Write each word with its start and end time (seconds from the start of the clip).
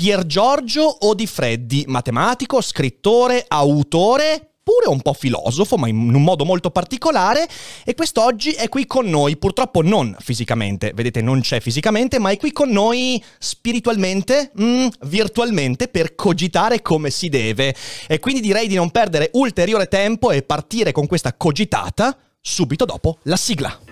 Pier 0.00 0.24
Giorgio 0.24 1.08
Odifreddi, 1.08 1.84
matematico, 1.86 2.62
scrittore, 2.62 3.44
autore, 3.46 4.52
pure 4.62 4.88
un 4.88 5.02
po' 5.02 5.12
filosofo, 5.12 5.76
ma 5.76 5.88
in 5.88 6.14
un 6.14 6.22
modo 6.22 6.46
molto 6.46 6.70
particolare, 6.70 7.46
e 7.84 7.94
quest'oggi 7.94 8.52
è 8.52 8.70
qui 8.70 8.86
con 8.86 9.04
noi, 9.10 9.36
purtroppo 9.36 9.82
non 9.82 10.16
fisicamente, 10.18 10.92
vedete 10.94 11.20
non 11.20 11.42
c'è 11.42 11.60
fisicamente, 11.60 12.18
ma 12.18 12.30
è 12.30 12.38
qui 12.38 12.50
con 12.50 12.70
noi 12.70 13.22
spiritualmente, 13.38 14.52
mm, 14.58 14.86
virtualmente, 15.02 15.88
per 15.88 16.14
cogitare 16.14 16.80
come 16.80 17.10
si 17.10 17.28
deve. 17.28 17.74
E 18.06 18.20
quindi 18.20 18.40
direi 18.40 18.68
di 18.68 18.76
non 18.76 18.90
perdere 18.90 19.28
ulteriore 19.34 19.86
tempo 19.86 20.30
e 20.30 20.40
partire 20.40 20.92
con 20.92 21.06
questa 21.06 21.34
cogitata 21.34 22.16
subito 22.40 22.86
dopo 22.86 23.18
la 23.24 23.36
sigla. 23.36 23.89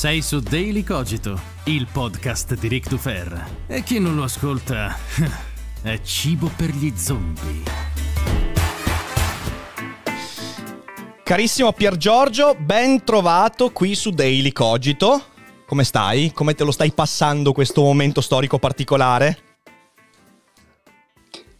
Sei 0.00 0.22
su 0.22 0.40
Daily 0.40 0.82
Cogito, 0.82 1.38
il 1.64 1.86
podcast 1.92 2.54
di 2.54 2.68
Rick 2.68 2.88
Dufer. 2.88 3.48
E 3.66 3.82
chi 3.82 3.98
non 3.98 4.14
lo 4.14 4.22
ascolta 4.22 4.96
è 5.82 6.00
cibo 6.00 6.50
per 6.56 6.70
gli 6.70 6.90
zombie. 6.96 7.62
Carissimo 11.22 11.74
Pier 11.74 11.98
Giorgio, 11.98 12.56
ben 12.58 13.04
trovato 13.04 13.72
qui 13.72 13.94
su 13.94 14.08
Daily 14.08 14.52
Cogito. 14.52 15.22
Come 15.66 15.84
stai? 15.84 16.32
Come 16.32 16.54
te 16.54 16.64
lo 16.64 16.70
stai 16.70 16.92
passando 16.92 17.52
questo 17.52 17.82
momento 17.82 18.22
storico 18.22 18.58
particolare? 18.58 19.49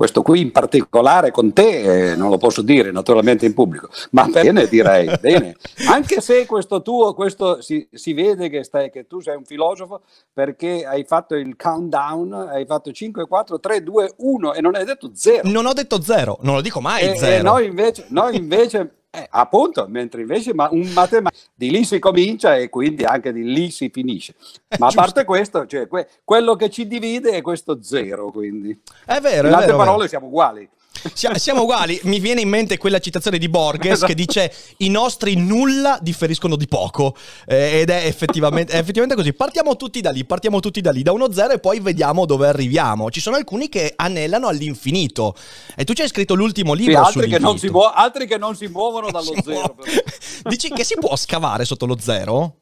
Questo 0.01 0.23
qui 0.23 0.41
in 0.41 0.51
particolare 0.51 1.31
con 1.31 1.53
te 1.53 2.13
eh, 2.13 2.17
non 2.17 2.31
lo 2.31 2.39
posso 2.39 2.63
dire 2.63 2.91
naturalmente 2.91 3.45
in 3.45 3.53
pubblico, 3.53 3.91
ma 4.13 4.25
bene 4.25 4.67
direi, 4.67 5.13
bene. 5.21 5.57
Anche 5.91 6.23
se 6.23 6.47
questo 6.47 6.81
tuo, 6.81 7.13
questo 7.13 7.61
si, 7.61 7.87
si 7.93 8.15
vede 8.15 8.49
che, 8.49 8.65
stai, 8.65 8.91
che, 8.91 9.07
tu 9.07 9.21
sei 9.21 9.37
un 9.37 9.45
filosofo 9.45 10.01
perché 10.33 10.87
hai 10.87 11.05
fatto 11.05 11.35
il 11.35 11.55
countdown, 11.55 12.33
hai 12.33 12.65
fatto 12.65 12.91
5, 12.91 13.27
4, 13.27 13.61
3, 13.61 13.83
2, 13.83 14.15
1 14.17 14.55
e 14.55 14.61
non 14.63 14.75
hai 14.75 14.87
detto 14.87 15.11
0. 15.13 15.47
Non 15.51 15.67
ho 15.67 15.75
detto 15.75 16.01
0, 16.01 16.39
non 16.41 16.55
lo 16.55 16.63
dico 16.63 16.81
mai 16.81 17.19
0. 17.19 17.27
E, 17.27 17.35
e 17.35 17.43
noi 17.43 17.67
invece, 17.67 18.07
noi 18.09 18.37
invece 18.37 19.00
eh, 19.13 19.27
appunto, 19.29 19.87
mentre 19.89 20.21
invece 20.21 20.55
ma 20.55 20.69
un 20.71 20.89
matematico 20.93 21.51
di 21.53 21.71
lì 21.71 21.85
si 21.85 21.99
comincia 21.99 22.57
e 22.57 22.69
quindi 22.69 23.05
anche 23.05 23.33
di 23.33 23.43
lì 23.43 23.71
si 23.71 23.91
finisce. 23.93 24.37
Ma 24.79 24.87
a 24.87 24.93
parte 24.95 25.25
questo, 25.25 25.67
cioè, 25.67 25.89
que- 25.89 26.09
quello 26.23 26.55
che 26.55 26.71
ci 26.71 26.87
divide 26.87 27.31
è 27.31 27.43
questo 27.43 27.83
zero, 27.83 28.31
quindi. 28.31 28.79
È 29.05 29.19
vero. 29.19 29.49
In 29.49 29.55
altre 29.55 29.73
vero, 29.73 29.79
parole 29.79 29.97
vero. 29.97 30.09
siamo 30.09 30.27
uguali. 30.27 30.69
Siamo 31.15 31.63
uguali, 31.63 31.99
mi 32.05 32.19
viene 32.19 32.43
in 32.43 32.49
mente 32.49 32.77
quella 32.77 32.99
citazione 32.99 33.39
di 33.39 33.49
Borges 33.49 33.93
esatto. 33.93 34.07
che 34.07 34.15
dice 34.15 34.53
i 34.79 34.91
nostri 34.91 35.35
nulla 35.35 35.99
differiscono 36.03 36.57
di 36.57 36.67
poco 36.69 37.17
eh, 37.47 37.81
ed 37.81 37.91
è 37.91 38.05
effettivamente, 38.05 38.73
è 38.73 38.79
effettivamente, 38.79 39.15
così. 39.15 39.33
Partiamo 39.33 39.77
tutti 39.77 40.01
da 40.01 40.11
lì, 40.11 40.25
partiamo 40.25 40.61
tutti 40.61 40.81
da 40.81 40.91
lì, 40.91 41.03
da 41.03 41.13
uno 41.13 41.33
zero 41.33 41.55
e 41.55 41.59
poi 41.59 41.81
vediamo 41.81 42.27
dove 42.27 42.49
arriviamo. 42.49 43.11
Ci 43.11 43.21
sono 43.21 43.37
alcuni 43.37 43.69
che 43.69 43.95
anellano 43.97 44.49
all'infinito 44.49 45.35
e 45.75 45.85
tu 45.85 45.95
ci 45.95 46.03
hai 46.03 46.09
scritto 46.09 46.35
l'ultimo 46.35 46.75
libro 46.75 46.93
sì, 46.93 47.19
altri, 47.19 47.31
che 47.31 47.39
non 47.39 47.59
si 47.59 47.69
muo- 47.69 47.91
altri 47.91 48.27
che 48.27 48.37
non 48.37 48.55
si 48.55 48.67
muovono 48.67 49.11
dallo 49.11 49.33
si 49.35 49.43
zero. 49.43 49.77
Dici 50.45 50.69
che 50.71 50.85
si 50.85 50.97
può 50.99 51.17
scavare 51.17 51.65
sotto 51.65 51.87
lo 51.87 51.99
zero? 51.99 52.57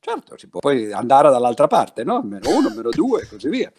Certo, 0.00 0.36
si 0.36 0.48
può 0.48 0.58
poi 0.58 0.92
andare 0.92 1.30
dall'altra 1.30 1.68
parte, 1.68 2.02
no? 2.02 2.20
Meno 2.22 2.48
uno, 2.50 2.70
meno 2.70 2.90
due 2.90 3.22
e 3.22 3.28
così 3.28 3.48
via. 3.48 3.72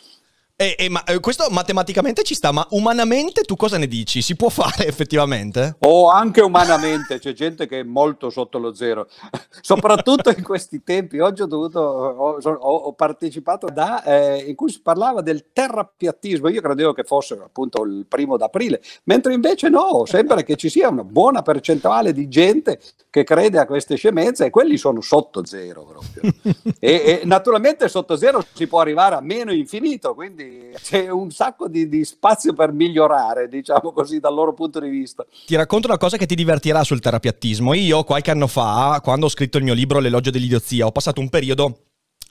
E, 0.55 0.75
e, 0.77 0.87
ma, 0.87 1.03
eh, 1.05 1.19
questo 1.19 1.47
matematicamente 1.49 2.21
ci 2.21 2.35
sta, 2.35 2.51
ma 2.51 2.65
umanamente 2.69 3.41
tu 3.41 3.55
cosa 3.55 3.79
ne 3.79 3.87
dici? 3.87 4.21
Si 4.21 4.35
può 4.35 4.49
fare 4.49 4.85
effettivamente? 4.87 5.77
O 5.79 6.09
anche 6.09 6.41
umanamente, 6.41 7.17
c'è 7.17 7.33
gente 7.33 7.67
che 7.67 7.79
è 7.79 7.83
molto 7.83 8.29
sotto 8.29 8.59
lo 8.59 8.73
zero, 8.73 9.07
soprattutto 9.61 10.29
in 10.29 10.43
questi 10.43 10.83
tempi. 10.83 11.17
Oggi 11.17 11.41
ho, 11.41 11.47
dovuto, 11.47 11.79
ho, 11.79 12.37
ho 12.37 12.93
partecipato 12.93 13.67
da, 13.73 14.03
eh, 14.03 14.43
in 14.47 14.53
cui 14.53 14.69
si 14.69 14.81
parlava 14.81 15.21
del 15.21 15.45
terrapiattismo, 15.51 16.49
io 16.49 16.61
credevo 16.61 16.93
che 16.93 17.03
fosse 17.03 17.33
appunto 17.33 17.83
il 17.83 18.05
primo 18.07 18.37
d'aprile, 18.37 18.79
mentre 19.05 19.33
invece 19.33 19.69
no, 19.69 20.05
sembra 20.05 20.43
che 20.43 20.55
ci 20.55 20.69
sia 20.69 20.87
una 20.87 21.03
buona 21.03 21.41
percentuale 21.41 22.13
di 22.13 22.27
gente 22.27 22.79
che 23.09 23.23
crede 23.23 23.57
a 23.57 23.65
queste 23.65 23.95
scemenze 23.95 24.45
e 24.45 24.49
quelli 24.51 24.77
sono 24.77 25.01
sotto 25.01 25.43
zero 25.45 25.83
proprio. 25.83 26.31
e, 26.79 27.21
e 27.21 27.21
naturalmente 27.25 27.89
sotto 27.89 28.15
zero 28.15 28.45
si 28.53 28.67
può 28.67 28.79
arrivare 28.79 29.15
a 29.15 29.21
meno 29.21 29.51
infinito, 29.51 30.13
quindi 30.13 30.42
c'è 30.81 31.09
un 31.09 31.31
sacco 31.31 31.67
di, 31.67 31.87
di, 31.87 32.03
spazio 32.05 32.53
per 32.53 32.71
migliorare, 32.71 33.47
diciamo 33.47 33.91
così, 33.91 34.19
dal 34.19 34.33
loro 34.33 34.53
punto 34.53 34.79
di 34.79 34.89
vista. 34.89 35.25
Ti 35.45 35.55
racconto 35.55 35.87
una 35.87 35.97
cosa 35.97 36.17
che 36.17 36.25
ti 36.25 36.35
divertirà 36.35 36.83
sul 36.83 36.99
terapiattismo. 36.99 37.73
Io 37.73 38.03
qualche 38.03 38.31
anno 38.31 38.47
fa, 38.47 38.99
quando 39.03 39.25
ho 39.25 39.29
scritto 39.29 39.57
il 39.57 39.63
mio 39.63 39.73
libro 39.73 39.99
L'elogio 39.99 40.31
dell'idiozia, 40.31 40.85
ho 40.85 40.91
passato 40.91 41.21
un 41.21 41.29
periodo 41.29 41.77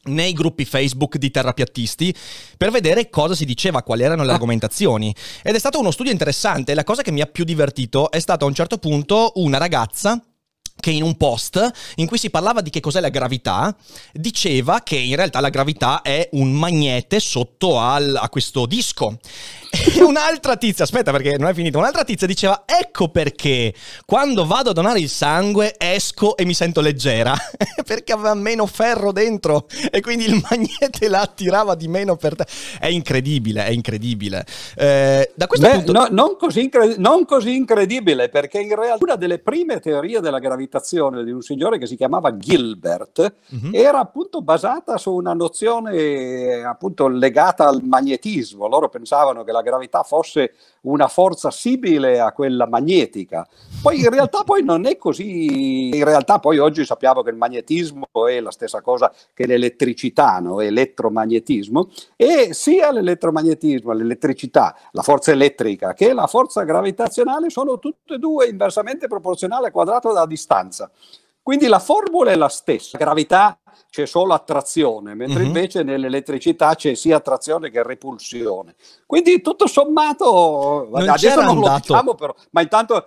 nei 0.05 0.33
gruppi 0.33 0.65
Facebook 0.65 1.17
di 1.17 1.31
terrapiattisti 1.31 2.15
per 2.57 2.71
vedere 2.71 3.09
cosa 3.09 3.35
si 3.35 3.45
diceva, 3.45 3.83
quali 3.83 4.03
erano 4.03 4.25
le 4.25 4.31
ah. 4.31 4.35
argomentazioni. 4.35 5.15
Ed 5.43 5.55
è 5.55 5.59
stato 5.59 5.79
uno 5.79 5.91
studio 5.91 6.13
interessante. 6.13 6.75
La 6.75 6.85
cosa 6.85 7.03
che 7.03 7.13
mi 7.13 7.21
ha 7.21 7.27
più 7.27 7.45
divertito 7.45 8.11
è 8.11 8.19
stata 8.19 8.45
a 8.45 8.49
un 8.49 8.55
certo 8.55 8.79
punto 8.79 9.33
una 9.37 9.59
ragazza 9.59 10.21
che 10.83 10.91
in 10.91 11.05
un 11.05 11.17
post 11.17 11.71
in 11.95 12.09
cui 12.09 12.19
si 12.19 12.29
parlava 12.29 12.61
di 12.61 12.69
che 12.69 12.81
cos'è 12.81 12.99
la 12.99 13.09
gravità, 13.09 13.73
diceva 14.13 14.81
che 14.83 14.97
in 14.97 15.15
realtà 15.15 15.39
la 15.39 15.49
gravità 15.49 16.03
è 16.03 16.29
un 16.33 16.53
magnete 16.53 17.21
sotto 17.21 17.79
al, 17.79 18.19
a 18.21 18.29
questo 18.29 18.67
disco. 18.67 19.17
E 19.95 20.03
un'altra 20.03 20.57
tizia, 20.57 20.85
aspetta 20.85 21.13
perché 21.13 21.37
non 21.39 21.49
è 21.49 21.55
finito, 21.55 21.79
un'altra 21.79 22.05
tizia 22.05 22.27
diceva 22.27 22.65
ecco 22.67 23.09
perché 23.09 23.73
quando 24.05 24.45
vado 24.45 24.71
a 24.71 24.73
donare 24.75 25.01
il 25.01 25.09
sangue 25.09 25.77
esco 25.79 26.37
e 26.37 26.45
mi 26.45 26.53
sento 26.53 26.83
leggera, 26.83 27.35
perché 27.87 28.13
aveva 28.13 28.35
meno 28.35 28.67
ferro 28.67 29.13
dentro 29.13 29.67
e 29.91 30.01
quindi 30.03 30.27
il 30.27 30.43
magnete 30.49 31.09
la 31.09 31.23
attirava 31.23 31.75
di 31.75 31.89
meno 31.89 32.17
per 32.17 32.37
te. 32.37 32.45
È 32.79 32.87
incredibile, 32.87 33.65
è 33.65 33.71
incredibile. 33.71 34.45
Eh, 34.77 35.33
da 35.35 35.47
questo 35.47 35.67
Beh, 35.67 35.75
punto... 35.77 35.93
no, 35.93 36.09
non, 36.11 36.37
così 36.37 36.61
incred- 36.61 36.99
non 36.99 37.25
così 37.25 37.55
incredibile 37.55 38.29
perché 38.29 38.61
in 38.61 38.75
realtà 38.75 39.05
una 39.05 39.17
delle 39.17 39.39
prime 39.39 39.81
teorie 39.81 40.21
della 40.21 40.39
gravitazione 40.73 41.23
di 41.25 41.31
un 41.31 41.43
signore 41.43 41.77
che 41.77 41.87
si 41.87 41.97
chiamava 41.97 42.37
Gilbert 42.37 43.35
mm-hmm. 43.55 43.75
era 43.75 43.99
appunto 43.99 44.41
basata 44.41 44.97
su 44.97 45.13
una 45.13 45.35
nozione 45.35 46.63
appunto 46.63 47.09
legata 47.09 47.69
al 47.69 47.83
magnetismo. 47.83 48.67
Loro 48.67 48.89
pensavano 48.89 49.45
che 49.45 49.53
la 49.53 49.61
gravità 49.61 50.03
fosse 50.03 50.55
una 50.83 51.09
forza 51.09 51.51
simile 51.51 52.21
a 52.21 52.33
quella 52.33 52.67
magnetica. 52.67 53.47
Poi 53.83 54.01
in 54.01 54.11
realtà 54.11 54.43
poi 54.45 54.63
non 54.65 54.87
è 54.87 54.97
così, 54.97 55.95
in 55.95 56.05
realtà 56.05 56.39
poi 56.39 56.59
oggi 56.59 56.85
sappiamo 56.85 57.23
che 57.23 57.31
il 57.31 57.37
magnetismo 57.37 58.07
è 58.29 58.41
la 58.41 58.51
stessa 58.51 58.81
cosa 58.81 59.13
che 59.35 59.47
l'elettricità, 59.47 60.39
no? 60.39 60.61
elettromagnetismo, 60.61 61.91
e 62.17 62.55
sia 62.55 62.91
l'elettromagnetismo, 62.93 63.93
l'elettricità, 63.93 64.75
la 64.93 65.03
forza 65.03 65.33
elettrica 65.33 65.93
che 65.93 66.13
la 66.13 66.27
forza 66.27 66.63
gravitazionale 66.63 67.51
sono 67.51 67.79
tutte 67.79 68.15
e 68.15 68.19
due 68.19 68.47
inversamente 68.47 69.07
proporzionali 69.07 69.67
al 69.67 69.73
quadrato 69.73 70.09
della 70.09 70.27
distanza. 70.27 70.62
Quindi 71.43 71.67
la 71.67 71.81
formula 71.81 72.31
è 72.31 72.37
la 72.37 72.49
stessa, 72.49 72.97
gravità 72.97 73.59
c'è 73.91 74.07
solo 74.07 74.33
attrazione, 74.33 75.15
mentre 75.15 75.41
mm-hmm. 75.41 75.47
invece 75.47 75.83
nell'elettricità 75.83 76.75
c'è 76.75 76.95
sia 76.95 77.17
attrazione 77.17 77.69
che 77.69 77.83
repulsione. 77.83 78.75
Quindi 79.05 79.43
tutto 79.43 79.67
sommato, 79.67 80.89
non 80.91 81.09
adesso 81.09 81.43
non 81.43 81.59
lo 81.59 81.75
diciamo 81.75 82.15
però, 82.15 82.35
ma 82.53 82.63
intanto 82.63 83.07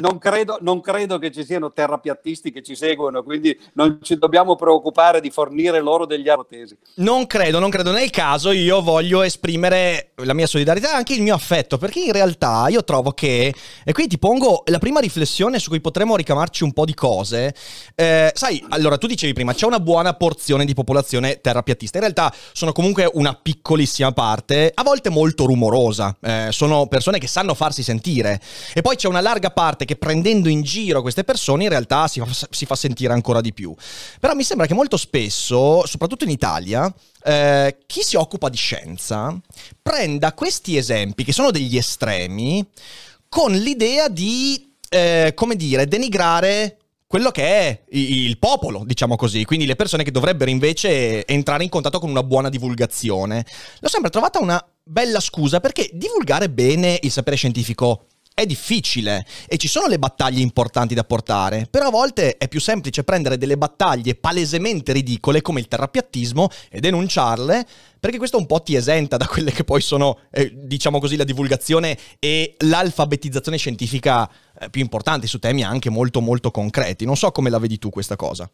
non 0.00 0.18
credo, 0.18 0.58
non 0.62 0.80
credo, 0.80 1.18
che 1.18 1.30
ci 1.30 1.44
siano 1.44 1.72
terrapiattisti 1.72 2.50
che 2.50 2.62
ci 2.62 2.74
seguono, 2.74 3.22
quindi 3.22 3.58
non 3.74 3.98
ci 4.02 4.16
dobbiamo 4.16 4.56
preoccupare 4.56 5.20
di 5.20 5.30
fornire 5.30 5.80
loro 5.80 6.06
degli 6.06 6.26
ipotesi. 6.26 6.76
Non 6.96 7.26
credo, 7.26 7.58
non 7.58 7.68
credo. 7.68 7.90
Nel 7.90 8.08
caso 8.10 8.50
io 8.50 8.80
voglio 8.80 9.22
esprimere 9.22 10.12
la 10.16 10.32
mia 10.32 10.46
solidarietà 10.46 10.92
e 10.92 10.94
anche 10.96 11.14
il 11.14 11.22
mio 11.22 11.34
affetto, 11.34 11.76
perché 11.76 12.00
in 12.00 12.12
realtà 12.12 12.66
io 12.68 12.82
trovo 12.82 13.12
che, 13.12 13.54
e 13.84 13.92
qui 13.92 14.06
ti 14.06 14.18
pongo 14.18 14.62
la 14.66 14.78
prima 14.78 15.00
riflessione 15.00 15.58
su 15.58 15.68
cui 15.68 15.80
potremmo 15.80 16.16
ricamarci 16.16 16.64
un 16.64 16.72
po' 16.72 16.86
di 16.86 16.94
cose. 16.94 17.54
Eh, 17.94 18.30
sai, 18.34 18.64
allora 18.70 18.96
tu 18.96 19.06
dicevi 19.06 19.34
prima, 19.34 19.52
c'è 19.52 19.66
una 19.66 19.80
buona 19.80 20.14
porzione 20.14 20.64
di 20.64 20.74
popolazione 20.74 21.40
terrapiattista, 21.40 21.98
in 21.98 22.04
realtà 22.04 22.32
sono 22.52 22.72
comunque 22.72 23.10
una 23.12 23.34
piccolissima 23.34 24.12
parte, 24.12 24.70
a 24.72 24.82
volte 24.82 25.10
molto 25.10 25.44
rumorosa, 25.44 26.16
eh, 26.22 26.48
sono 26.52 26.86
persone 26.86 27.18
che 27.18 27.26
sanno 27.26 27.52
farsi 27.54 27.82
sentire, 27.82 28.40
e 28.72 28.80
poi 28.80 28.96
c'è 28.96 29.08
una 29.08 29.20
larga 29.20 29.50
parte 29.50 29.56
che 29.84 29.96
prendendo 29.96 30.48
in 30.48 30.62
giro 30.62 31.02
queste 31.02 31.24
persone 31.24 31.64
in 31.64 31.68
realtà 31.68 32.06
si 32.06 32.20
fa, 32.20 32.46
si 32.50 32.64
fa 32.64 32.76
sentire 32.76 33.12
ancora 33.12 33.40
di 33.40 33.52
più. 33.52 33.74
Però 34.20 34.34
mi 34.34 34.44
sembra 34.44 34.66
che 34.66 34.74
molto 34.74 34.96
spesso, 34.96 35.84
soprattutto 35.84 36.24
in 36.24 36.30
Italia, 36.30 36.92
eh, 37.24 37.78
chi 37.86 38.02
si 38.02 38.16
occupa 38.16 38.48
di 38.48 38.56
scienza 38.56 39.36
prenda 39.82 40.32
questi 40.32 40.76
esempi, 40.76 41.24
che 41.24 41.32
sono 41.32 41.50
degli 41.50 41.76
estremi, 41.76 42.64
con 43.28 43.52
l'idea 43.52 44.08
di, 44.08 44.74
eh, 44.88 45.32
come 45.34 45.56
dire, 45.56 45.88
denigrare 45.88 46.76
quello 47.08 47.30
che 47.30 47.42
è 47.42 47.82
il 47.90 48.38
popolo, 48.38 48.84
diciamo 48.84 49.16
così, 49.16 49.44
quindi 49.44 49.64
le 49.64 49.76
persone 49.76 50.04
che 50.04 50.10
dovrebbero 50.10 50.50
invece 50.50 51.26
entrare 51.26 51.64
in 51.64 51.70
contatto 51.70 51.98
con 51.98 52.10
una 52.10 52.22
buona 52.22 52.50
divulgazione. 52.50 53.44
L'ho 53.80 53.88
sempre 53.88 54.10
trovata 54.10 54.38
una 54.38 54.62
bella 54.82 55.18
scusa 55.18 55.58
perché 55.58 55.90
divulgare 55.92 56.48
bene 56.50 56.98
il 57.02 57.10
sapere 57.10 57.36
scientifico 57.36 58.04
è 58.38 58.46
difficile 58.46 59.26
e 59.48 59.56
ci 59.56 59.66
sono 59.66 59.88
le 59.88 59.98
battaglie 59.98 60.40
importanti 60.40 60.94
da 60.94 61.02
portare, 61.02 61.66
però 61.68 61.88
a 61.88 61.90
volte 61.90 62.36
è 62.36 62.46
più 62.46 62.60
semplice 62.60 63.02
prendere 63.02 63.36
delle 63.36 63.58
battaglie 63.58 64.14
palesemente 64.14 64.92
ridicole 64.92 65.42
come 65.42 65.58
il 65.58 65.66
terrapiattismo 65.66 66.48
e 66.70 66.78
denunciarle, 66.78 67.66
perché 67.98 68.16
questo 68.16 68.38
un 68.38 68.46
po' 68.46 68.62
ti 68.62 68.76
esenta 68.76 69.16
da 69.16 69.26
quelle 69.26 69.50
che 69.50 69.64
poi 69.64 69.80
sono, 69.80 70.20
eh, 70.30 70.52
diciamo 70.54 71.00
così, 71.00 71.16
la 71.16 71.24
divulgazione 71.24 71.98
e 72.20 72.54
l'alfabetizzazione 72.58 73.56
scientifica 73.56 74.30
eh, 74.60 74.70
più 74.70 74.82
importanti 74.82 75.26
su 75.26 75.40
temi 75.40 75.64
anche 75.64 75.90
molto 75.90 76.20
molto 76.20 76.52
concreti. 76.52 77.04
Non 77.04 77.16
so 77.16 77.32
come 77.32 77.50
la 77.50 77.58
vedi 77.58 77.76
tu 77.78 77.90
questa 77.90 78.14
cosa. 78.14 78.48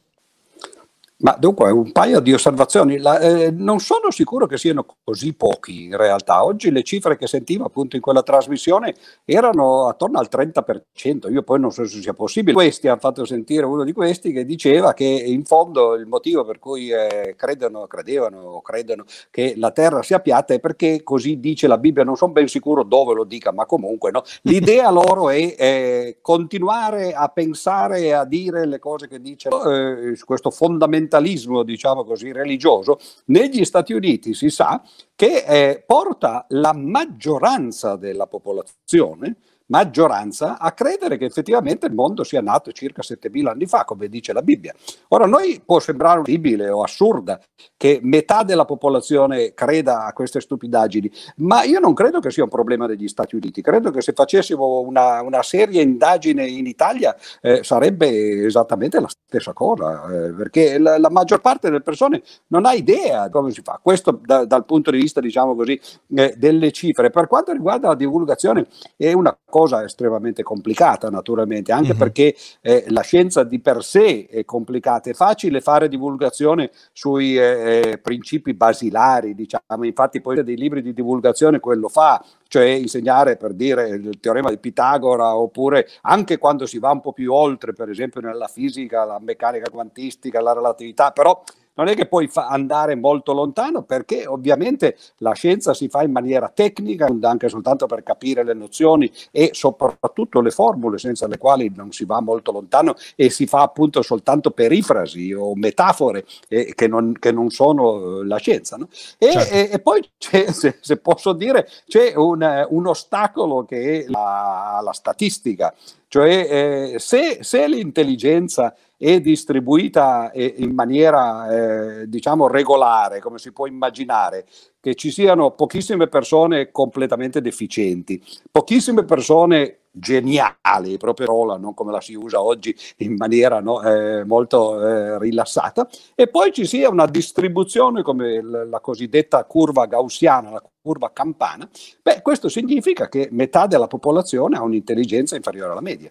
Ma 1.18 1.36
dunque, 1.38 1.70
un 1.70 1.92
paio 1.92 2.18
di 2.18 2.32
osservazioni. 2.32 2.98
La, 2.98 3.20
eh, 3.20 3.52
non 3.52 3.78
sono 3.78 4.10
sicuro 4.10 4.46
che 4.46 4.58
siano 4.58 4.84
così 5.04 5.32
pochi 5.32 5.84
in 5.84 5.96
realtà. 5.96 6.44
Oggi 6.44 6.72
le 6.72 6.82
cifre 6.82 7.16
che 7.16 7.28
sentivo 7.28 7.64
appunto 7.64 7.94
in 7.94 8.02
quella 8.02 8.24
trasmissione 8.24 8.96
erano 9.24 9.86
attorno 9.86 10.18
al 10.18 10.26
30%. 10.28 11.30
Io 11.30 11.42
poi 11.44 11.60
non 11.60 11.70
so 11.70 11.86
se 11.86 12.00
sia 12.00 12.14
possibile. 12.14 12.54
Questi 12.54 12.88
hanno 12.88 12.98
fatto 12.98 13.24
sentire 13.24 13.64
uno 13.64 13.84
di 13.84 13.92
questi 13.92 14.32
che 14.32 14.44
diceva 14.44 14.92
che 14.92 15.04
in 15.04 15.44
fondo 15.44 15.94
il 15.94 16.06
motivo 16.06 16.44
per 16.44 16.58
cui 16.58 16.90
eh, 16.90 17.34
credono, 17.36 17.86
credevano 17.86 18.40
o 18.40 18.60
credono 18.60 19.04
che 19.30 19.54
la 19.56 19.70
terra 19.70 20.02
sia 20.02 20.18
piatta 20.18 20.52
è 20.52 20.58
perché 20.58 21.04
così 21.04 21.38
dice 21.38 21.68
la 21.68 21.78
Bibbia. 21.78 22.02
Non 22.02 22.16
sono 22.16 22.32
ben 22.32 22.48
sicuro 22.48 22.82
dove 22.82 23.14
lo 23.14 23.22
dica, 23.22 23.52
ma 23.52 23.66
comunque 23.66 24.10
no. 24.10 24.24
L'idea 24.42 24.90
loro 24.90 25.30
è 25.30 25.54
eh, 25.56 26.18
continuare 26.20 27.12
a 27.12 27.28
pensare 27.28 28.00
e 28.00 28.10
a 28.10 28.24
dire 28.24 28.66
le 28.66 28.80
cose 28.80 29.06
che 29.06 29.20
dice 29.20 29.48
eh, 29.48 30.18
questo 30.24 30.50
fondamentalismo 30.50 31.02
fondamentalismo, 31.04 31.62
diciamo 31.62 32.04
così, 32.04 32.32
religioso, 32.32 32.98
negli 33.26 33.64
Stati 33.64 33.92
Uniti 33.92 34.34
si 34.34 34.50
sa 34.50 34.82
che 35.14 35.44
eh, 35.46 35.82
porta 35.86 36.46
la 36.48 36.72
maggioranza 36.72 37.96
della 37.96 38.26
popolazione 38.26 39.36
maggioranza 39.66 40.58
a 40.58 40.72
credere 40.72 41.16
che 41.16 41.24
effettivamente 41.24 41.86
il 41.86 41.94
mondo 41.94 42.24
sia 42.24 42.40
nato 42.40 42.72
circa 42.72 43.02
7000 43.02 43.50
anni 43.50 43.66
fa, 43.66 43.84
come 43.84 44.08
dice 44.08 44.32
la 44.32 44.42
Bibbia. 44.42 44.74
Ora, 45.08 45.24
a 45.24 45.28
noi 45.28 45.62
può 45.64 45.80
sembrare 45.80 46.20
orribile 46.20 46.68
o 46.68 46.82
assurda 46.82 47.40
che 47.76 48.00
metà 48.02 48.42
della 48.42 48.64
popolazione 48.64 49.54
creda 49.54 50.04
a 50.04 50.12
queste 50.12 50.40
stupidaggini, 50.40 51.10
ma 51.36 51.62
io 51.64 51.78
non 51.80 51.94
credo 51.94 52.20
che 52.20 52.30
sia 52.30 52.42
un 52.42 52.48
problema 52.48 52.86
degli 52.86 53.08
Stati 53.08 53.36
Uniti, 53.36 53.62
credo 53.62 53.90
che 53.90 54.00
se 54.00 54.12
facessimo 54.12 54.80
una, 54.80 55.22
una 55.22 55.42
seria 55.42 55.80
indagine 55.80 56.46
in 56.46 56.66
Italia 56.66 57.16
eh, 57.40 57.62
sarebbe 57.62 58.44
esattamente 58.44 59.00
la 59.00 59.08
stessa 59.08 59.52
cosa, 59.52 60.04
eh, 60.06 60.32
perché 60.32 60.78
la, 60.78 60.98
la, 60.98 61.10
maggior 61.10 61.40
parte 61.40 61.68
delle 61.68 61.82
persone 61.82 62.22
non 62.48 62.66
ha 62.66 62.72
idea 62.72 63.26
di 63.26 63.30
come 63.30 63.50
si 63.50 63.62
fa. 63.62 63.78
Questo 63.82 64.20
da, 64.22 64.44
dal 64.44 64.64
punto 64.64 64.90
di 64.90 64.98
vista, 64.98 65.20
diciamo 65.20 65.54
così, 65.54 65.78
eh, 66.14 66.34
delle 66.36 66.70
cifre. 66.72 67.10
Per 67.10 67.26
quanto 67.26 67.52
riguarda 67.52 67.88
la 67.88 67.94
divulgazione, 67.94 68.66
è 68.96 69.12
una 69.12 69.36
cosa 69.54 69.84
estremamente 69.84 70.42
complicata 70.42 71.10
naturalmente, 71.10 71.70
anche 71.70 71.90
mm-hmm. 71.90 71.98
perché 71.98 72.34
eh, 72.60 72.86
la 72.88 73.02
scienza 73.02 73.44
di 73.44 73.60
per 73.60 73.84
sé 73.84 74.26
è 74.28 74.44
complicata, 74.44 75.10
è 75.10 75.12
facile 75.12 75.60
fare 75.60 75.86
divulgazione 75.86 76.72
sui 76.92 77.38
eh, 77.38 77.92
eh, 77.92 77.98
principi 77.98 78.52
basilari, 78.52 79.32
diciamo, 79.36 79.84
infatti 79.84 80.20
poi 80.20 80.42
dei 80.42 80.56
libri 80.56 80.82
di 80.82 80.92
divulgazione 80.92 81.60
quello 81.60 81.88
fa, 81.88 82.20
cioè 82.48 82.64
insegnare 82.64 83.36
per 83.36 83.52
dire 83.52 83.90
il 83.90 84.18
teorema 84.18 84.50
di 84.50 84.58
Pitagora 84.58 85.36
oppure 85.36 85.86
anche 86.02 86.36
quando 86.36 86.66
si 86.66 86.80
va 86.80 86.90
un 86.90 87.00
po' 87.00 87.12
più 87.12 87.32
oltre, 87.32 87.74
per 87.74 87.88
esempio 87.88 88.20
nella 88.20 88.48
fisica, 88.48 89.04
la 89.04 89.20
meccanica 89.20 89.70
quantistica, 89.70 90.40
la 90.40 90.52
relatività, 90.52 91.12
però 91.12 91.44
non 91.74 91.88
è 91.88 91.94
che 91.94 92.06
puoi 92.06 92.30
andare 92.34 92.94
molto 92.94 93.32
lontano 93.32 93.82
perché 93.82 94.26
ovviamente 94.26 94.96
la 95.18 95.32
scienza 95.32 95.74
si 95.74 95.88
fa 95.88 96.02
in 96.02 96.12
maniera 96.12 96.48
tecnica, 96.48 97.08
anche 97.22 97.48
soltanto 97.48 97.86
per 97.86 98.02
capire 98.02 98.44
le 98.44 98.54
nozioni 98.54 99.10
e 99.30 99.50
soprattutto 99.52 100.40
le 100.40 100.50
formule 100.50 100.98
senza 100.98 101.26
le 101.26 101.38
quali 101.38 101.72
non 101.74 101.92
si 101.92 102.04
va 102.04 102.20
molto 102.20 102.52
lontano 102.52 102.94
e 103.16 103.30
si 103.30 103.46
fa 103.46 103.62
appunto 103.62 104.02
soltanto 104.02 104.50
perifrasi 104.50 105.32
o 105.32 105.54
metafore 105.54 106.24
eh, 106.48 106.72
che, 106.74 106.86
non, 106.86 107.14
che, 107.18 107.32
non, 107.32 107.50
sono 107.50 108.20
eh, 108.20 108.26
la 108.26 108.36
scienza. 108.36 108.76
No? 108.76 108.88
E, 109.18 109.30
certo. 109.32 109.54
e, 109.54 109.68
e, 109.72 109.78
poi 109.80 110.08
se, 110.18 110.78
se, 110.80 110.96
posso 110.98 111.32
dire 111.32 111.68
c'è 111.86 112.14
un, 112.16 112.66
un 112.68 112.86
ostacolo 112.86 113.64
che 113.64 114.04
è 114.04 114.04
la, 114.08 114.80
la 114.82 114.92
statistica, 114.92 115.74
cioè 116.08 116.92
eh, 116.94 116.98
se, 116.98 117.38
se 117.40 117.66
l'intelligenza 117.66 118.74
è 119.04 119.20
distribuita 119.20 120.30
in 120.32 120.72
maniera 120.72 122.00
eh, 122.00 122.08
diciamo 122.08 122.48
regolare, 122.48 123.20
come 123.20 123.36
si 123.36 123.52
può 123.52 123.66
immaginare, 123.66 124.46
che 124.80 124.94
ci 124.94 125.10
siano 125.10 125.50
pochissime 125.50 126.06
persone 126.08 126.70
completamente 126.70 127.42
deficienti, 127.42 128.22
pochissime 128.50 129.04
persone 129.04 129.80
geniali, 129.90 130.96
proprio 130.96 131.26
parola, 131.26 131.58
non 131.58 131.74
come 131.74 131.92
la 131.92 132.00
si 132.00 132.14
usa 132.14 132.40
oggi 132.42 132.74
in 132.98 133.14
maniera 133.16 133.60
no, 133.60 133.82
eh, 133.82 134.24
molto 134.24 134.80
eh, 134.80 135.18
rilassata, 135.18 135.86
e 136.14 136.26
poi 136.28 136.50
ci 136.50 136.64
sia 136.64 136.88
una 136.88 137.04
distribuzione 137.04 138.00
come 138.00 138.40
la 138.42 138.80
cosiddetta 138.80 139.44
curva 139.44 139.84
gaussiana, 139.84 140.48
la 140.48 140.62
curva 140.80 141.12
campana, 141.12 141.68
beh, 142.02 142.22
questo 142.22 142.48
significa 142.48 143.10
che 143.10 143.28
metà 143.32 143.66
della 143.66 143.86
popolazione 143.86 144.56
ha 144.56 144.62
un'intelligenza 144.62 145.36
inferiore 145.36 145.72
alla 145.72 145.82
media. 145.82 146.10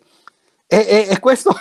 E, 0.74 0.86
e, 0.88 1.08
e, 1.12 1.20
questo 1.20 1.52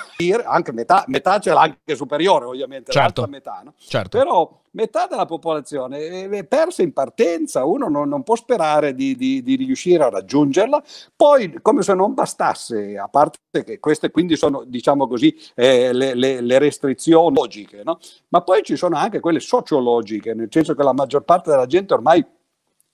anche 0.47 0.73
metà, 0.73 1.05
metà 1.09 1.38
ce 1.38 1.53
l'ha 1.53 1.61
anche 1.61 1.94
superiore, 1.94 2.47
ovviamente, 2.47 2.93
certo. 2.93 3.26
metà, 3.26 3.61
no? 3.62 3.75
certo. 3.76 4.17
però 4.17 4.59
metà 4.70 5.06
della 5.06 5.26
popolazione 5.26 6.31
è 6.31 6.44
persa 6.44 6.81
in 6.81 6.94
partenza, 6.94 7.67
uno 7.67 7.88
non, 7.88 8.09
non 8.09 8.23
può 8.23 8.37
sperare 8.37 8.94
di, 8.94 9.14
di, 9.14 9.43
di, 9.43 9.56
riuscire 9.56 10.03
a 10.03 10.09
raggiungerla, 10.09 10.82
poi 11.14 11.59
come 11.61 11.82
se 11.82 11.93
non 11.93 12.14
bastasse, 12.14 12.97
a 12.97 13.09
parte 13.09 13.64
che 13.64 13.79
queste 13.81 14.11
quindi 14.11 14.35
sono, 14.35 14.64
diciamo 14.64 15.06
così, 15.06 15.37
eh, 15.56 15.93
le, 15.93 16.14
le, 16.14 16.41
le, 16.41 16.59
restrizioni 16.59 17.37
logiche, 17.37 17.82
no? 17.85 17.99
ma 18.29 18.41
poi 18.41 18.62
ci 18.62 18.76
sono 18.76 18.97
anche 18.97 19.20
quelle 19.20 19.41
sociologiche, 19.41 20.32
nel 20.32 20.49
senso 20.50 20.75
che 20.75 20.82
la 20.82 20.94
maggior 20.94 21.25
parte 21.25 21.50
della 21.50 21.67
gente 21.67 21.93
ormai 21.93 22.25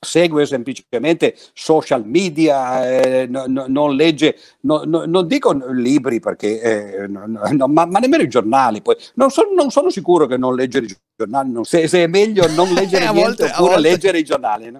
segue 0.00 0.46
semplicemente 0.46 1.34
social 1.52 2.06
media, 2.06 2.88
eh, 2.88 3.26
no, 3.26 3.44
no, 3.46 3.64
non 3.68 3.94
legge, 3.96 4.36
no, 4.60 4.82
non 4.84 5.26
dico 5.26 5.52
libri 5.72 6.20
perché, 6.20 6.60
eh, 6.60 7.08
ma, 7.08 7.66
ma, 7.66 7.98
nemmeno 7.98 8.22
i 8.22 8.28
giornali. 8.28 8.80
Poi. 8.80 8.96
Non, 9.14 9.30
so, 9.30 9.42
non, 9.54 9.70
sono 9.70 9.90
sicuro 9.90 10.26
che 10.26 10.36
non 10.36 10.54
leggere 10.54 10.86
i 10.86 10.96
giornali, 11.16 11.52
se, 11.62 11.88
se, 11.88 12.04
è 12.04 12.06
meglio 12.06 12.46
non 12.54 12.68
leggere 12.74 13.10
niente 13.10 13.22
volte, 13.22 13.44
oppure 13.44 13.74
volte... 13.74 13.88
leggere 13.88 14.18
i 14.18 14.24
giornali. 14.24 14.72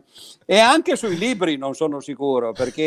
E 0.51 0.59
anche 0.59 0.97
sui 0.97 1.19
libri 1.19 1.59
non 1.59 1.75
sono 1.75 2.01
sicuro 2.01 2.53
perché 2.53 2.83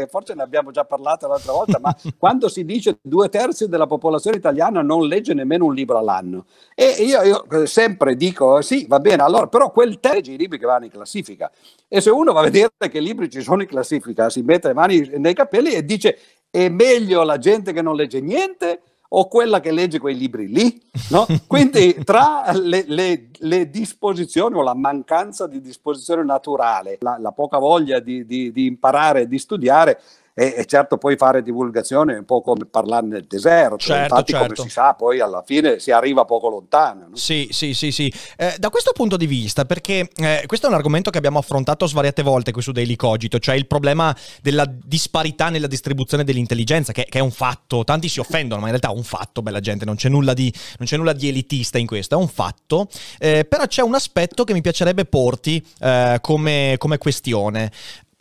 eh, 0.00 0.06
forse 0.08 0.32
ne 0.34 0.42
abbiamo 0.42 0.70
già 0.70 0.84
parlato 0.84 1.26
l'altra 1.26 1.52
volta, 1.52 1.78
ma 1.78 1.94
quando 2.16 2.48
si 2.48 2.64
dice 2.64 2.98
due 3.02 3.28
terzi 3.28 3.68
della 3.68 3.86
popolazione 3.86 4.38
italiana 4.38 4.80
non 4.82 5.06
legge 5.06 5.34
nemmeno 5.34 5.66
un 5.66 5.74
libro 5.74 5.98
all'anno. 5.98 6.46
E 6.74 6.86
io, 7.00 7.22
io 7.22 7.66
sempre 7.66 8.16
dico 8.16 8.62
sì, 8.62 8.86
va 8.88 8.98
bene, 8.98 9.22
allora 9.22 9.46
però 9.46 9.70
quel 9.72 10.00
terzo 10.00 10.30
i 10.30 10.38
libri 10.38 10.58
che 10.58 10.66
vanno 10.66 10.84
in 10.84 10.90
classifica. 10.90 11.50
E 11.88 12.00
se 12.00 12.10
uno 12.10 12.32
va 12.32 12.40
a 12.40 12.44
vedere 12.44 12.70
che 12.90 13.00
libri 13.00 13.28
ci 13.28 13.42
sono 13.42 13.62
in 13.62 13.68
classifica, 13.68 14.30
si 14.30 14.42
mette 14.42 14.68
le 14.68 14.74
mani 14.74 15.10
nei 15.16 15.34
capelli 15.34 15.72
e 15.72 15.84
dice 15.84 16.18
è 16.50 16.68
meglio 16.68 17.22
la 17.22 17.38
gente 17.38 17.72
che 17.72 17.82
non 17.82 17.96
legge 17.96 18.20
niente 18.20 18.80
o 19.14 19.28
quella 19.28 19.60
che 19.60 19.72
legge 19.72 19.98
quei 19.98 20.16
libri 20.16 20.48
lì? 20.48 20.82
No? 21.10 21.26
Quindi 21.46 22.02
tra 22.04 22.50
le, 22.52 22.84
le, 22.86 23.28
le, 23.38 23.70
disposizioni 23.70 24.56
o 24.56 24.62
la 24.62 24.74
mancanza 24.74 25.46
di 25.46 25.60
disposizione 25.60 26.24
naturale, 26.24 26.98
la, 27.00 27.16
la 27.18 27.32
poca 27.32 27.58
voglia 27.58 28.00
di, 28.00 28.24
di, 28.24 28.52
di 28.52 28.66
imparare 28.66 29.22
e 29.22 29.28
di 29.28 29.38
studiare, 29.38 30.00
e, 30.34 30.54
e, 30.56 30.64
certo 30.64 30.96
poi 30.96 31.16
fare 31.16 31.42
divulgazione 31.42 32.14
è 32.14 32.18
un 32.18 32.24
po' 32.24 32.40
come 32.40 32.64
parlare 32.64 33.06
nel 33.06 33.24
deserto, 33.26 33.76
certo, 33.76 34.02
infatti 34.02 34.32
certo. 34.32 34.54
come 34.54 34.68
si 34.68 34.72
sa 34.72 34.94
poi 34.94 35.20
alla 35.20 35.42
fine 35.44 35.78
si 35.78 35.90
arriva 35.90 36.24
poco 36.24 36.48
lontano. 36.48 37.08
No? 37.10 37.16
Sì, 37.16 37.48
sì, 37.50 37.74
sì, 37.74 37.92
sì. 37.92 38.12
Eh, 38.36 38.54
da 38.58 38.70
questo 38.70 38.92
punto 38.92 39.16
di 39.16 39.26
vista, 39.26 39.64
perché 39.66 40.08
eh, 40.16 40.44
questo 40.46 40.66
è 40.66 40.68
un 40.70 40.74
argomento 40.76 41.10
che 41.10 41.18
abbiamo 41.18 41.38
affrontato 41.38 41.86
svariate 41.86 42.22
volte 42.22 42.50
qui 42.50 42.62
su 42.62 42.72
Daily 42.72 42.96
Cogito, 42.96 43.38
cioè 43.38 43.54
il 43.56 43.66
problema 43.66 44.16
della 44.40 44.64
disparità 44.66 45.50
nella 45.50 45.66
distribuzione 45.66 46.24
dell'intelligenza, 46.24 46.92
che, 46.92 47.06
che, 47.08 47.18
è 47.18 47.22
un 47.22 47.30
fatto, 47.30 47.84
tanti 47.84 48.08
si 48.08 48.20
offendono, 48.20 48.60
ma 48.60 48.68
in 48.68 48.78
realtà 48.78 48.90
è 48.90 48.96
un 48.96 49.04
fatto, 49.04 49.42
bella 49.42 49.60
gente, 49.60 49.84
non 49.84 49.96
c'è 49.96 50.08
nulla 50.08 50.32
di, 50.32 50.52
c'è 50.82 50.96
nulla 50.96 51.12
di 51.12 51.28
elitista 51.28 51.76
in 51.76 51.86
questo, 51.86 52.14
è 52.14 52.18
un 52.18 52.28
fatto, 52.28 52.88
eh, 53.18 53.44
però 53.44 53.66
c'è 53.66 53.82
un 53.82 53.94
aspetto 53.94 54.44
che 54.44 54.54
mi 54.54 54.62
piacerebbe 54.62 55.04
porti 55.04 55.62
eh, 55.80 56.18
come, 56.22 56.76
come 56.78 56.96
questione 56.96 57.70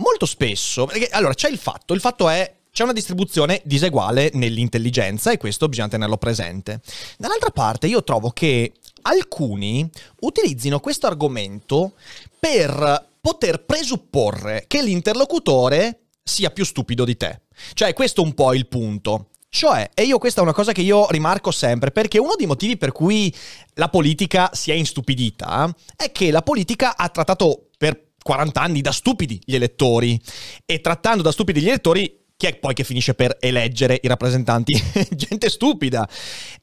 molto 0.01 0.25
spesso, 0.25 0.85
perché 0.85 1.07
allora 1.11 1.33
c'è 1.33 1.49
il 1.49 1.57
fatto, 1.57 1.93
il 1.93 2.01
fatto 2.01 2.27
è 2.27 2.55
c'è 2.71 2.83
una 2.83 2.93
distribuzione 2.93 3.61
diseguale 3.65 4.31
nell'intelligenza 4.33 5.31
e 5.31 5.37
questo 5.37 5.67
bisogna 5.67 5.89
tenerlo 5.89 6.17
presente. 6.17 6.79
Dall'altra 7.17 7.49
parte 7.49 7.87
io 7.87 8.03
trovo 8.03 8.29
che 8.29 8.71
alcuni 9.01 9.89
utilizzino 10.21 10.79
questo 10.79 11.07
argomento 11.07 11.93
per 12.39 13.09
poter 13.19 13.65
presupporre 13.65 14.65
che 14.67 14.81
l'interlocutore 14.81 15.99
sia 16.23 16.49
più 16.49 16.63
stupido 16.63 17.03
di 17.03 17.17
te. 17.17 17.41
Cioè 17.73 17.93
questo 17.93 18.21
è 18.21 18.25
un 18.25 18.33
po' 18.33 18.53
il 18.53 18.67
punto. 18.67 19.27
Cioè, 19.49 19.89
e 19.93 20.03
io 20.03 20.17
questa 20.17 20.39
è 20.39 20.43
una 20.43 20.53
cosa 20.53 20.71
che 20.71 20.79
io 20.79 21.09
rimarco 21.09 21.51
sempre, 21.51 21.91
perché 21.91 22.17
uno 22.17 22.35
dei 22.37 22.47
motivi 22.47 22.77
per 22.77 22.93
cui 22.93 23.35
la 23.73 23.89
politica 23.89 24.49
si 24.53 24.71
è 24.71 24.75
instupidita 24.75 25.69
è 25.97 26.09
che 26.13 26.31
la 26.31 26.41
politica 26.41 26.95
ha 26.95 27.09
trattato 27.09 27.67
per 27.77 28.10
40 28.21 28.61
anni 28.61 28.81
da 28.81 28.91
stupidi 28.91 29.41
gli 29.43 29.55
elettori 29.55 30.19
e 30.65 30.81
trattando 30.81 31.23
da 31.23 31.31
stupidi 31.31 31.61
gli 31.61 31.67
elettori 31.67 32.19
chi 32.41 32.47
è 32.47 32.55
poi 32.55 32.73
che 32.73 32.83
finisce 32.83 33.13
per 33.13 33.37
eleggere 33.39 33.99
i 34.01 34.07
rappresentanti? 34.07 34.73
Gente 35.13 35.47
stupida. 35.47 36.09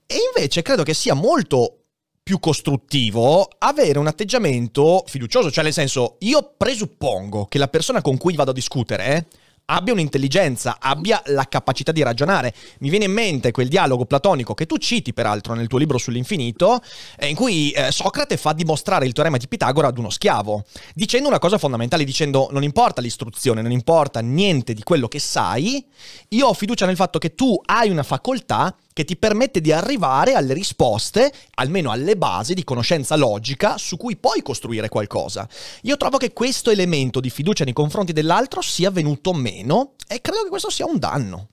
E 0.07 0.17
invece 0.35 0.61
credo 0.63 0.83
che 0.83 0.93
sia 0.93 1.15
molto 1.15 1.85
più 2.21 2.41
costruttivo 2.41 3.49
avere 3.59 3.99
un 3.99 4.09
atteggiamento 4.09 5.05
fiducioso, 5.07 5.53
cioè 5.53 5.63
nel 5.63 5.73
senso 5.73 6.17
io 6.19 6.55
presuppongo 6.57 7.47
che 7.47 7.59
la 7.59 7.69
persona 7.69 8.03
con 8.03 8.17
cui 8.17 8.35
vado 8.35 8.51
a 8.51 8.55
discutere 8.55 9.29
abbia 9.71 9.93
un'intelligenza, 9.93 10.77
abbia 10.81 11.23
la 11.27 11.47
capacità 11.49 11.93
di 11.93 12.03
ragionare. 12.03 12.55
Mi 12.81 12.89
viene 12.89 13.07
in 13.07 13.13
mente 13.13 13.51
quel 13.51 13.69
dialogo 13.69 14.05
platonico 14.05 14.55
che 14.55 14.67
tu 14.67 14.77
citi 14.79 15.13
peraltro 15.13 15.55
nel 15.55 15.67
tuo 15.67 15.79
libro 15.79 15.99
sull'infinito, 15.99 16.81
eh, 17.19 17.29
in 17.29 17.35
cui 17.35 17.71
eh, 17.71 17.91
Socrate 17.91 18.37
fa 18.37 18.53
dimostrare 18.53 19.07
il 19.07 19.13
teorema 19.13 19.37
di 19.37 19.49
Pitagora 19.49 19.89
ad 19.89 19.99
uno 19.99 20.11
schiavo, 20.11 20.65
dicendo 20.95 21.29
una 21.29 21.39
cosa 21.39 21.59
fondamentale, 21.59 22.05
dicendo 22.05 22.49
non 22.51 22.63
importa 22.63 23.01
l'istruzione, 23.01 23.63
non 23.63 23.73
importa 23.73 24.21
niente 24.21 24.73
di 24.73 24.83
quello 24.83 25.09
che 25.09 25.19
sai, 25.19 25.85
io 26.29 26.47
ho 26.47 26.55
fiducia 26.55 26.87
nel 26.87 26.97
fatto 26.97 27.19
che 27.19 27.35
tu 27.35 27.61
hai 27.67 27.91
una 27.91 28.03
facoltà 28.03 28.75
che 28.99 29.05
ti 29.05 29.17
permette 29.17 29.61
di 29.61 29.71
arrivare 29.71 30.33
alle 30.33 30.53
risposte, 30.53 31.33
almeno 31.55 31.93
alle 31.93 32.17
basi 32.17 32.53
di 32.53 32.65
conoscenza 32.65 33.15
logica 33.15 33.79
su 33.79 33.97
cui 33.97 34.17
puoi 34.17 34.43
costruire 34.43 34.89
qualcosa. 34.89 35.49
Io 35.83 35.97
trovo 35.97 36.17
che 36.17 36.33
questo 36.33 36.73
elemento 36.73 37.21
di 37.21 37.31
fiducia 37.31 37.63
nei 37.63 37.73
confronti 37.73 38.13
dell'altro 38.13 38.61
sia 38.61 38.91
venuto 38.91 39.33
meno 39.33 39.93
e 40.09 40.21
credo 40.21 40.43
che 40.43 40.49
questo 40.49 40.69
sia 40.69 40.85
un 40.85 40.99
danno. 40.99 41.51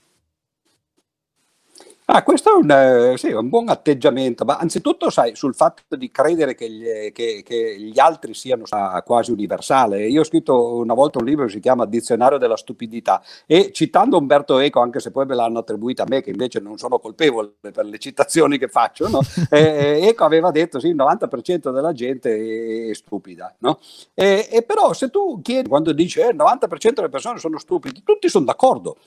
Ah, 2.07 2.21
questo 2.21 2.51
è 2.51 2.53
un, 2.53 2.69
eh, 2.69 3.17
sì, 3.17 3.31
un, 3.31 3.49
buon 3.49 3.67
atteggiamento, 3.67 4.45
ma 4.45 4.57
anzitutto 4.57 5.09
sai, 5.09 5.35
sul 5.35 5.55
fatto 5.55 5.95
di 5.95 6.11
credere 6.11 6.53
che 6.53 6.69
gli, 6.69 7.11
che, 7.11 7.41
che 7.43 7.79
gli 7.79 7.97
altri 7.99 8.35
siano 8.35 8.65
quasi 9.03 9.31
universale. 9.31 10.07
Io 10.07 10.21
ho 10.21 10.23
scritto 10.23 10.75
una 10.75 10.93
volta 10.93 11.17
un 11.17 11.25
libro 11.25 11.45
che 11.45 11.53
si 11.53 11.59
chiama 11.59 11.87
Dizionario 11.87 12.37
della 12.37 12.57
stupidità 12.57 13.23
e 13.47 13.71
citando 13.71 14.19
Umberto 14.19 14.59
Eco, 14.59 14.81
anche 14.81 14.99
se 14.99 15.09
poi 15.09 15.25
me 15.25 15.33
l'hanno 15.33 15.57
attribuita 15.57 16.03
a 16.03 16.05
me, 16.07 16.21
che 16.21 16.29
invece 16.29 16.59
non 16.59 16.77
sono 16.77 16.99
colpevole 16.99 17.53
per 17.59 17.85
le 17.85 17.97
citazioni 17.97 18.59
che 18.59 18.67
faccio, 18.67 19.09
no? 19.09 19.21
eh, 19.49 20.07
Eco 20.07 20.25
aveva 20.25 20.51
detto 20.51 20.79
sì, 20.79 20.89
il 20.89 20.95
90% 20.95 21.73
della 21.73 21.91
gente 21.91 22.89
è 22.89 22.93
stupida. 22.93 23.55
No? 23.59 23.79
E, 24.13 24.47
e, 24.51 24.61
però 24.61 24.93
se 24.93 25.09
tu 25.09 25.41
chiedi, 25.41 25.67
quando 25.67 25.91
dici 25.91 26.19
eh, 26.19 26.27
il 26.27 26.35
90% 26.35 26.93
delle 26.93 27.09
persone 27.09 27.39
sono 27.39 27.57
stupide, 27.57 28.03
tutti 28.03 28.29
sono 28.29 28.45
d'accordo. 28.45 28.97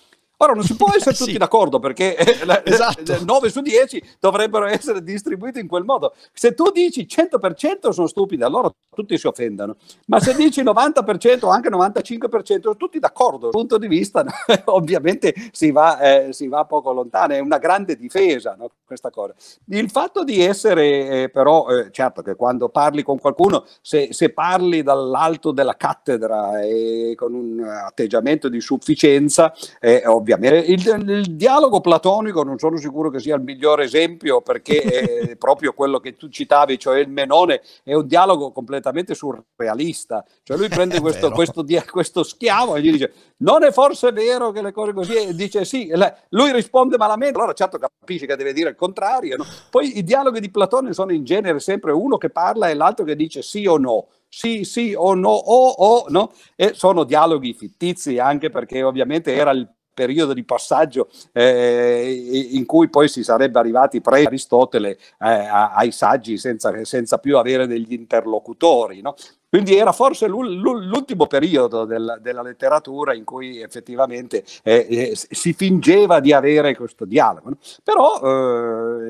Ora 0.41 0.53
non 0.53 0.63
si 0.63 0.77
può 0.77 0.93
essere 0.95 1.15
tutti 1.17 1.33
sì. 1.33 1.39
d'accordo 1.39 1.81
perché 1.81 2.17
esatto. 2.65 3.25
9 3.25 3.51
su 3.51 3.61
10 3.61 4.03
dovrebbero 4.21 4.67
essere 4.67 5.03
distribuiti 5.03 5.59
in 5.59 5.67
quel 5.67 5.85
modo. 5.85 6.15
Se 6.33 6.55
tu 6.55 6.71
dici 6.71 7.07
100% 7.11 7.91
sono 7.91 8.07
stupidi, 8.07 8.43
allora 8.45 8.71
tutti 8.95 9.19
si 9.19 9.27
offendono. 9.27 9.77
Ma 10.07 10.21
se 10.21 10.35
dici 10.35 10.63
90% 10.63 11.45
o 11.45 11.49
anche 11.49 11.71
95% 11.71 12.61
sono 12.63 12.77
tutti 12.77 13.01
d'accordo. 13.01 13.51
Dal 13.51 13.51
punto 13.51 13.79
di 13.79 13.89
vista 13.89 14.25
ovviamente 14.67 15.35
si 15.51 15.73
va, 15.73 15.99
eh, 15.99 16.33
si 16.33 16.47
va, 16.47 16.65
poco 16.65 16.93
lontano, 16.93 17.35
è 17.35 17.41
una 17.41 17.59
grande 17.59 17.97
difesa 17.97 18.55
no? 18.57 18.71
questa 18.85 19.11
cosa. 19.11 19.35
Il 19.71 19.91
fatto 19.91 20.23
di 20.23 20.41
essere 20.41 21.23
eh, 21.23 21.29
però, 21.31 21.69
eh, 21.69 21.91
certo 21.91 22.23
che 22.23 22.37
quando 22.37 22.69
parli 22.69 23.03
con 23.03 23.19
qualcuno, 23.19 23.65
se, 23.81 24.13
se 24.13 24.31
parli 24.31 24.85
dall'alto 24.85 25.51
della 25.51 25.77
cattedra 25.77 26.61
e 26.61 27.15
con 27.17 27.35
un 27.35 27.61
atteggiamento 27.61 28.49
di 28.49 28.61
sufficienza, 28.61 29.53
eh, 29.81 30.05
ovviamente 30.07 30.28
ovviamente. 30.33 30.71
Il, 30.71 31.09
il, 31.09 31.37
dialogo 31.37 31.81
platonico 31.81 32.43
non 32.43 32.59
sono 32.59 32.77
sicuro 32.77 33.11
che 33.11 33.21
sia 33.21 33.37
il 33.37 33.43
migliore 33.43 33.85
esempio 33.85 34.41
perché 34.41 34.81
è 34.81 35.37
proprio 35.39 35.73
quello 35.73 35.99
che 35.99 36.17
tu 36.17 36.29
citavi, 36.29 36.79
cioè 36.79 36.99
il 36.99 37.09
Menone 37.09 37.63
è 37.83 37.95
un 37.95 38.07
dialogo 38.07 38.53
completamente 38.53 39.15
surrealista. 39.15 40.25
Cioè 40.43 40.57
lui 40.57 40.69
prende 40.69 41.01
questo, 41.03 41.31
questo, 41.31 41.65
questo, 41.91 42.23
schiavo 42.23 42.77
e 42.77 42.83
gli 42.83 42.91
dice 42.91 43.13
non 43.39 43.65
è 43.65 43.71
forse 43.71 44.13
vero 44.13 44.51
che 44.51 44.63
le 44.63 44.73
cose 44.73 44.93
così? 44.93 45.15
E 45.15 45.35
dice 45.35 45.65
sì, 45.65 45.91
lui 46.31 46.53
risponde 46.53 46.97
malamente, 46.97 47.37
allora 47.37 47.53
certo 47.53 47.79
capisci 47.79 48.27
che 48.27 48.37
deve 48.37 48.53
dire 48.53 48.71
il 48.71 48.77
contrario. 48.77 49.37
No? 49.37 49.45
Poi 49.71 49.99
i 49.99 50.05
dialoghi 50.05 50.41
di 50.41 50.51
Platone 50.51 50.93
sono 50.93 51.13
in 51.13 51.25
genere 51.25 51.61
sempre 51.61 51.93
uno 51.93 52.19
che 52.19 52.31
parla 52.31 52.69
e 52.69 52.75
l'altro 52.75 53.05
che 53.05 53.17
dice 53.17 53.43
sì 53.43 53.67
o 53.67 53.79
no 53.79 54.09
sì, 54.29 54.65
sì 54.65 54.95
o 54.95 55.15
no, 55.15 55.31
o, 55.31 55.69
o, 55.71 56.05
no, 56.09 56.33
e 56.55 56.75
sono 56.75 57.05
dialoghi 57.05 57.55
fittizi 57.55 58.19
anche 58.19 58.51
perché 58.51 58.83
ovviamente 58.83 59.35
era 59.35 59.51
il 59.51 59.67
periodo 59.99 60.33
di 60.33 60.45
passaggio 60.45 61.09
eh, 61.33 62.47
in 62.53 62.65
cui 62.67 62.89
poi 62.89 63.09
si 63.09 63.25
sarebbe 63.25 63.59
arrivati 63.59 64.01
pre-Aristotele 64.01 64.91
eh, 64.91 64.99
ai 65.19 65.91
saggi 65.91 66.39
senza, 66.39 66.85
senza, 66.85 67.19
più 67.19 67.37
avere 67.37 67.67
degli 67.67 67.93
interlocutori. 67.93 69.01
No? 69.01 69.17
Quindi 69.49 69.77
era 69.77 69.93
forse 69.93 70.27
l'ultimo 70.27 71.27
periodo 71.27 71.85
del, 71.85 72.19
della 72.21 72.43
letteratura 72.43 73.15
in 73.15 73.25
cui 73.25 73.61
effettivamente 73.63 74.45
eh, 74.63 74.87
eh, 74.89 75.13
si 75.15 75.55
fingeva 75.55 76.21
di 76.21 76.33
avere 76.33 76.77
questo 76.77 77.05
dialogo. 77.07 77.53
Però 77.83 78.21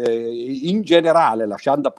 eh, 0.00 0.61
in 0.62 0.83
generale, 0.83 1.47
lasciando 1.47 1.92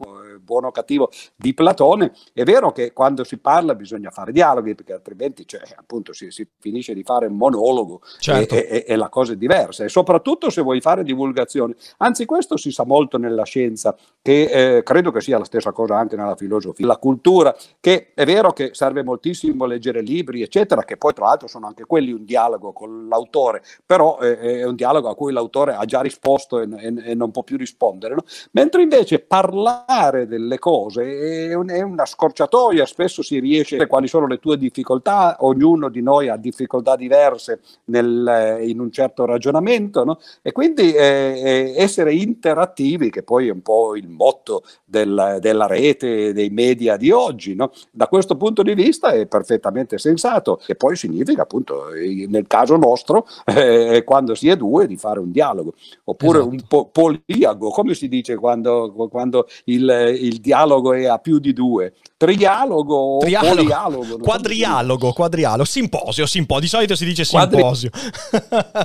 buono 0.50 0.68
o 0.68 0.72
cattivo 0.72 1.12
di 1.36 1.54
Platone, 1.54 2.12
è 2.34 2.44
vero 2.44 2.72
che 2.72 2.92
quando 2.92 3.24
si 3.24 3.38
parla 3.38 3.76
bisogna 3.76 4.10
fare 4.10 4.32
dialoghi, 4.32 4.74
perché 4.74 4.94
altrimenti 4.94 5.46
cioè, 5.46 5.62
appunto 5.76 6.14
si, 6.14 6.32
si, 6.32 6.48
finisce 6.60 6.94
di 6.94 7.04
fare 7.04 7.28
un 7.28 7.36
monologo 7.36 8.02
certo. 8.20 8.56
e, 8.56 8.68
e, 8.68 8.86
e, 8.88 8.96
la 8.96 9.10
cosa 9.10 9.34
è 9.34 9.36
diversa. 9.36 9.84
E 9.84 9.90
soprattutto 9.90 10.50
se 10.50 10.62
vuoi 10.62 10.82
fare 10.82 11.04
divulgazione. 11.04 11.76
Anzi, 11.98 12.26
questo 12.26 12.58
si 12.58 12.72
sa 12.72 12.84
molto 12.84 13.18
nella 13.18 13.44
scienza, 13.44 13.96
che 14.22 14.78
eh, 14.78 14.84
credo 14.84 15.12
che 15.12 15.22
sia 15.22 15.38
la 15.38 15.44
stessa 15.44 15.72
cosa 15.72 15.98
anche 15.98 16.16
nella 16.16 16.36
filosofia, 16.36 16.88
la 16.88 16.98
cultura, 16.98 17.56
che 17.80 18.12
è 18.16 18.26
vero 18.30 18.54
che 18.54 18.70
serve 18.74 19.04
moltissimo 19.04 19.66
leggere 19.66 20.02
libri, 20.02 20.44
eccetera, 20.44 20.84
che 20.84 20.98
poi 20.98 21.14
tra 21.14 21.26
l'altro 21.26 21.48
sono 21.48 21.66
anche 21.66 21.86
quelli 21.86 22.12
un 22.12 22.26
dialogo 22.26 22.72
con 22.74 23.08
l'autore, 23.08 23.64
però 23.84 24.20
eh, 24.20 24.60
è 24.60 24.66
un 24.66 24.76
dialogo 24.76 25.10
a 25.10 25.16
cui 25.16 25.34
l'autore 25.34 25.74
ha 25.74 25.84
già 25.86 26.02
risposto 26.02 26.60
e, 26.60 26.68
e, 26.78 26.94
e 27.12 27.16
non 27.16 27.32
può 27.32 27.42
più 27.42 27.58
rispondere. 27.58 28.14
No? 28.14 28.24
Mentre 28.52 28.84
invece 28.84 29.20
parlare 29.20 30.28
delle 30.28 30.60
cose 30.60 31.48
è, 31.50 31.54
un, 31.56 31.70
è, 31.70 31.82
una 31.82 32.06
scorciatoia, 32.06 32.86
spesso 32.86 33.24
si 33.24 33.40
riesce 33.40 33.78
a 33.78 33.88
quali 33.88 34.08
sono 34.08 34.28
le 34.28 34.38
tue 34.38 34.58
difficoltà, 34.58 35.38
ognuno 35.40 35.90
di 35.90 36.04
noi 36.04 36.30
ha 36.30 36.38
difficoltà 36.38 36.96
diverse 36.96 37.62
nel, 37.86 38.60
in 38.62 38.80
un 38.80 38.92
certo 38.92 39.26
ragionamento, 39.26 40.04
no? 40.04 40.20
e 40.44 40.52
quindi 40.52 40.92
eh, 40.94 41.74
essere 41.76 42.14
interattivi, 42.14 43.10
che 43.10 43.24
poi 43.24 43.48
è 43.48 43.52
un 43.52 43.62
po' 43.64 43.96
il 43.96 44.08
motto 44.08 44.64
del, 44.86 45.38
della 45.40 45.66
rete, 45.66 46.32
dei 46.32 46.50
media 46.52 46.96
di 46.96 47.10
oggi, 47.10 47.56
no? 47.56 47.72
da 47.92 48.08
questo 48.08 48.18
punto 48.28 48.62
di 48.64 48.74
vista 48.74 49.12
è 49.12 49.26
perfettamente 49.26 49.98
sensato 49.98 50.62
e 50.68 50.76
poi 50.76 50.96
significa 50.96 51.44
appunto 51.44 51.88
nel 52.28 52.48
caso 52.48 52.76
nostro 52.76 53.26
eh, 53.46 54.04
quando 54.06 54.36
si 54.36 54.50
è 54.50 54.56
due 54.56 54.88
di 54.88 54.98
fare 54.98 55.20
un 55.20 55.32
dialogo 55.32 55.74
oppure 56.06 56.40
esatto. 56.40 56.54
un 56.54 56.62
po- 56.68 56.90
poliago 56.92 57.70
come 57.70 57.94
si 57.94 58.08
dice 58.08 58.36
quando, 58.36 58.92
quando 59.10 59.48
il, 59.66 60.18
il 60.20 60.38
dialogo 60.40 60.94
è 60.94 61.06
a 61.06 61.18
più 61.20 61.40
di 61.40 61.54
due 61.54 61.94
trialogo, 62.20 63.20
Trialogo, 63.20 63.56
polialogo, 63.56 64.18
quadrialogo, 64.18 65.14
quadrialogo, 65.14 65.64
simposio, 65.64 66.26
simposio, 66.26 66.62
di 66.62 66.68
solito 66.68 66.96
si 66.96 67.06
dice 67.06 67.24
simposio. 67.24 67.90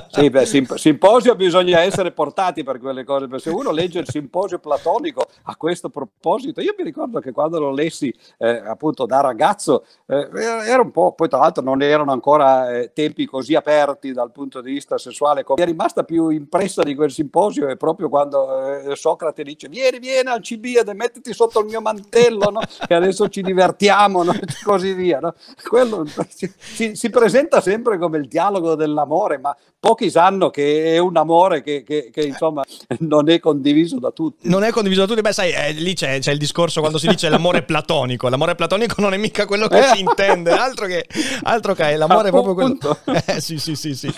sì, 0.07 0.29
beh, 0.29 0.45
simp- 0.45 0.75
simposio 0.75 1.35
bisogna 1.35 1.81
essere 1.81 2.11
portati 2.13 2.63
per 2.63 2.79
quelle 2.79 3.03
cose, 3.03 3.27
perché 3.27 3.43
se 3.43 3.49
uno 3.49 3.71
legge 3.71 3.99
il 3.99 4.07
simposio 4.07 4.59
platonico 4.59 5.27
a 5.43 5.55
questo 5.57 5.89
proposito, 5.89 6.61
io 6.61 6.75
mi 6.77 6.85
ricordo 6.85 7.19
che 7.19 7.33
quando 7.33 7.59
lo 7.59 7.71
lessi 7.71 8.13
eh, 8.37 8.47
appunto 8.65 9.05
da 9.05 9.19
ragazzo, 9.25 9.85
eh, 10.07 10.29
era 10.33 10.81
un 10.81 10.91
po', 10.91 11.13
poi 11.13 11.27
tra 11.27 11.39
l'altro 11.39 11.63
non 11.63 11.81
erano 11.81 12.11
ancora 12.11 12.71
eh, 12.71 12.91
tempi 12.93 13.25
così 13.25 13.55
aperti 13.55 14.11
dal 14.11 14.31
punto 14.31 14.61
di 14.61 14.71
vista 14.71 14.97
sessuale, 14.97 15.43
mi 15.47 15.55
è 15.55 15.65
rimasta 15.65 16.03
più 16.03 16.29
impressa 16.29 16.83
di 16.83 16.95
quel 16.95 17.11
simposio 17.11 17.67
è 17.67 17.75
proprio 17.75 18.09
quando 18.09 18.79
eh, 18.79 18.95
Socrate 18.95 19.43
dice 19.43 19.67
vieni, 19.67 19.99
vieni 19.99 20.29
al 20.29 20.41
Cibiade, 20.41 20.93
mettiti 20.93 21.33
sotto 21.33 21.59
il 21.59 21.65
mio 21.65 21.81
mantello, 21.81 22.49
no? 22.49 22.61
che 22.87 22.93
adesso 22.95 23.27
ci 23.29 23.41
divertiamo 23.41 24.23
no? 24.23 24.33
e 24.33 24.45
così 24.63 24.93
via. 24.93 25.19
No? 25.19 25.33
Quello 25.67 26.05
si, 26.27 26.95
si, 26.95 27.09
presenta 27.09 27.61
sempre 27.61 27.97
come 27.97 28.17
il 28.17 28.27
dialogo 28.27 28.75
dell'amore, 28.75 29.37
ma 29.37 29.55
pochi 29.85 30.09
sanno 30.09 30.49
che 30.49 30.95
è 30.95 30.97
un 30.97 31.15
amore 31.15 31.61
che, 31.61 31.83
che, 31.83 32.09
che 32.11 32.21
insomma 32.21 32.63
non 33.01 33.29
è 33.29 33.39
condiviso 33.39 33.99
da 33.99 34.09
tutti. 34.09 34.49
Non 34.49 34.63
è 34.63 34.71
condiviso 34.71 35.01
da 35.01 35.07
tutti, 35.07 35.21
beh 35.21 35.31
sai, 35.31 35.51
eh, 35.51 35.73
lì 35.73 35.93
c'è, 35.93 36.17
c'è, 36.17 36.31
il 36.31 36.39
discorso 36.39 36.79
quando 36.79 36.97
si 36.97 37.07
dice 37.07 37.29
l'amore 37.29 37.61
platonico, 37.61 38.27
l'amore 38.27 38.55
platonico 38.55 38.99
non 38.99 39.13
è 39.13 39.17
mica 39.17 39.45
quello 39.45 39.67
che 39.67 39.77
eh. 39.77 39.95
si 39.95 39.99
intende, 39.99 40.49
altro 40.49 40.87
che, 40.87 41.05
altro 41.43 41.75
che 41.75 41.83
è 41.83 41.97
l'amore 41.97 42.29
è 42.29 42.31
proprio 42.31 42.55
quello. 42.55 42.97
Eh, 43.27 43.39
sì, 43.39 43.59
sì, 43.59 43.75
sì, 43.75 43.93
sì. 43.93 44.11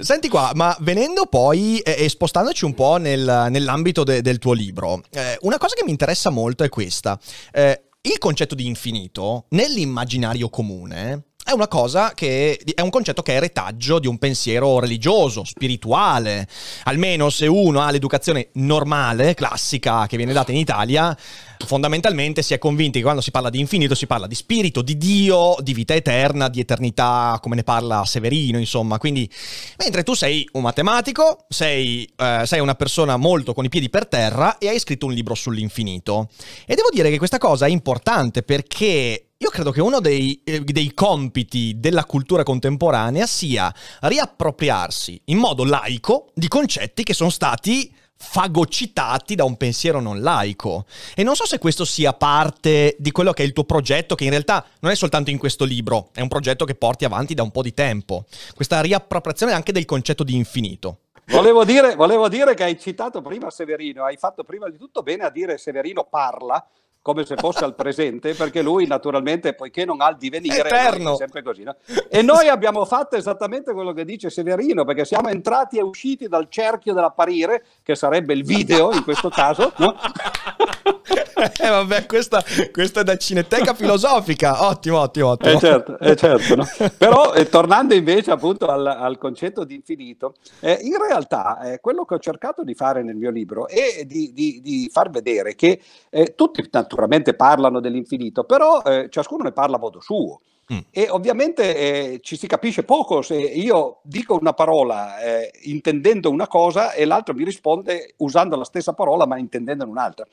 Senti 0.00 0.28
qua, 0.28 0.52
ma 0.54 0.74
venendo 0.80 1.26
poi 1.26 1.78
eh, 1.80 2.04
e 2.04 2.08
spostandoci 2.08 2.64
un 2.64 2.72
po' 2.72 2.96
nel, 2.96 3.48
nell'ambito 3.50 4.02
de, 4.02 4.22
del 4.22 4.38
tuo 4.38 4.54
libro, 4.54 5.02
eh, 5.10 5.36
una 5.42 5.58
cosa 5.58 5.74
che 5.74 5.84
mi 5.84 5.90
interessa 5.90 6.30
molto 6.30 6.64
è 6.64 6.70
questa. 6.70 7.18
Eh, 7.52 7.82
il 8.00 8.18
concetto 8.18 8.54
di 8.54 8.66
infinito 8.66 9.44
nell'immaginario 9.50 10.48
comune 10.48 11.24
è 11.46 11.52
una 11.52 11.68
cosa 11.68 12.12
che 12.12 12.58
è 12.74 12.80
un 12.80 12.90
concetto 12.90 13.22
che 13.22 13.36
è 13.36 13.38
retaggio 13.38 14.00
di 14.00 14.08
un 14.08 14.18
pensiero 14.18 14.80
religioso, 14.80 15.44
spirituale. 15.44 16.48
Almeno 16.84 17.30
se 17.30 17.46
uno 17.46 17.82
ha 17.82 17.92
l'educazione 17.92 18.48
normale, 18.54 19.34
classica, 19.34 20.08
che 20.08 20.16
viene 20.16 20.32
data 20.32 20.50
in 20.50 20.58
Italia, 20.58 21.16
fondamentalmente 21.64 22.42
si 22.42 22.52
è 22.52 22.58
convinti 22.58 22.98
che 22.98 23.04
quando 23.04 23.20
si 23.20 23.30
parla 23.30 23.48
di 23.48 23.60
infinito 23.60 23.94
si 23.94 24.08
parla 24.08 24.26
di 24.26 24.34
spirito, 24.34 24.82
di 24.82 24.98
Dio, 24.98 25.54
di 25.60 25.72
vita 25.72 25.94
eterna, 25.94 26.48
di 26.48 26.58
eternità, 26.58 27.38
come 27.40 27.54
ne 27.54 27.62
parla 27.62 28.04
Severino, 28.04 28.58
insomma. 28.58 28.98
Quindi, 28.98 29.30
mentre 29.78 30.02
tu 30.02 30.14
sei 30.14 30.48
un 30.54 30.62
matematico, 30.62 31.44
sei, 31.48 32.12
eh, 32.16 32.42
sei 32.44 32.58
una 32.58 32.74
persona 32.74 33.16
molto 33.16 33.54
con 33.54 33.64
i 33.64 33.68
piedi 33.68 33.88
per 33.88 34.08
terra 34.08 34.58
e 34.58 34.66
hai 34.66 34.80
scritto 34.80 35.06
un 35.06 35.12
libro 35.12 35.36
sull'infinito. 35.36 36.28
E 36.66 36.74
devo 36.74 36.88
dire 36.92 37.08
che 37.08 37.18
questa 37.18 37.38
cosa 37.38 37.66
è 37.66 37.70
importante 37.70 38.42
perché 38.42 39.25
io 39.38 39.50
credo 39.50 39.70
che 39.70 39.82
uno 39.82 40.00
dei, 40.00 40.40
eh, 40.44 40.60
dei, 40.60 40.94
compiti 40.94 41.74
della 41.76 42.06
cultura 42.06 42.42
contemporanea 42.42 43.26
sia 43.26 43.72
riappropriarsi 44.00 45.20
in 45.26 45.36
modo 45.36 45.64
laico 45.64 46.30
di 46.32 46.48
concetti 46.48 47.02
che 47.02 47.12
sono 47.12 47.28
stati 47.28 47.92
fagocitati 48.18 49.34
da 49.34 49.44
un 49.44 49.58
pensiero 49.58 50.00
non 50.00 50.22
laico. 50.22 50.86
E 51.14 51.22
non 51.22 51.36
so 51.36 51.44
se 51.44 51.58
questo 51.58 51.84
sia 51.84 52.14
parte 52.14 52.96
di 52.98 53.10
quello 53.10 53.34
che 53.34 53.42
è 53.42 53.46
il 53.46 53.52
tuo 53.52 53.64
progetto, 53.64 54.14
che 54.14 54.24
in 54.24 54.30
realtà 54.30 54.64
non 54.80 54.90
è 54.90 54.94
soltanto 54.94 55.28
in 55.28 55.36
questo 55.36 55.64
libro, 55.64 56.08
è 56.14 56.22
un 56.22 56.28
progetto 56.28 56.64
che 56.64 56.74
porti 56.74 57.04
avanti 57.04 57.34
da 57.34 57.42
un 57.42 57.50
po' 57.50 57.62
di 57.62 57.74
tempo. 57.74 58.24
Questa 58.54 58.80
riappropriazione 58.80 59.52
anche 59.52 59.72
del 59.72 59.84
concetto 59.84 60.24
di 60.24 60.34
infinito. 60.34 61.00
Volevo 61.26 61.64
dire, 61.64 61.94
volevo 61.94 62.28
dire 62.28 62.54
che 62.54 62.62
hai 62.62 62.78
citato 62.78 63.20
prima 63.20 63.50
Severino, 63.50 64.04
hai 64.04 64.16
fatto 64.16 64.44
prima 64.44 64.70
di 64.70 64.78
tutto 64.78 65.02
bene 65.02 65.24
a 65.24 65.30
dire 65.30 65.58
Severino 65.58 66.06
parla, 66.08 66.64
come 67.06 67.24
se 67.24 67.36
fosse 67.36 67.62
al 67.62 67.76
presente, 67.76 68.34
perché 68.34 68.62
lui 68.62 68.84
naturalmente, 68.84 69.54
poiché 69.54 69.84
non 69.84 70.00
ha 70.00 70.10
il 70.10 70.16
divenire, 70.16 70.68
è 70.68 71.14
sempre 71.14 71.40
così. 71.40 71.62
No? 71.62 71.76
E 72.10 72.20
noi 72.20 72.48
abbiamo 72.48 72.84
fatto 72.84 73.14
esattamente 73.14 73.72
quello 73.72 73.92
che 73.92 74.04
dice 74.04 74.28
Severino, 74.28 74.84
perché 74.84 75.04
siamo 75.04 75.28
entrati 75.28 75.78
e 75.78 75.82
usciti 75.82 76.26
dal 76.26 76.48
cerchio 76.50 76.94
dell'apparire, 76.94 77.64
che 77.84 77.94
sarebbe 77.94 78.32
il 78.32 78.44
video 78.44 78.92
in 78.92 79.04
questo 79.04 79.28
caso, 79.28 79.72
no? 79.76 79.94
eh, 81.60 81.68
vabbè, 81.68 82.06
questa, 82.06 82.42
questa, 82.72 83.00
è 83.00 83.04
da 83.04 83.16
cineteca 83.16 83.74
filosofica. 83.74 84.66
Ottimo, 84.66 85.00
ottimo, 85.00 85.28
ottimo. 85.28 85.52
Eh 85.52 85.58
certo, 85.58 85.98
eh 85.98 86.16
certo 86.16 86.56
no? 86.56 86.64
Però, 86.96 87.32
eh, 87.32 87.48
tornando 87.48 87.94
invece 87.94 88.30
appunto 88.30 88.66
al, 88.66 88.86
al 88.86 89.18
concetto 89.18 89.64
di 89.64 89.74
infinito, 89.74 90.34
eh, 90.60 90.78
in 90.82 90.96
realtà 90.98 91.72
eh, 91.72 91.80
quello 91.80 92.04
che 92.04 92.14
ho 92.14 92.18
cercato 92.18 92.62
di 92.62 92.74
fare 92.74 93.02
nel 93.02 93.16
mio 93.16 93.30
libro 93.30 93.68
è 93.68 94.04
di, 94.04 94.32
di, 94.32 94.60
di 94.62 94.90
far 94.92 95.10
vedere 95.10 95.54
che 95.54 95.80
eh, 96.10 96.34
tutti 96.34 96.66
naturalmente 96.70 97.34
parlano 97.34 97.80
dell'infinito, 97.80 98.44
però 98.44 98.82
eh, 98.82 99.08
ciascuno 99.10 99.44
ne 99.44 99.52
parla 99.52 99.76
a 99.76 99.80
modo 99.80 100.00
suo. 100.00 100.40
Mm. 100.72 100.78
E 100.90 101.08
ovviamente 101.10 101.76
eh, 101.76 102.20
ci 102.22 102.36
si 102.36 102.48
capisce 102.48 102.82
poco 102.82 103.22
se 103.22 103.36
io 103.36 104.00
dico 104.02 104.36
una 104.36 104.52
parola 104.52 105.20
eh, 105.20 105.52
intendendo 105.64 106.28
una 106.28 106.48
cosa 106.48 106.92
e 106.92 107.04
l'altro 107.04 107.34
mi 107.34 107.44
risponde 107.44 108.14
usando 108.16 108.56
la 108.56 108.64
stessa 108.64 108.92
parola 108.92 109.26
ma 109.26 109.38
intendendo 109.38 109.86
un'altra. 109.86 110.26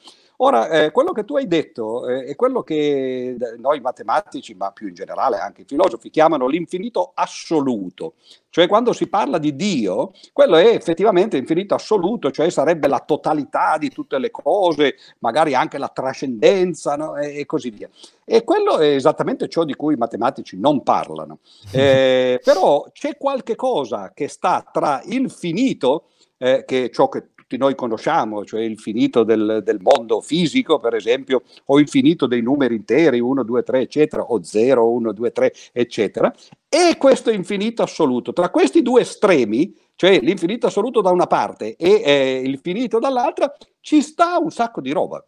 Ora, 0.44 0.68
eh, 0.68 0.92
quello 0.92 1.14
che 1.14 1.24
tu 1.24 1.38
hai 1.38 1.48
detto 1.48 2.06
eh, 2.06 2.26
è 2.26 2.36
quello 2.36 2.64
che 2.64 3.38
noi 3.60 3.80
matematici, 3.80 4.54
ma 4.56 4.72
più 4.72 4.90
in 4.90 4.94
generale 4.94 5.38
anche 5.38 5.62
i 5.62 5.66
filosofi, 5.66 6.10
chiamano 6.10 6.48
l'infinito 6.48 7.14
assoluto. 7.16 8.16
Cioè 8.50 8.68
quando 8.68 8.92
si 8.92 9.08
parla 9.08 9.38
di 9.38 9.56
Dio, 9.56 10.12
quello 10.34 10.58
è 10.58 10.66
effettivamente 10.68 11.38
infinito 11.38 11.76
assoluto, 11.76 12.30
cioè 12.30 12.50
sarebbe 12.50 12.90
la 12.90 13.00
totalità 13.00 13.78
di 13.78 13.88
tutte 13.88 14.20
le 14.20 14.32
cose, 14.32 14.98
magari 15.20 15.56
anche 15.56 15.78
la 15.78 15.88
trascendenza 15.88 16.98
no? 16.98 17.16
e, 17.16 17.40
e, 17.40 17.46
così 17.46 17.70
via. 17.70 17.88
E 18.26 18.44
quello 18.44 18.80
è 18.80 18.88
esattamente 18.88 19.48
ciò 19.48 19.64
di 19.64 19.76
cui 19.76 19.94
i 19.94 19.98
matematici 19.98 20.60
non 20.60 20.84
parlano. 20.84 21.40
Eh, 21.84 22.40
però 22.44 22.86
c'è 22.92 23.18
qualche 23.18 23.56
cosa 23.56 24.12
che 24.14 24.28
sta 24.28 24.64
tra 24.72 25.02
il 25.06 25.32
finito, 25.32 26.10
eh, 26.38 26.64
che 26.66 26.86
è 26.86 26.90
ciò 26.90 27.10
che 27.10 27.30
tutti 27.54 27.58
noi 27.58 27.76
conosciamo, 27.76 28.44
cioè 28.46 28.62
il 28.62 28.80
finito 28.80 29.24
del, 29.24 29.62
del, 29.64 29.80
mondo 29.82 30.22
fisico, 30.22 30.80
per 30.80 30.96
esempio, 30.96 31.44
o 31.66 31.80
il 31.80 31.88
finito 31.88 32.26
dei 32.26 32.42
numeri 32.42 32.76
interi, 32.76 33.20
1, 33.20 33.44
2, 33.44 33.64
3, 33.64 33.80
eccetera, 33.82 34.24
o 34.24 34.42
0, 34.44 34.92
1, 34.92 35.12
2, 35.14 35.32
3, 35.32 35.54
eccetera, 35.72 36.34
e 36.68 36.98
questo 36.98 37.32
infinito 37.32 37.84
assoluto. 37.84 38.34
Tra 38.34 38.50
questi 38.50 38.82
due 38.82 39.02
estremi, 39.02 39.76
cioè 39.96 40.20
l'infinito 40.22 40.68
assoluto 40.68 41.02
da 41.02 41.12
una 41.12 41.28
parte 41.28 41.76
e 41.76 42.02
eh, 42.04 42.42
il 42.44 42.60
finito 42.60 43.00
dall'altra, 43.00 43.54
ci 43.80 44.02
sta 44.02 44.38
un 44.38 44.50
sacco 44.50 44.82
di 44.82 44.92
roba 44.92 45.24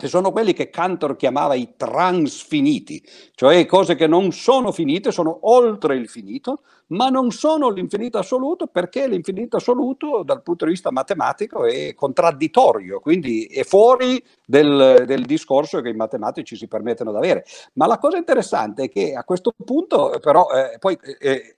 che 0.00 0.06
sono 0.06 0.30
quelli 0.30 0.52
che 0.52 0.70
Cantor 0.70 1.16
chiamava 1.16 1.54
i 1.54 1.74
transfiniti, 1.76 3.04
cioè 3.34 3.66
cose 3.66 3.96
che 3.96 4.06
non 4.06 4.30
sono 4.30 4.70
finite, 4.70 5.10
sono 5.10 5.40
oltre 5.50 5.96
il 5.96 6.08
finito, 6.08 6.60
ma 6.90 7.08
non 7.08 7.32
sono 7.32 7.68
l'infinito 7.70 8.16
assoluto 8.16 8.68
perché 8.68 9.08
l'infinito 9.08 9.56
assoluto 9.56 10.22
dal 10.22 10.42
punto 10.42 10.66
di 10.66 10.70
vista 10.70 10.92
matematico 10.92 11.64
è 11.64 11.94
contraddittorio, 11.94 13.00
quindi 13.00 13.46
è 13.46 13.64
fuori 13.64 14.22
del, 14.46 15.02
del 15.04 15.24
discorso 15.26 15.80
che 15.80 15.88
i 15.88 15.94
matematici 15.94 16.54
si 16.54 16.68
permettono 16.68 17.10
di 17.10 17.16
avere. 17.16 17.44
Ma 17.72 17.88
la 17.88 17.98
cosa 17.98 18.18
interessante 18.18 18.84
è 18.84 18.88
che 18.88 19.14
a 19.14 19.24
questo 19.24 19.52
punto 19.64 20.16
però 20.20 20.46
eh, 20.50 20.78
poi 20.78 20.96
eh, 21.18 21.56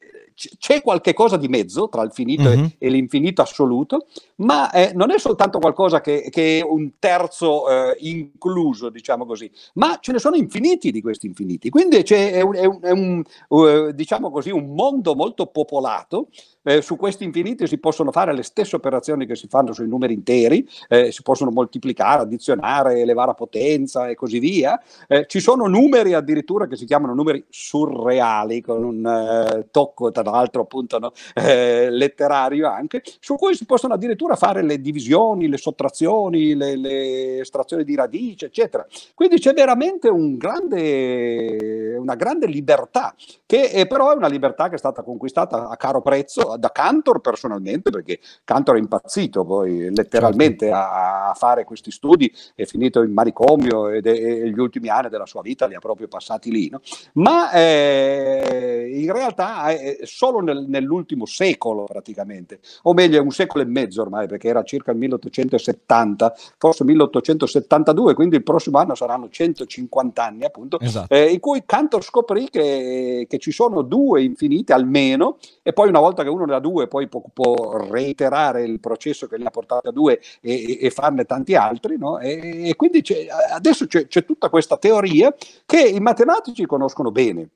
c'è 0.59 0.81
qualche 0.83 1.13
cosa 1.13 1.37
di 1.37 1.49
mezzo 1.49 1.89
tra 1.89 2.03
il 2.03 2.13
finito 2.13 2.49
mm-hmm. 2.49 2.67
e, 2.79 2.89
l'infinito 2.89 3.43
assoluto, 3.43 4.07
ma 4.37 4.71
eh, 4.71 4.93
non 4.95 5.11
è 5.11 5.19
soltanto 5.19 5.59
qualcosa 5.59 6.01
che, 6.01 6.29
che 6.31 6.59
è 6.59 6.63
un 6.63 6.93
terzo 6.99 7.69
eh, 7.69 7.97
incluso, 8.01 8.89
diciamo 8.89 9.27
così, 9.27 9.51
ma 9.75 9.99
ce 10.01 10.13
ne 10.13 10.19
sono 10.19 10.37
infiniti 10.37 10.91
di 10.91 11.03
questi 11.03 11.27
infiniti. 11.27 11.69
Quindi 11.69 12.03
c'è, 12.03 12.33
è 12.33 12.41
un, 12.41 12.55
è 12.55 12.65
un, 12.65 12.79
è 12.81 12.91
un 12.91 13.23
uh, 13.49 13.91
diciamo 13.93 14.31
così, 14.31 14.51
un 14.51 14.75
mondo 14.75 15.15
molto 15.15 15.47
popolato 15.47 16.29
eh, 16.63 16.83
su 16.83 16.97
questi 16.97 17.25
infiniti 17.25 17.67
si 17.67 17.79
possono 17.79 18.11
fare 18.11 18.35
le 18.35 18.43
stesse 18.43 18.77
operazioni 18.77 19.27
che 19.27 19.37
si 19.37 19.49
fanno 19.49 19.73
sui 19.73 19.89
numeri 19.89 20.13
interi, 20.13 20.67
eh, 20.89 21.13
si 21.13 21.23
possono 21.23 21.51
moltiplicare, 21.51 22.23
addizionare, 22.23 23.01
elevare 23.01 23.31
a 23.31 23.35
potenza 23.35 24.09
e 24.09 24.15
così 24.15 24.39
via. 24.39 24.81
Eh, 25.09 25.27
ci 25.27 25.41
sono 25.41 25.67
numeri 25.67 26.15
addirittura 26.15 26.67
che 26.67 26.77
si 26.77 26.85
chiamano 26.85 27.15
numeri 27.15 27.45
surreali, 27.49 28.61
con 28.61 28.85
un 28.85 29.07
eh, 29.07 29.69
tocco 29.71 30.11
tra 30.11 30.23
l'altro 30.23 30.63
appunto 30.63 30.99
no, 30.99 31.13
eh, 31.35 31.91
letterario 31.91 32.69
anche, 32.69 33.03
su 33.21 33.37
cui 33.37 33.55
si 33.55 33.65
possono 33.65 33.95
addirittura 33.95 34.37
fare 34.37 34.63
le 34.63 34.81
divisioni, 34.81 35.49
le 35.49 35.57
sottrazioni, 35.57 36.55
le, 36.55 36.77
le 36.77 37.41
estrazioni 37.41 37.85
di 37.85 37.95
radice, 37.95 38.47
eccetera. 38.47 38.87
Quindi 39.15 39.39
c'è 39.39 39.53
veramente 39.53 40.09
un 40.09 40.37
grande, 40.37 41.97
una 41.99 42.15
grande 42.15 42.47
libertà, 42.47 43.15
che 43.47 43.71
è, 43.71 43.87
però 43.87 44.13
è 44.13 44.17
una 44.17 44.29
libertà 44.29 44.69
che 44.69 44.75
è 44.75 44.79
stata 44.79 45.03
conquistata 45.03 45.69
a 45.69 45.77
caro 45.77 46.03
prezzo 46.03 46.50
da 46.57 46.71
Cantor 46.71 47.21
personalmente, 47.21 47.91
perché 47.91 48.19
Cantor 48.45 48.77
è 48.77 48.79
impazzito 48.79 49.45
poi 49.45 49.95
letteralmente 49.95 50.67
certo. 50.67 50.81
a, 50.81 51.29
a, 51.31 51.35
fare 51.35 51.65
questi 51.65 51.91
studi, 51.91 52.33
è 52.55 52.65
finito 52.65 53.03
in 53.03 53.13
manicomio 53.13 53.89
ed 53.89 54.07
è, 54.07 54.11
e 54.11 54.51
gli 54.51 54.59
ultimi 54.59 54.89
anni 54.89 55.09
della 55.09 55.27
sua 55.27 55.43
vita 55.43 55.67
li 55.67 55.75
ha 55.75 55.79
proprio 55.79 56.09
passati 56.09 56.51
lì, 56.51 56.69
no? 56.69 56.81
ma 57.15 57.51
eh, 57.53 58.91
in 58.93 59.13
realtà 59.13 59.69
è 59.69 59.99
solo 60.03 60.41
nel, 60.41 60.67
nell'ultimo 60.69 61.27
secolo 61.27 61.85
praticamente, 61.85 62.61
o 62.83 62.93
meglio 62.93 63.19
è 63.19 63.21
un 63.21 63.31
secolo 63.31 63.63
e 63.63 63.67
mezzo 63.67 64.03
ormai, 64.03 64.27
perché 64.27 64.49
era 64.49 64.63
circa 64.63 64.93
il 64.93 64.99
1870, 64.99 66.35
forse 66.59 66.85
1872, 66.85 68.15
quindi 68.15 68.37
il 68.37 68.43
prossimo 68.43 68.79
anno 68.79 68.95
saranno 68.95 69.29
150 69.29 70.25
anni 70.25 70.45
appunto, 70.45 70.79
esatto. 70.81 71.15
eh, 71.15 71.31
in 71.31 71.41
cui 71.41 71.63
Cantor 71.65 72.03
scoprì 72.03 72.49
che, 72.51 73.27
che 73.29 73.39
ci 73.39 73.53
sono 73.53 73.83
due 73.83 74.23
infinite 74.23 74.73
almeno, 74.73 75.39
e 75.63 75.73
poi 75.73 75.89
una 75.89 76.01
volta 76.01 76.23
che 76.23 76.29
uno 76.29 76.40
uno 76.43 76.55
ha 76.55 76.61
due, 76.61 76.89
poi 76.89 77.09
può, 77.09 77.23
può, 77.33 77.77
reiterare 77.91 78.65
il 78.65 78.81
processo 78.81 79.27
che 79.27 79.37
li 79.37 79.45
ha 79.45 79.51
portati 79.51 79.89
a 79.89 79.93
due 79.93 80.21
e, 80.41 80.79
e 80.81 80.91
farne 80.91 81.25
tanti 81.25 81.55
altri. 81.55 81.99
No? 81.99 82.19
E, 82.19 82.69
e, 82.69 82.77
quindi 82.77 83.03
c'è, 83.03 83.27
adesso 83.53 83.87
c'è, 83.87 84.07
c'è 84.07 84.25
tutta 84.25 84.49
questa 84.49 84.77
teoria 84.77 85.35
che 85.67 85.81
i 85.81 86.01
matematici 86.01 86.67
conoscono 86.67 87.11
bene 87.11 87.49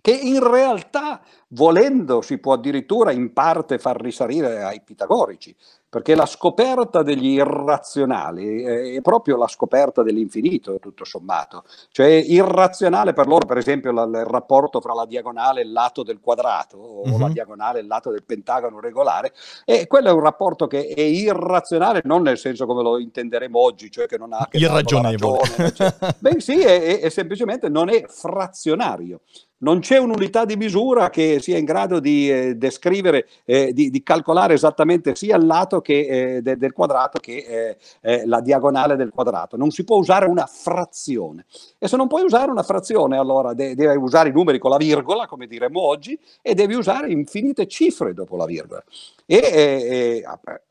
che 0.00 0.12
in 0.12 0.46
realtà 0.46 1.20
volendo 1.48 2.20
si 2.20 2.38
può 2.38 2.54
addirittura 2.54 3.12
in 3.12 3.32
parte 3.32 3.78
far 3.78 4.00
risalire 4.00 4.62
ai 4.62 4.82
pitagorici, 4.82 5.54
perché 5.88 6.14
la 6.14 6.26
scoperta 6.26 7.02
degli 7.02 7.28
irrazionali 7.28 8.62
è 8.62 9.00
proprio 9.00 9.38
la 9.38 9.46
scoperta 9.46 10.02
dell'infinito, 10.02 10.78
tutto 10.78 11.04
sommato. 11.04 11.64
Cioè 11.90 12.06
irrazionale 12.06 13.14
per 13.14 13.26
loro, 13.26 13.46
per 13.46 13.56
esempio, 13.56 13.90
il 13.90 14.24
rapporto 14.26 14.80
fra 14.80 14.92
la 14.92 15.06
diagonale 15.06 15.60
e 15.60 15.64
il 15.64 15.72
lato 15.72 16.02
del 16.02 16.20
quadrato, 16.20 16.76
o 16.76 17.08
mm-hmm. 17.08 17.20
la 17.20 17.28
diagonale 17.28 17.78
e 17.78 17.82
il 17.82 17.88
lato 17.88 18.10
del 18.10 18.24
pentagono 18.24 18.80
regolare, 18.80 19.32
e 19.64 19.86
quello 19.86 20.08
è 20.08 20.12
un 20.12 20.20
rapporto 20.20 20.66
che 20.66 20.86
è 20.86 21.00
irrazionale, 21.00 22.02
non 22.04 22.20
nel 22.20 22.36
senso 22.36 22.66
come 22.66 22.82
lo 22.82 22.98
intenderemo 22.98 23.58
oggi, 23.58 23.90
cioè 23.90 24.06
che 24.06 24.18
non 24.18 24.34
ha 24.34 24.46
che 24.50 24.58
irragionevole. 24.58 25.40
Ragione, 25.56 25.72
cioè, 25.72 25.94
beh 26.18 26.40
sì, 26.40 26.60
è, 26.60 26.82
è, 26.82 27.00
è 27.00 27.08
semplicemente 27.08 27.70
non 27.70 27.88
è 27.88 28.04
frazionario. 28.06 29.22
Non 29.58 29.80
c'è 29.80 29.98
un'unità 29.98 30.44
di 30.44 30.56
misura 30.56 31.10
che 31.10 31.38
sia 31.40 31.58
in 31.58 31.64
grado 31.64 31.98
di 32.00 32.30
eh, 32.30 32.54
descrivere, 32.56 33.26
eh, 33.44 33.72
di, 33.72 33.90
di, 33.90 34.02
calcolare 34.02 34.54
esattamente 34.54 35.14
sia 35.14 35.36
il 35.36 35.46
lato 35.46 35.80
che, 35.80 36.36
eh, 36.36 36.42
de, 36.42 36.56
del 36.56 36.72
quadrato 36.72 37.18
che 37.18 37.36
eh, 37.36 37.76
eh, 38.00 38.26
la 38.26 38.40
diagonale 38.40 38.96
del 38.96 39.10
quadrato. 39.10 39.56
Non 39.56 39.70
si 39.70 39.84
può 39.84 39.96
usare 39.96 40.26
una 40.26 40.46
frazione. 40.46 41.46
E 41.78 41.88
se 41.88 41.96
non 41.96 42.06
puoi 42.06 42.22
usare 42.22 42.50
una 42.50 42.62
frazione, 42.62 43.16
allora 43.16 43.54
de- 43.54 43.74
devi 43.74 43.96
usare 43.96 44.28
i 44.28 44.32
numeri 44.32 44.58
con 44.58 44.70
la 44.70 44.76
virgola, 44.76 45.26
come 45.26 45.46
diremmo 45.46 45.80
oggi, 45.80 46.18
e 46.40 46.54
devi 46.54 46.74
usare 46.74 47.10
infinite 47.10 47.66
cifre 47.66 48.14
dopo 48.14 48.36
la 48.36 48.46
virgola. 48.46 48.82
E 49.26 49.36
eh, 49.36 50.24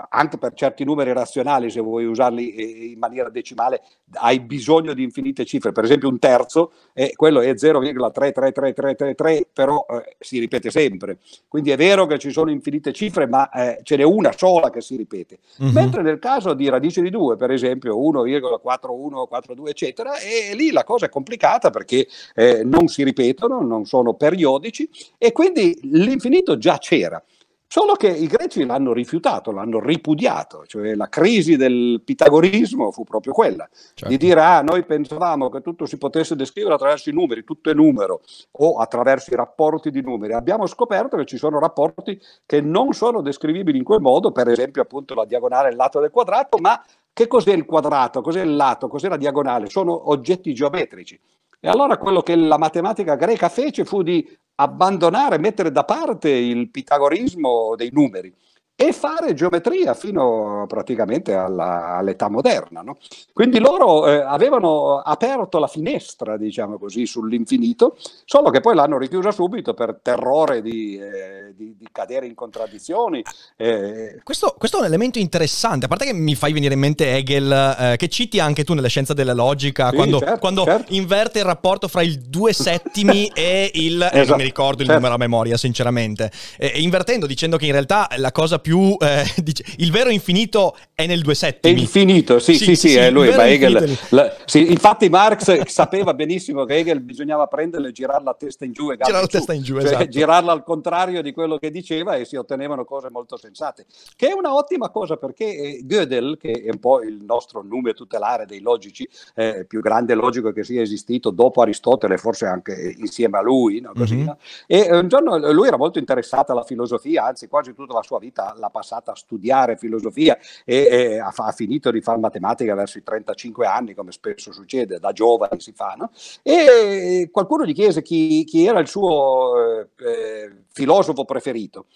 anche 0.10 0.38
per 0.38 0.54
certi 0.54 0.84
numeri 0.84 1.14
razionali, 1.14 1.70
se 1.70 1.82
vuoi 1.82 2.06
usarli 2.06 2.92
in 2.92 2.98
maniera 2.98 3.30
decimale, 3.30 3.82
hai 4.14 4.40
bisogno 4.40 4.94
di 4.94 5.04
infinite 5.04 5.46
cifre. 5.46 5.72
Per 5.72 5.84
esempio 5.84 6.10
un 6.10 6.18
terzo, 6.18 6.72
quello 7.16 7.42
è 7.42 7.56
0,333 7.56 8.74
333, 8.78 9.48
però 9.52 9.86
eh, 9.90 10.16
si 10.20 10.38
ripete 10.40 10.70
sempre. 10.70 11.18
Quindi 11.48 11.72
è 11.72 11.78
vero 11.78 12.06
che 12.06 12.20
ci 12.20 12.32
sono 12.32 12.52
infinite 12.52 12.94
cifre, 12.94 13.26
ma 13.26 13.50
eh, 13.50 13.80
ce 13.82 13.96
n'è 13.96 14.04
una 14.04 14.32
sola 14.36 14.70
che 14.70 14.82
si 14.82 14.96
ripete. 14.96 15.40
Mm-hmm. 15.64 15.74
Mentre 15.74 16.02
nel 16.04 16.20
caso 16.20 16.54
di 16.54 16.70
radice 16.70 17.02
di 17.02 17.10
2, 17.10 17.36
per 17.38 17.50
esempio 17.52 17.98
1,4142, 17.98 19.68
eccetera, 19.68 20.20
e 20.20 20.54
lì 20.56 20.72
la 20.72 20.84
cosa 20.84 21.08
è 21.08 21.10
complicata 21.10 21.72
perché 21.72 22.08
eh, 22.36 22.64
non 22.64 22.88
si 22.88 23.04
ripetono, 23.04 23.62
non 23.62 23.86
sono 23.86 24.14
periodici 24.14 24.88
e 25.18 25.32
quindi 25.32 25.78
l'infinito 25.84 26.58
già 26.58 26.78
c'era. 26.78 27.22
Solo 27.70 27.96
che 27.96 28.08
i 28.08 28.28
greci 28.28 28.66
l'hanno 28.66 28.94
rifiutato, 28.94 29.52
l'hanno 29.52 29.82
ripudiato, 29.82 30.66
cioè 30.66 30.96
la 30.96 31.10
crisi 31.10 31.58
del 31.58 32.02
pitagorismo 32.04 32.92
fu 32.92 33.04
proprio 33.04 33.34
quella, 33.34 33.68
certo. 33.72 34.08
di 34.08 34.16
dire 34.16 34.42
ah 34.42 34.62
noi 34.62 34.86
pensavamo 34.86 35.50
che 35.50 35.60
tutto 35.60 35.86
si 35.86 35.98
potesse 35.98 36.38
descrivere 36.38 36.76
attraverso 36.76 37.10
i 37.10 37.14
numeri, 37.14 37.44
tutto 37.44 37.70
è 37.70 37.74
numero, 37.74 38.22
o 38.52 38.78
attraverso 38.78 39.34
i 39.34 39.36
rapporti 39.36 39.92
di 39.92 40.02
numeri. 40.02 40.32
Abbiamo 40.32 40.66
scoperto 40.66 41.18
che 41.18 41.26
ci 41.26 41.36
sono 41.36 41.60
rapporti 41.60 42.18
che 42.46 42.62
non 42.62 42.94
sono 42.94 43.22
descrivibili 43.22 43.78
in 43.78 43.84
quel 43.84 44.00
modo, 44.00 44.32
per 44.32 44.48
esempio 44.48 44.82
appunto 44.82 45.14
la 45.14 45.26
diagonale 45.26 45.68
e 45.68 45.72
il 45.72 45.78
lato 45.78 46.00
del 46.00 46.10
quadrato, 46.10 46.60
ma 46.60 46.82
che 47.12 47.28
cos'è 47.28 47.52
il 47.52 47.66
quadrato, 47.66 48.22
cos'è 48.22 48.44
il 48.44 48.56
lato, 48.56 48.88
cos'è 48.88 49.10
la 49.10 49.18
diagonale? 49.18 49.70
Sono 49.70 50.10
oggetti 50.10 50.54
geometrici. 50.54 51.20
E 51.60 51.68
allora 51.68 51.98
quello 51.98 52.22
che 52.22 52.36
la 52.36 52.58
matematica 52.58 53.16
greca 53.16 53.50
fece 53.50 53.84
fu 53.84 54.04
di 54.04 54.28
abbandonare, 54.56 55.38
mettere 55.38 55.72
da 55.72 55.84
parte 55.84 56.30
il 56.30 56.70
pitagorismo 56.70 57.76
dei 57.76 57.90
numeri 57.92 58.34
e 58.80 58.94
fare 58.94 59.34
geometria 59.34 59.96
fino 59.96 60.66
praticamente 60.68 61.34
alla, 61.34 61.96
all'età 61.96 62.30
moderna. 62.30 62.82
No? 62.82 62.98
Quindi 63.34 63.58
loro 63.58 64.08
eh, 64.08 64.20
avevano 64.20 65.00
aperto 65.00 65.58
la 65.58 65.66
finestra, 65.66 66.38
diciamo 66.38 66.78
così, 66.78 67.08
sull'infinito, 67.08 67.98
solo 68.24 68.52
che 68.52 68.60
poi 68.60 68.76
l'hanno 68.76 69.00
richiusa 69.00 69.32
subito 69.32 69.74
per 69.74 69.98
terrore 70.04 70.62
di, 70.62 70.96
eh, 70.96 71.56
di, 71.56 71.76
di 71.76 71.88
cadere 71.92 72.28
in 72.28 72.36
contraddizioni. 72.36 73.24
Eh. 73.56 74.20
Questo, 74.22 74.54
questo, 74.56 74.78
è 74.78 74.82
un 74.82 74.86
elemento 74.86 75.18
interessante, 75.18 75.86
a 75.86 75.88
parte 75.88 76.06
che 76.06 76.14
mi 76.14 76.36
fai 76.36 76.54
venire 76.54 76.76
in 76.76 76.80
mente 76.80 77.16
Hegel, 77.16 77.52
eh, 77.80 77.96
che 77.98 78.10
citi 78.10 78.40
anche 78.40 78.64
tu 78.64 78.76
nelle 78.76 78.90
scienze 78.90 79.16
della 79.16 79.34
logica, 79.34 79.90
sì, 79.90 79.96
quando, 79.96 80.20
certo, 80.20 80.38
quando 80.38 80.64
certo. 80.66 80.94
inverte 80.94 81.40
il 81.40 81.46
rapporto 81.46 81.88
fra 81.88 82.04
il 82.04 82.20
due 82.20 82.54
settimi 82.54 83.26
e 83.34 83.72
il... 83.74 84.04
Esatto, 84.04 84.28
non 84.28 84.38
mi 84.38 84.44
ricordo 84.44 84.84
il 84.84 84.88
certo. 84.88 84.94
numero 84.94 85.16
a 85.16 85.18
memoria, 85.18 85.58
sinceramente. 85.58 86.30
invertendo, 86.76 87.26
dicendo 87.26 87.58
che 87.58 87.66
in 87.66 87.72
realtà 87.72 88.08
la 88.18 88.32
cosa 88.32 88.60
più 88.67 88.67
più 88.68 88.98
eh, 89.00 89.24
dice, 89.42 89.64
il 89.78 89.92
vero 89.92 90.10
infinito 90.10 90.76
è 90.94 91.08
nel 91.08 91.22
due 91.22 91.36
settimi. 91.36 91.74
È 91.74 91.80
infinito, 91.80 92.40
sì, 92.40 92.56
sì, 92.56 92.66
sì, 92.66 92.76
sì, 92.76 92.90
sì 92.90 92.96
è 92.98 93.10
lui, 93.10 93.34
ma 93.34 93.48
Hegel. 93.48 93.98
La, 94.10 94.36
sì, 94.44 94.70
infatti 94.70 95.08
Marx 95.08 95.62
sapeva 95.68 96.14
benissimo 96.14 96.66
che 96.66 96.76
Hegel 96.76 97.00
bisognava 97.00 97.48
prenderlo 97.48 97.88
e 97.88 97.94
girarla 97.94 98.32
a 98.32 98.34
testa 98.34 98.66
in 98.66 98.74
giù 98.74 98.92
e 98.92 98.98
girarla 98.98 99.20
a 99.20 99.28
testa 99.28 99.54
in 99.54 99.64
giù, 99.64 99.76
cioè, 99.76 99.86
esatto. 99.86 100.08
girarla 100.08 100.52
al 100.52 100.64
contrario 100.64 101.22
di 101.22 101.32
quello 101.32 101.58
che 101.58 101.72
diceva 101.72 102.16
e 102.16 102.26
si 102.26 102.36
ottenevano 102.36 102.84
cose 102.84 103.10
molto 103.10 103.38
sensate. 103.38 103.86
Che 104.18 104.28
è 104.28 104.34
una 104.34 104.54
ottima 104.54 104.90
cosa 104.90 105.16
perché 105.16 105.46
eh, 105.46 105.82
Gödel, 105.86 106.38
che 106.38 106.52
è 106.52 106.70
un 106.70 106.80
po' 106.80 107.02
il 107.04 107.24
nostro 107.24 107.64
nome 107.64 107.94
tutelare 107.94 108.46
dei 108.46 108.60
logici, 108.60 109.08
eh, 109.36 109.64
più 109.66 109.80
grande 109.80 110.14
logico 110.14 110.52
che 110.52 110.66
sia 110.66 110.82
esistito 110.82 111.30
dopo 111.30 111.62
Aristotele, 111.62 112.18
forse 112.18 112.48
anche 112.48 112.96
insieme 112.98 113.38
a 113.38 113.42
lui, 113.42 113.80
no? 113.80 113.94
Così, 113.96 114.16
mm-hmm. 114.16 114.26
no? 114.26 114.38
e 114.66 114.98
un 114.98 115.08
giorno 115.08 115.38
lui 115.54 115.68
era 115.68 115.78
molto 115.78 116.00
interessato 116.00 116.52
alla 116.52 116.64
filosofia, 116.64 117.26
anzi 117.26 117.48
quasi 117.48 117.74
tutta 117.74 117.94
la 117.94 118.04
sua 118.04 118.20
vita 118.20 118.56
l'ha 118.58 118.70
passata 118.70 119.12
a 119.12 119.16
studiare 119.16 119.78
filosofia 119.78 120.38
e, 120.66 120.88
e 120.90 121.20
ha, 121.20 121.34
ha, 121.36 121.52
finito 121.52 121.92
di 121.92 122.02
fare 122.02 122.20
matematica 122.20 122.76
verso 122.76 122.98
i 122.98 123.04
35 123.04 123.66
anni, 123.66 123.94
come 123.94 124.12
spesso 124.12 124.52
succede, 124.52 125.00
da 125.00 125.12
giovane 125.12 125.60
si 125.60 125.72
fa, 125.74 125.96
no? 125.98 126.12
E 126.44 127.30
qualcuno 127.32 127.66
gli 127.66 127.74
chiese 127.74 128.02
chi, 128.02 128.44
chi 128.44 128.66
era 128.66 128.80
il 128.80 128.88
suo 128.88 129.80
eh, 129.80 129.90
eh 129.98 130.56
filosofo 130.72 131.26
preferito 131.26 131.88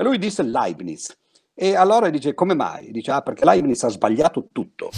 e 0.00 0.02
lui 0.02 0.18
disse 0.18 0.42
Leibniz. 0.42 1.14
E 1.62 1.76
allora 1.76 2.08
dice, 2.08 2.32
come 2.32 2.54
mai? 2.54 2.90
Dice, 2.90 3.10
ah, 3.10 3.20
perché 3.20 3.44
Leibniz 3.44 3.82
ha 3.84 3.90
sbagliato 3.90 4.48
tutto. 4.50 4.88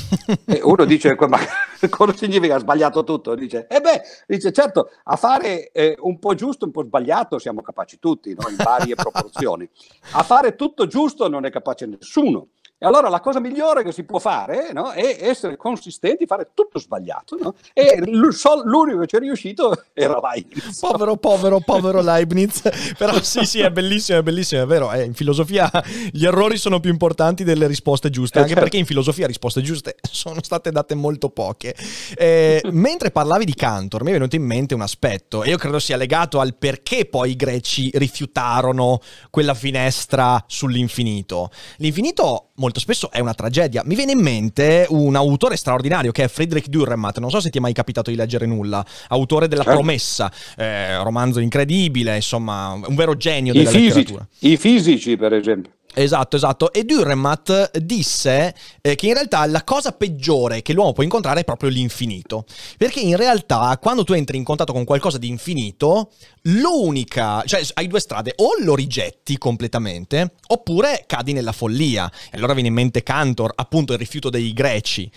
e 0.47 0.61
uno 0.63 0.85
dice, 0.85 1.17
ma 1.27 1.37
cosa 1.91 2.17
significa 2.17 2.55
ha 2.55 2.59
sbagliato 2.61 3.03
tutto? 3.03 3.35
Dice, 3.35 3.67
e 3.69 3.75
eh 3.75 3.81
beh, 3.81 4.01
dice, 4.29 4.53
certo, 4.53 4.91
a 5.03 5.17
fare 5.17 5.73
eh, 5.73 5.97
un 5.99 6.21
po' 6.21 6.37
giusto, 6.37 6.65
un 6.65 6.71
po' 6.71 6.85
sbagliato 6.85 7.41
siamo 7.41 7.63
capaci 7.63 7.99
tutti, 7.99 8.33
no? 8.39 8.49
in 8.49 8.55
varie 8.55 8.95
proporzioni. 8.95 9.69
A 10.13 10.23
fare 10.23 10.55
tutto 10.55 10.87
giusto 10.87 11.27
non 11.27 11.45
è 11.47 11.51
capace 11.51 11.87
nessuno. 11.87 12.51
E 12.83 12.85
allora 12.85 13.09
la 13.09 13.21
cosa 13.21 13.39
migliore 13.39 13.85
che 13.85 13.93
si 13.93 14.03
può 14.03 14.19
fare 14.19 14.73
no, 14.73 14.91
è 14.91 15.19
essere 15.21 15.57
consistenti, 15.57 16.27
fare 16.27 16.49
tutto 16.53 16.81
sbagliato. 16.81 17.37
No? 17.41 17.55
E 17.73 18.03
l'unico 18.05 18.99
che 18.99 19.07
ci 19.07 19.15
è 19.15 19.19
riuscito 19.21 19.85
era 19.95 20.19
Leibniz. 20.21 20.81
Povero, 20.81 21.15
povero, 21.15 21.61
povero 21.61 22.03
Leibniz. 22.03 22.61
Però 22.99 23.23
sì, 23.23 23.45
sì, 23.45 23.61
è 23.61 23.71
bellissimo, 23.71 24.19
è 24.19 24.23
bellissimo, 24.23 24.63
è 24.63 24.67
vero. 24.67 24.91
Eh, 24.91 25.05
in 25.05 25.15
filosofia 25.15 25.71
gli 26.11 26.27
errori 26.27 26.57
sono 26.57 26.81
più 26.81 26.91
importanti 26.91 27.45
delle 27.45 27.69
risposte 27.69 28.11
giuste, 28.11 28.39
anche 28.39 28.49
certo. 28.49 28.65
perché 28.65 28.79
in 28.79 28.87
filosofia 28.87 29.29
risposte 29.29 29.63
giuste 29.63 29.95
sono 30.11 30.43
state 30.43 30.73
date 30.73 30.97
molto 30.97 31.29
poche. 31.29 31.77
Eh, 32.17 32.63
mentre 32.73 33.13
parlavi 33.13 33.45
di 33.45 33.55
Cantor, 33.55 34.03
mi 34.03 34.11
è 34.11 34.15
venuto 34.15 34.35
in 34.35 34.43
mente 34.43 34.75
un 34.75 34.81
aspetto, 34.81 35.45
e 35.45 35.51
io 35.51 35.57
credo 35.57 35.79
sia 35.79 35.97
legato 35.97 36.41
al 36.41 36.57
perché 36.57 37.05
poi 37.05 37.31
i 37.31 37.37
greci 37.37 37.93
rifiutarono 37.95 38.99
quella 39.31 39.55
finestra 39.55 40.43
sull'infinito. 40.49 41.49
L'infinito 41.77 42.49
molto 42.63 42.72
molto 42.73 42.81
spesso 42.81 43.11
è 43.11 43.21
una 43.21 43.35
tragedia. 43.35 43.83
Mi 43.85 43.95
viene 43.95 44.13
in 44.13 44.21
mente 44.21 44.87
un 44.89 45.15
autore 45.15 45.57
straordinario 45.57 46.11
che 46.11 46.25
è 46.25 46.29
Friedrich 46.29 46.69
Dürrenmatt, 46.69 47.21
non 47.21 47.31
so 47.31 47.41
se 47.41 47.51
ti 47.51 47.59
è 47.59 47.61
mai 47.61 47.75
capitato 47.75 48.11
di 48.11 48.17
leggere 48.17 48.47
nulla, 48.47 48.85
autore 49.09 49.47
della 49.47 49.63
certo. 49.63 49.79
Promessa, 49.79 50.33
eh, 50.57 50.97
romanzo 51.03 51.41
incredibile, 51.41 52.17
insomma, 52.17 52.73
un 52.73 52.95
vero 52.95 53.15
genio 53.17 53.53
della 53.53 53.69
I 53.69 53.73
fisici, 53.73 53.89
letteratura. 53.89 54.27
I 54.39 54.57
fisici, 54.57 55.17
per 55.17 55.35
esempio. 55.35 55.73
Esatto, 55.95 56.37
esatto. 56.37 56.73
E 56.73 56.85
Dürrenmatt 56.85 57.77
disse 57.77 58.55
eh, 58.81 58.95
che 58.95 59.07
in 59.07 59.15
realtà 59.15 59.45
la 59.47 59.63
cosa 59.63 59.93
peggiore 59.93 60.63
che 60.63 60.73
l'uomo 60.73 60.93
può 60.93 61.03
incontrare 61.03 61.41
è 61.41 61.45
proprio 61.45 61.69
l'infinito. 61.69 62.47
Perché 62.79 63.01
in 63.01 63.17
realtà 63.17 63.77
quando 63.81 64.03
tu 64.05 64.15
entri 64.15 64.39
in 64.39 64.45
contatto 64.45 64.73
con 64.73 64.85
qualcosa 64.85 65.19
di 65.19 65.29
infinito, 65.29 66.13
l'unica, 66.43 67.43
cioè 67.45 67.63
hai 67.75 67.89
due 67.89 68.01
strade, 68.01 68.33
o 68.37 68.55
lo 68.61 68.75
rigetti 68.75 69.37
completamente, 69.37 70.33
oppure 70.49 71.05
cadi 71.07 71.33
nella 71.33 71.53
follia. 71.53 72.11
E 72.31 72.37
allora 72.37 72.55
viene 72.55 72.69
in 72.69 72.75
mente 72.75 73.03
Cantor, 73.03 73.53
appunto 73.55 73.93
il 73.93 73.99
rifiuto 73.99 74.31
dei 74.31 74.53
greci. 74.55 75.11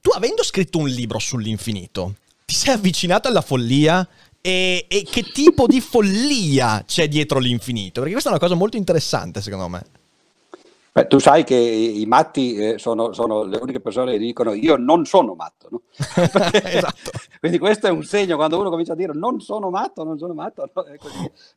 Tu 0.00 0.10
avendo 0.10 0.42
scritto 0.42 0.78
un 0.78 0.88
libro 0.88 1.18
sull'infinito, 1.18 2.14
ti 2.44 2.54
sei 2.54 2.74
avvicinato 2.74 3.28
alla 3.28 3.42
follia? 3.42 4.06
E, 4.40 4.86
e 4.88 5.02
che 5.02 5.22
tipo 5.32 5.66
di 5.66 5.80
follia 5.80 6.84
c'è 6.86 7.08
dietro 7.08 7.38
l'infinito? 7.38 8.00
Perché 8.00 8.12
questa 8.12 8.28
è 8.28 8.32
una 8.32 8.40
cosa 8.40 8.54
molto 8.54 8.76
interessante 8.76 9.42
secondo 9.42 9.68
me. 9.68 9.84
Beh, 10.92 11.06
tu 11.06 11.18
sai 11.18 11.44
che 11.44 11.54
i 11.54 12.04
matti 12.06 12.54
eh, 12.54 12.78
sono, 12.78 13.12
sono, 13.12 13.44
le 13.44 13.58
uniche 13.58 13.80
persone 13.80 14.12
che 14.12 14.18
dicono 14.18 14.52
io 14.52 14.76
non 14.76 15.04
sono 15.04 15.34
matto. 15.34 15.68
No? 15.70 15.82
esatto. 16.52 17.10
Quindi 17.38 17.58
questo 17.58 17.86
è 17.86 17.90
un 17.90 18.02
segno 18.02 18.36
quando 18.36 18.58
uno 18.58 18.70
comincia 18.70 18.92
a 18.92 18.96
dire 18.96 19.12
non 19.14 19.40
sono 19.40 19.70
matto, 19.70 20.04
non 20.04 20.18
sono 20.18 20.34
matto. 20.34 20.70
No? 20.72 20.84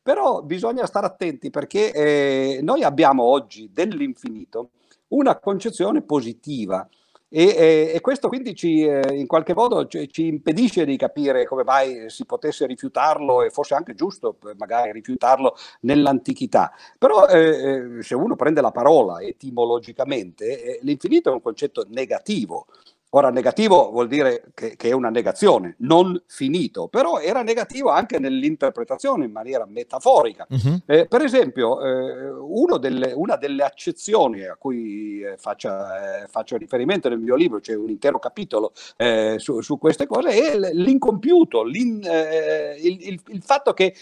Però 0.02 0.42
bisogna 0.42 0.86
stare 0.86 1.06
attenti 1.06 1.50
perché 1.50 1.92
eh, 1.92 2.60
noi 2.62 2.84
abbiamo 2.84 3.24
oggi 3.24 3.70
dell'infinito 3.74 4.70
una 5.10 5.38
concezione 5.38 6.02
positiva 6.02 6.88
e, 7.34 7.44
e, 7.46 7.92
e, 7.94 8.02
questo 8.02 8.28
quindi 8.28 8.54
ci, 8.54 8.84
eh, 8.84 9.02
in 9.14 9.26
qualche 9.26 9.54
modo 9.54 9.88
ci, 9.88 10.10
ci, 10.12 10.28
impedisce 10.28 10.84
di 10.84 10.98
capire 10.98 11.46
come 11.46 11.64
mai 11.64 12.10
si 12.10 12.26
potesse 12.26 12.66
rifiutarlo 12.66 13.42
e 13.42 13.50
fosse 13.52 13.74
anche 13.74 13.94
giusto 13.94 14.36
magari 14.58 14.92
rifiutarlo 14.92 15.56
nell'antichità. 15.82 16.74
Però 16.98 17.26
eh, 17.28 18.00
eh 18.00 18.04
se 18.04 18.16
uno 18.16 18.36
prende 18.36 18.60
la 18.60 18.72
parola 18.72 19.22
etimologicamente, 19.22 20.62
eh, 20.62 20.80
l'infinito 20.82 21.30
è 21.30 21.34
un 21.34 21.42
concetto 21.42 21.86
negativo 21.88 22.66
Ora, 23.14 23.30
negativo 23.30 23.90
vuol 23.92 24.08
dire 24.08 24.52
che, 24.54 24.78
che, 24.78 24.90
è 24.90 24.92
una 24.94 25.10
negazione, 25.10 25.76
non 25.80 26.22
finito, 26.28 26.88
però 26.88 27.20
era 27.20 27.42
negativo 27.44 27.90
anche 27.90 28.20
nell'interpretazione 28.20 29.26
in 29.26 29.32
maniera 29.32 29.66
metaforica. 29.66 30.48
Uh-huh. 30.50 30.80
Eh, 30.86 31.08
per 31.08 31.22
esempio, 31.22 31.82
eh, 31.84 32.80
delle, 32.80 33.12
una 33.12 33.36
delle 33.36 33.64
accezioni 33.64 34.46
a 34.46 34.56
cui 34.56 35.22
eh, 35.22 35.36
faccia, 35.36 36.24
eh, 36.24 36.28
faccio 36.28 36.56
riferimento 36.56 37.10
nel 37.10 37.20
mio 37.20 37.36
libro, 37.36 37.60
c'è 37.60 37.76
un 37.76 37.90
intero 37.90 38.18
capitolo 38.18 38.72
eh, 38.96 39.36
su, 39.40 39.60
su, 39.60 39.78
queste 39.78 40.08
cose, 40.08 40.30
è 40.30 40.72
l'incompiuto, 40.74 41.64
l'in, 41.64 42.02
eh, 42.06 42.78
il, 42.80 43.08
il, 43.08 43.22
il, 43.28 43.42
fatto 43.42 43.74
che 43.74 43.94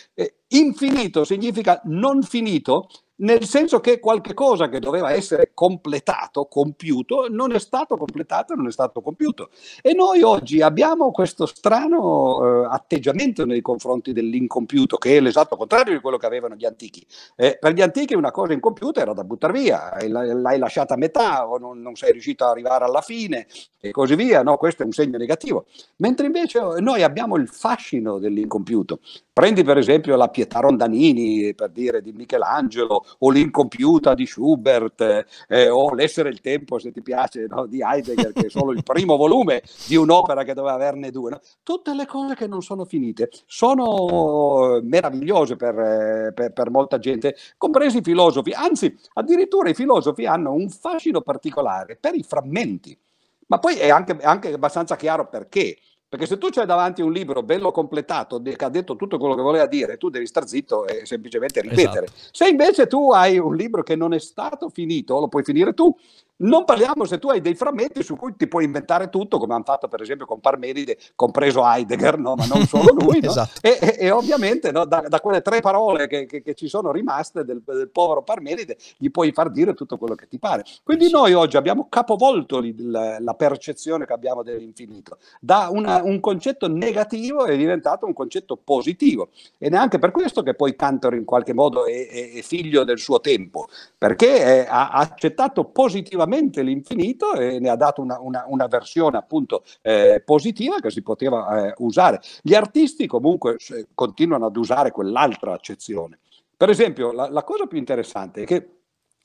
infinito 0.50 1.24
significa 1.24 1.82
non 1.86 2.22
finito 2.22 2.88
nel 3.20 3.46
senso 3.46 3.80
che 3.80 4.00
qualche 4.00 4.34
cosa 4.34 4.70
che 4.70 4.80
doveva 4.80 5.12
essere 5.12 5.52
completato, 5.54 6.46
compiuto, 6.46 7.28
non 7.30 7.54
è 7.54 7.60
stato 7.60 7.98
completato, 7.98 8.54
non 8.56 8.68
è 8.68 8.72
stato 8.72 9.02
compiuto. 9.02 9.50
E 9.82 9.94
noi 9.94 10.22
oggi 10.22 10.62
abbiamo 10.62 11.12
questo 11.12 11.46
strano 11.46 12.64
eh, 12.64 12.68
atteggiamento 12.70 13.46
nei 13.46 13.62
confronti 13.62 14.14
dell'incompiuto, 14.14 14.98
che 14.98 15.18
è 15.18 15.20
l'esatto 15.20 15.56
contrario 15.58 15.94
di 15.94 16.00
quello 16.02 16.18
che 16.18 16.26
avevano 16.26 16.56
gli 16.56 16.66
antichi. 16.66 17.06
Eh, 17.36 17.58
per 17.60 17.74
gli 17.74 17.82
antichi 17.82 18.14
una 18.14 18.32
cosa 18.32 18.54
incompiuta 18.54 19.02
era 19.02 19.14
da 19.14 19.24
buttare 19.24 19.54
via, 19.54 19.98
l'hai 20.08 20.58
lasciata 20.58 20.94
a 20.94 20.98
metà 20.98 21.48
o 21.48 21.58
non, 21.58 21.82
non, 21.82 21.96
sei 21.96 22.12
riuscito 22.12 22.44
ad 22.46 22.52
arrivare 22.52 22.86
alla 22.86 23.02
fine 23.02 23.48
e 23.80 23.92
così 23.92 24.16
via. 24.16 24.44
No, 24.44 24.58
questo 24.58 24.84
è 24.84 24.86
un 24.86 24.92
segno 24.92 25.18
negativo. 25.18 25.66
Mentre 25.98 26.26
invece 26.26 26.60
noi 26.80 27.04
abbiamo 27.04 27.36
il 27.36 27.48
fascino 27.48 28.20
dell'incompiuto. 28.20 29.00
Prendi 29.40 29.64
per 29.64 29.78
esempio 29.78 30.18
la 30.18 30.28
Pietà 30.28 30.60
Rondanini, 30.60 31.56
per 31.56 31.70
dire, 31.70 32.02
di 32.02 32.12
Michelangelo, 32.12 33.06
o 33.20 33.30
l'incompiuta 33.30 34.14
di 34.14 34.26
Schubert, 34.26 35.26
eh, 35.48 35.70
o 35.70 35.94
l'essere 35.94 36.28
il 36.28 36.42
tempo, 36.42 36.78
se 36.78 36.92
ti 36.92 37.02
piace, 37.02 37.46
no, 37.48 37.66
di 37.66 37.82
Heidegger, 37.82 38.34
che 38.34 38.48
è 38.48 38.50
solo 38.50 38.74
il 38.74 38.84
primo 38.84 39.16
volume 39.16 39.64
di 39.88 39.96
un'opera 39.96 40.44
che 40.44 40.54
doveva 40.54 40.74
averne 40.74 41.10
due. 41.10 41.30
No? 41.30 41.40
Tutte 41.64 41.94
le 41.94 42.06
cose 42.06 42.36
che 42.36 42.48
non 42.48 42.62
sono 42.62 42.84
finite 42.84 43.30
sono 43.46 44.82
meravigliose 44.84 45.56
per, 45.56 46.34
per, 46.34 46.52
per 46.52 46.70
molta 46.70 47.00
gente, 47.00 47.38
compresi 47.56 48.00
i 48.00 48.04
filosofi. 48.04 48.52
Anzi, 48.52 48.94
addirittura 49.14 49.70
i 49.70 49.74
filosofi 49.74 50.26
hanno 50.26 50.52
un 50.52 50.68
fascino 50.70 51.22
particolare 51.22 51.96
per 51.96 52.14
i 52.14 52.24
frammenti. 52.24 53.00
Ma 53.48 53.58
poi 53.58 53.78
è 53.78 53.90
anche, 53.90 54.18
è 54.18 54.26
anche 54.26 54.52
abbastanza 54.52 54.98
chiaro 54.98 55.30
perché. 55.30 55.78
Perché 56.10 56.26
se 56.26 56.40
tu 56.40 56.50
c'hai 56.50 56.66
davanti 56.66 57.04
un 57.04 57.12
libro 57.12 57.44
bello 57.44 57.70
completato, 57.72 58.42
che 58.42 58.66
ha 58.66 58.70
detto 58.70 58.96
tutto 58.96 59.20
quello 59.20 59.36
che 59.36 59.44
voleva 59.44 59.68
dire, 59.68 59.98
tu 59.98 60.10
devi 60.10 60.26
star 60.26 60.48
zitto 60.48 60.88
e 60.88 61.06
semplicemente 61.06 61.62
ripetere. 61.62 62.06
Esatto. 62.06 62.30
Se 62.32 62.48
invece 62.48 62.88
tu 62.88 63.12
hai 63.12 63.38
un 63.38 63.56
libro 63.56 63.84
che 63.84 63.96
non 63.96 64.14
è 64.14 64.20
stato 64.20 64.70
finito, 64.70 65.20
lo 65.20 65.28
puoi 65.28 65.44
finire 65.44 65.76
tu, 65.76 65.96
non 66.40 66.66
parliamo 66.66 67.06
se 67.06 67.20
tu 67.20 67.30
hai 67.30 67.42
dei 67.42 67.56
frammenti 67.56 68.04
su 68.04 68.16
cui 68.16 68.36
ti 68.36 68.48
puoi 68.48 68.64
inventare 68.64 69.10
tutto, 69.10 69.40
come 69.40 69.54
hanno 69.54 69.64
fatto 69.64 69.88
per 69.88 70.02
esempio 70.02 70.26
con 70.26 70.40
Parmenide, 70.40 70.98
compreso 71.16 71.66
Heidegger, 71.66 72.18
no? 72.18 72.36
ma 72.36 72.46
non 72.46 72.66
solo 72.66 72.94
lui. 72.94 73.20
no? 73.22 73.30
esatto. 73.30 73.60
e, 73.62 73.78
e, 73.82 73.96
e, 74.00 74.12
ovviamente 74.12 74.72
no, 74.72 74.86
da, 74.86 75.02
da, 75.08 75.20
quelle 75.20 75.42
tre 75.42 75.60
parole 75.60 76.08
che, 76.08 76.26
che, 76.26 76.42
che 76.42 76.54
ci 76.54 76.68
sono 76.68 76.92
rimaste 76.92 77.44
del, 77.44 77.62
del, 77.66 77.90
povero 77.90 78.24
Parmenide, 78.24 78.78
gli 78.98 79.10
puoi 79.10 79.32
far 79.32 79.50
dire 79.50 79.74
tutto 79.74 79.98
quello 79.98 80.16
che 80.16 80.28
ti 80.28 80.40
pare. 80.40 80.64
Quindi 80.84 81.10
noi 81.10 81.34
oggi 81.34 81.58
abbiamo 81.58 81.88
capovolto 81.90 82.62
la, 82.78 83.20
la 83.20 83.34
percezione 83.34 84.06
che 84.06 84.14
abbiamo 84.14 84.44
dell'infinito. 84.44 85.18
Da 85.42 85.68
una, 85.72 86.02
un 86.04 86.20
concetto 86.20 86.68
negativo 86.68 87.46
è 87.46 87.58
diventato 87.58 88.06
un 88.06 88.14
concetto 88.14 88.56
positivo. 88.56 89.30
Ed 89.58 89.74
è 89.74 89.78
anche 89.78 90.00
per 90.00 90.12
questo 90.12 90.42
che 90.42 90.54
poi 90.54 90.76
Cantor 90.76 91.16
in 91.16 91.26
qualche 91.26 91.54
modo 91.54 91.86
è, 91.86 92.08
è, 92.08 92.32
è 92.36 92.42
figlio 92.42 92.86
del 92.86 92.98
suo 92.98 93.20
tempo, 93.20 93.68
perché 93.98 94.66
ha 94.66 94.90
accettato 94.90 95.66
positivamente 95.66 96.28
completamente 96.30 96.62
l'infinito 96.62 97.34
e 97.34 97.60
ne 97.60 97.70
ha 97.70 97.76
dato 97.76 98.02
una, 98.02 98.20
una, 98.20 98.46
una 98.48 98.68
versione 98.68 99.18
appunto 99.18 99.64
eh, 99.82 100.22
positiva 100.24 100.80
che 100.80 100.92
si 100.92 101.02
poteva 101.02 101.68
eh, 101.68 101.74
usare. 101.78 102.22
Gli 102.42 102.54
artisti 102.54 103.08
comunque 103.08 103.58
continuano 103.94 104.46
ad 104.46 104.56
usare 104.56 104.92
quell'altra 104.92 105.54
accezione. 105.54 106.20
Per 106.56 106.70
esempio, 106.70 107.12
la, 107.12 107.30
la 107.30 107.44
cosa 107.44 107.66
più 107.66 107.78
interessante 107.78 108.44
è 108.44 108.46
che 108.46 108.70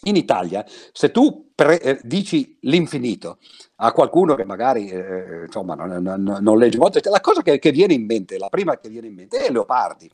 in 0.07 0.17
Italia, 0.17 0.65
se 0.93 1.11
tu 1.11 1.53
pre- 1.55 1.81
eh, 1.81 2.01
dici 2.03 2.59
l'infinito 2.63 3.39
a 3.77 3.93
qualcuno 3.93 4.35
che 4.35 4.45
magari 4.45 4.89
eh, 4.89 5.45
insomma, 5.47 5.75
non, 5.75 6.03
non, 6.03 6.39
non, 6.41 6.59
legge 6.59 6.79
molto, 6.79 7.01
la 7.09 7.21
cosa 7.21 7.43
che, 7.43 7.59
che, 7.59 7.71
viene 7.71 7.95
in 7.95 8.05
mente, 8.05 8.37
la 8.37 8.49
prima 8.49 8.77
che 8.79 8.89
viene 8.89 9.07
in 9.07 9.15
mente 9.15 9.39
è 9.39 9.51
Leopardi 9.51 10.11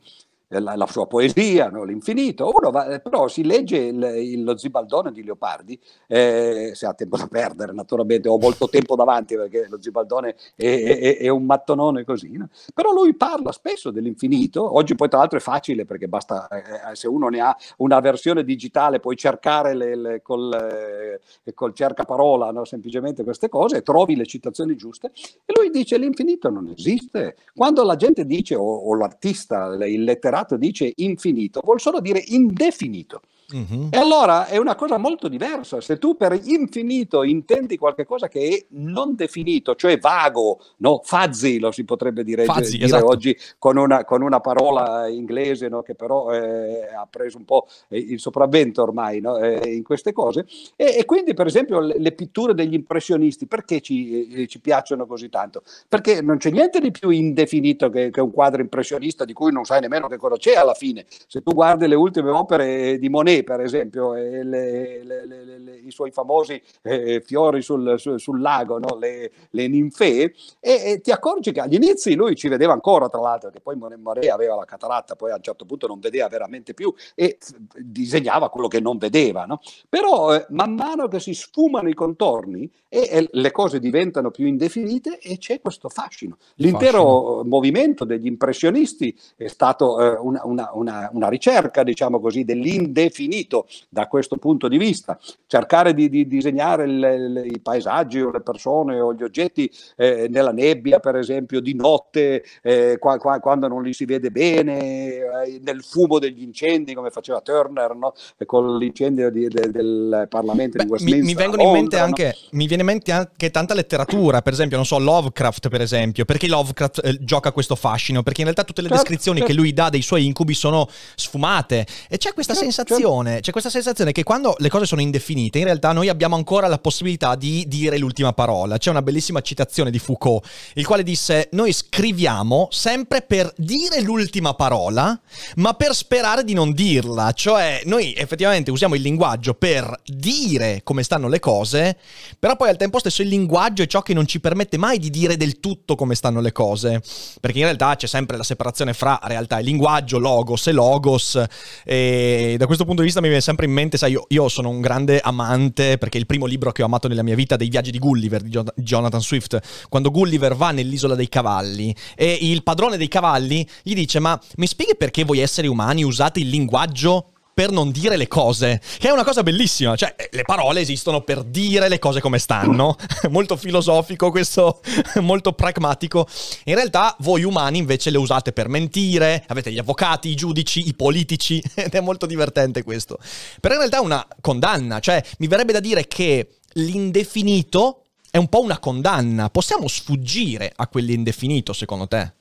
la, 0.59 0.75
la 0.75 0.85
sua 0.87 1.07
poesia, 1.07 1.69
no? 1.69 1.83
l'infinito, 1.83 2.51
uno 2.53 2.71
va, 2.71 2.99
però 2.99 3.27
si 3.27 3.43
legge 3.43 3.77
il, 3.77 4.01
il, 4.01 4.43
lo 4.43 4.57
Zibaldone 4.57 5.11
di 5.11 5.23
Leopardi, 5.23 5.79
eh, 6.07 6.71
se 6.73 6.85
ha 6.85 6.93
tempo 6.93 7.17
da 7.17 7.27
perdere 7.27 7.71
naturalmente, 7.71 8.27
ho 8.27 8.37
molto 8.37 8.67
tempo 8.67 8.95
davanti 8.95 9.35
perché 9.35 9.67
lo 9.69 9.81
Zibaldone 9.81 10.35
è, 10.55 10.65
è, 10.65 11.17
è 11.17 11.27
un 11.29 11.45
mattonone 11.45 12.03
così, 12.03 12.37
no? 12.37 12.49
però 12.73 12.91
lui 12.91 13.15
parla 13.15 13.51
spesso 13.51 13.91
dell'infinito, 13.91 14.75
oggi 14.75 14.95
poi 14.95 15.07
tra 15.07 15.19
l'altro 15.19 15.37
è 15.37 15.41
facile 15.41 15.85
perché 15.85 16.07
basta, 16.07 16.47
eh, 16.49 16.95
se 16.95 17.07
uno 17.07 17.29
ne 17.29 17.39
ha 17.39 17.55
una 17.77 17.99
versione 17.99 18.43
digitale 18.43 18.99
puoi 18.99 19.15
cercare 19.15 19.73
le, 19.73 19.95
le, 19.95 20.21
col, 20.21 21.19
eh, 21.43 21.53
col 21.53 21.73
cercaparola 21.73 22.51
no? 22.51 22.65
semplicemente 22.65 23.23
queste 23.23 23.49
cose 23.49 23.77
e 23.77 23.81
trovi 23.81 24.15
le 24.15 24.25
citazioni 24.25 24.75
giuste 24.75 25.11
e 25.45 25.53
lui 25.55 25.69
dice 25.69 25.97
l'infinito 25.97 26.49
non 26.49 26.67
esiste, 26.75 27.37
quando 27.55 27.83
la 27.83 27.95
gente 27.95 28.25
dice 28.25 28.55
o, 28.55 28.63
o 28.63 28.95
l'artista, 28.95 29.73
il 29.85 30.03
letterario, 30.03 30.40
letterato 30.41 30.57
dice 30.57 30.91
infinito, 30.95 31.61
vuol 31.63 31.79
solo 31.79 31.99
dire 31.99 32.21
indefinito. 32.27 33.21
Uh-huh. 33.51 33.89
E 33.91 33.97
allora 33.97 34.47
è 34.47 34.57
una 34.57 34.75
cosa 34.75 34.97
molto 34.97 35.27
diversa. 35.27 35.81
Se 35.81 35.97
tu 35.97 36.15
per 36.15 36.39
infinito 36.43 37.23
intendi 37.23 37.77
qualcosa 37.77 38.27
che 38.27 38.49
è 38.49 38.65
non 38.69 39.15
definito, 39.15 39.75
cioè 39.75 39.97
vago, 39.97 40.59
no? 40.77 41.01
fuzzy 41.03 41.59
lo 41.59 41.71
si 41.71 41.83
potrebbe 41.83 42.23
dire, 42.23 42.45
fuzzy, 42.45 42.73
dire 42.73 42.85
esatto. 42.85 43.07
oggi 43.07 43.37
con 43.57 43.77
una, 43.77 44.03
con 44.05 44.21
una, 44.21 44.39
parola 44.39 45.07
inglese 45.07 45.67
no? 45.67 45.81
che 45.81 45.95
però 45.95 46.31
eh, 46.31 46.87
ha 46.93 47.07
preso 47.09 47.37
un 47.37 47.45
po' 47.45 47.67
il 47.89 48.19
sopravvento 48.19 48.81
ormai 48.81 49.19
no? 49.19 49.37
eh, 49.37 49.73
in 49.73 49.83
queste 49.83 50.13
cose. 50.13 50.45
E, 50.75 50.97
e, 50.99 51.05
quindi 51.05 51.33
per 51.33 51.47
esempio 51.47 51.79
le, 51.79 51.95
le 51.97 52.11
pitture 52.13 52.53
degli 52.53 52.73
impressionisti, 52.73 53.45
perché 53.45 53.81
ci, 53.81 54.43
eh, 54.43 54.47
ci, 54.47 54.59
piacciono 54.59 55.05
così 55.05 55.29
tanto? 55.29 55.63
Perché 55.87 56.21
non 56.21 56.37
c'è 56.37 56.51
niente 56.51 56.79
di 56.79 56.91
più 56.91 57.09
indefinito 57.09 57.89
che, 57.89 58.09
che 58.09 58.21
un 58.21 58.31
quadro 58.31 58.61
impressionista 58.61 59.25
di 59.25 59.33
cui 59.33 59.51
non 59.51 59.65
sai 59.65 59.81
nemmeno 59.81 60.07
che 60.07 60.17
cosa 60.17 60.37
c'è 60.37 60.55
alla 60.55 60.73
fine. 60.73 61.05
Se 61.27 61.41
tu 61.41 61.53
guardi 61.53 61.87
le 61.87 61.95
ultime 61.95 62.29
opere 62.29 62.97
di 62.97 63.09
Monet, 63.09 63.40
per 63.43 63.61
esempio, 63.61 64.13
le, 64.13 64.43
le, 64.43 65.03
le, 65.03 65.81
i 65.83 65.91
suoi 65.91 66.11
famosi 66.11 66.61
eh, 66.81 67.21
fiori 67.25 67.61
sul, 67.61 67.95
sul, 67.97 68.19
sul 68.19 68.41
lago, 68.41 68.77
no? 68.77 68.97
le, 68.97 69.31
ninfee, 69.67 70.33
e, 70.59 70.81
e, 70.85 71.01
ti 71.01 71.11
accorgi 71.11 71.51
che 71.51 71.61
agli 71.61 71.75
inizi 71.75 72.15
lui 72.15 72.35
ci 72.35 72.47
vedeva 72.47 72.73
ancora, 72.73 73.09
tra 73.09 73.19
l'altro, 73.19 73.49
che 73.49 73.59
poi 73.59 73.75
Monet 73.75 74.29
aveva 74.29 74.55
la 74.55 74.65
cataratta, 74.65 75.15
poi 75.15 75.31
a 75.31 75.35
un 75.35 75.41
certo 75.41 75.65
punto 75.65 75.87
non 75.87 75.99
vedeva 75.99 76.27
veramente 76.27 76.73
più 76.73 76.93
e 77.15 77.37
disegnava 77.77 78.49
quello 78.49 78.67
che 78.67 78.79
non 78.79 78.97
vedeva. 78.97 79.45
No? 79.45 79.61
Però 79.89 80.35
eh, 80.35 80.45
man 80.49 80.73
mano 80.73 81.07
che 81.07 81.19
si 81.19 81.33
sfumano 81.33 81.89
i 81.89 81.93
contorni 81.93 82.69
e, 82.87 83.07
e, 83.09 83.29
le 83.31 83.51
cose 83.51 83.79
diventano 83.79 84.31
più 84.31 84.45
indefinite 84.45 85.19
e 85.19 85.37
c'è 85.37 85.61
questo 85.61 85.89
fascino. 85.89 86.37
L'intero 86.55 87.03
fascino. 87.03 87.43
movimento 87.45 88.05
degli 88.05 88.27
impressionisti 88.27 89.17
è 89.35 89.47
stato 89.47 89.99
eh, 89.99 90.17
una, 90.19 90.41
una, 90.43 90.69
una, 90.73 91.09
una 91.13 91.29
ricerca, 91.29 91.83
diciamo 91.83 92.19
così, 92.19 92.43
dell'indefinito 92.43 93.30
infinito 93.31 93.67
da 93.89 94.07
questo 94.07 94.35
punto 94.37 94.67
di 94.67 94.77
vista. 94.77 95.17
Cercare 95.47 95.93
di, 95.93 96.09
di 96.09 96.27
disegnare 96.27 96.85
le, 96.85 97.29
le, 97.29 97.45
i 97.45 97.59
paesaggi 97.59 98.19
o 98.19 98.29
le 98.29 98.41
persone 98.41 98.99
o 98.99 99.13
gli 99.13 99.23
oggetti 99.23 99.71
eh, 99.95 100.27
nella 100.29 100.51
nebbia, 100.51 100.99
per 100.99 101.15
esempio, 101.15 101.61
di 101.61 101.73
notte, 101.73 102.43
eh, 102.61 102.97
qua, 102.99 103.17
qua, 103.17 103.39
quando 103.39 103.67
non 103.67 103.81
li 103.81 103.93
si 103.93 104.05
vede 104.05 104.29
bene, 104.31 104.79
eh, 104.79 105.59
nel 105.63 105.83
fumo 105.83 106.19
degli 106.19 106.43
incendi, 106.43 106.93
come 106.93 107.09
faceva 107.09 107.39
Turner 107.41 107.95
no? 107.95 108.13
con 108.45 108.77
l'incendio 108.77 109.31
di, 109.31 109.47
de, 109.47 109.71
del 109.71 110.27
Parlamento 110.29 110.77
Beh, 110.77 110.83
di 110.83 110.89
Westminster. 110.89 111.23
Mi, 111.23 111.27
mi, 111.27 111.35
vengono 111.35 111.63
in 111.63 111.71
mente 111.71 111.97
anche, 111.97 112.25
no? 112.25 112.47
mi 112.57 112.67
viene 112.67 112.81
in 112.81 112.87
mente 112.87 113.11
anche 113.11 113.49
tanta 113.49 113.73
letteratura, 113.73 114.41
per 114.41 114.53
esempio, 114.53 114.75
non 114.77 114.85
so, 114.85 114.99
Lovecraft, 114.99 115.69
per 115.69 115.81
esempio. 115.81 116.25
Perché 116.25 116.47
Lovecraft 116.47 117.01
eh, 117.03 117.17
gioca 117.23 117.51
questo 117.51 117.75
fascino? 117.75 118.23
Perché 118.23 118.41
in 118.41 118.45
realtà 118.45 118.63
tutte 118.63 118.81
le 118.81 118.87
certo, 118.87 119.03
descrizioni 119.03 119.39
certo. 119.39 119.53
che 119.53 119.59
lui 119.59 119.73
dà 119.73 119.89
dei 119.89 120.01
suoi 120.01 120.25
incubi 120.25 120.53
sono 120.53 120.87
sfumate 121.15 121.85
e 122.09 122.17
c'è 122.17 122.33
questa 122.33 122.53
certo. 122.53 122.71
sensazione 122.71 123.10
sensazione, 123.11 123.39
c'è 123.41 123.51
questa 123.51 123.69
sensazione 123.69 124.11
che 124.11 124.23
quando 124.23 124.55
le 124.57 124.69
cose 124.69 124.85
sono 124.85 125.01
indefinite, 125.01 125.59
in 125.59 125.65
realtà 125.65 125.91
noi 125.91 126.07
abbiamo 126.09 126.35
ancora 126.35 126.67
la 126.67 126.77
possibilità 126.77 127.35
di 127.35 127.65
dire 127.67 127.97
l'ultima 127.97 128.33
parola. 128.33 128.77
C'è 128.77 128.89
una 128.89 129.01
bellissima 129.01 129.41
citazione 129.41 129.91
di 129.91 129.99
Foucault, 129.99 130.45
il 130.75 130.85
quale 130.85 131.03
disse: 131.03 131.49
Noi 131.51 131.73
scriviamo 131.73 132.67
sempre 132.71 133.21
per 133.21 133.51
dire 133.57 134.01
l'ultima 134.01 134.53
parola, 134.53 135.19
ma 135.55 135.73
per 135.73 135.93
sperare 135.93 136.43
di 136.43 136.53
non 136.53 136.71
dirla. 136.73 137.31
Cioè, 137.33 137.81
noi 137.85 138.13
effettivamente 138.15 138.71
usiamo 138.71 138.95
il 138.95 139.01
linguaggio 139.01 139.53
per 139.53 139.99
dire 140.05 140.81
come 140.83 141.03
stanno 141.03 141.27
le 141.27 141.39
cose, 141.39 141.97
però 142.39 142.55
poi 142.55 142.69
al 142.69 142.77
tempo 142.77 142.99
stesso 142.99 143.21
il 143.21 143.27
linguaggio 143.27 143.83
è 143.83 143.87
ciò 143.87 144.01
che 144.01 144.13
non 144.13 144.25
ci 144.25 144.39
permette 144.39 144.77
mai 144.77 144.99
di 144.99 145.09
dire 145.09 145.37
del 145.37 145.59
tutto 145.59 145.95
come 145.95 146.15
stanno 146.15 146.39
le 146.39 146.51
cose. 146.51 147.01
Perché 147.39 147.59
in 147.59 147.65
realtà 147.65 147.95
c'è 147.95 148.07
sempre 148.07 148.37
la 148.37 148.43
separazione 148.43 148.93
fra 148.93 149.19
realtà 149.23 149.57
e 149.57 149.63
linguaggio, 149.63 150.17
logos 150.17 150.67
e 150.67 150.71
logos. 150.71 151.43
E 151.83 152.55
da 152.57 152.65
questo 152.65 152.85
punto 152.85 153.00
punto 153.01 153.03
di 153.03 153.05
vista 153.05 153.21
mi 153.21 153.27
viene 153.27 153.41
sempre 153.41 153.65
in 153.65 153.71
mente, 153.71 153.97
sai, 153.97 154.11
io, 154.11 154.25
io, 154.29 154.47
sono 154.47 154.69
un 154.69 154.81
grande 154.81 155.19
amante, 155.19 155.97
perché 155.97 156.17
il 156.17 156.25
primo 156.25 156.45
libro 156.45 156.71
che 156.71 156.83
ho 156.83 156.85
amato 156.85 157.07
nella 157.07 157.23
mia 157.23 157.35
vita, 157.35 157.55
dei 157.55 157.69
viaggi 157.69 157.91
di 157.91 157.99
Gulliver, 157.99 158.41
di 158.41 158.59
Jonathan 158.75 159.21
Swift, 159.21 159.59
quando 159.89 160.11
Gulliver 160.11 160.55
va 160.55 160.71
nell'isola 160.71 161.15
dei 161.15 161.29
cavalli 161.29 161.95
e 162.15 162.37
il 162.41 162.63
padrone 162.63 162.97
dei 162.97 163.07
cavalli 163.07 163.67
gli 163.83 163.93
dice, 163.93 164.19
ma 164.19 164.39
mi 164.57 164.67
spieghi 164.67 164.95
perché 164.95 165.23
voi 165.23 165.39
esseri 165.39 165.67
umani 165.67 166.03
usate 166.03 166.39
il 166.39 166.49
linguaggio 166.49 167.30
per 167.53 167.71
non 167.71 167.91
dire 167.91 168.17
le 168.17 168.27
cose, 168.27 168.81
che 168.97 169.09
è 169.09 169.11
una 169.11 169.23
cosa 169.23 169.43
bellissima, 169.43 169.95
cioè 169.95 170.15
eh, 170.17 170.29
le 170.31 170.43
parole 170.43 170.79
esistono 170.81 171.21
per 171.21 171.43
dire 171.43 171.89
le 171.89 171.99
cose 171.99 172.21
come 172.21 172.39
stanno, 172.39 172.95
molto 173.29 173.55
filosofico 173.57 174.31
questo, 174.31 174.81
molto 175.21 175.53
pragmatico. 175.53 176.27
In 176.65 176.75
realtà 176.75 177.15
voi 177.19 177.43
umani 177.43 177.77
invece 177.77 178.09
le 178.09 178.17
usate 178.17 178.51
per 178.51 178.67
mentire, 178.67 179.43
avete 179.47 179.71
gli 179.71 179.77
avvocati, 179.77 180.29
i 180.29 180.35
giudici, 180.35 180.87
i 180.87 180.93
politici, 180.93 181.61
ed 181.75 181.93
è 181.93 181.99
molto 181.99 182.25
divertente 182.25 182.83
questo. 182.83 183.17
Però 183.59 183.73
in 183.73 183.79
realtà 183.79 183.97
è 183.97 184.01
una 184.01 184.25
condanna, 184.39 184.99
cioè 184.99 185.23
mi 185.39 185.47
verrebbe 185.47 185.73
da 185.73 185.79
dire 185.79 186.07
che 186.07 186.57
l'indefinito 186.73 188.05
è 188.31 188.37
un 188.37 188.47
po' 188.47 188.61
una 188.61 188.79
condanna, 188.79 189.49
possiamo 189.49 189.87
sfuggire 189.87 190.71
a 190.73 190.87
quell'indefinito 190.87 191.73
secondo 191.73 192.07
te? 192.07 192.33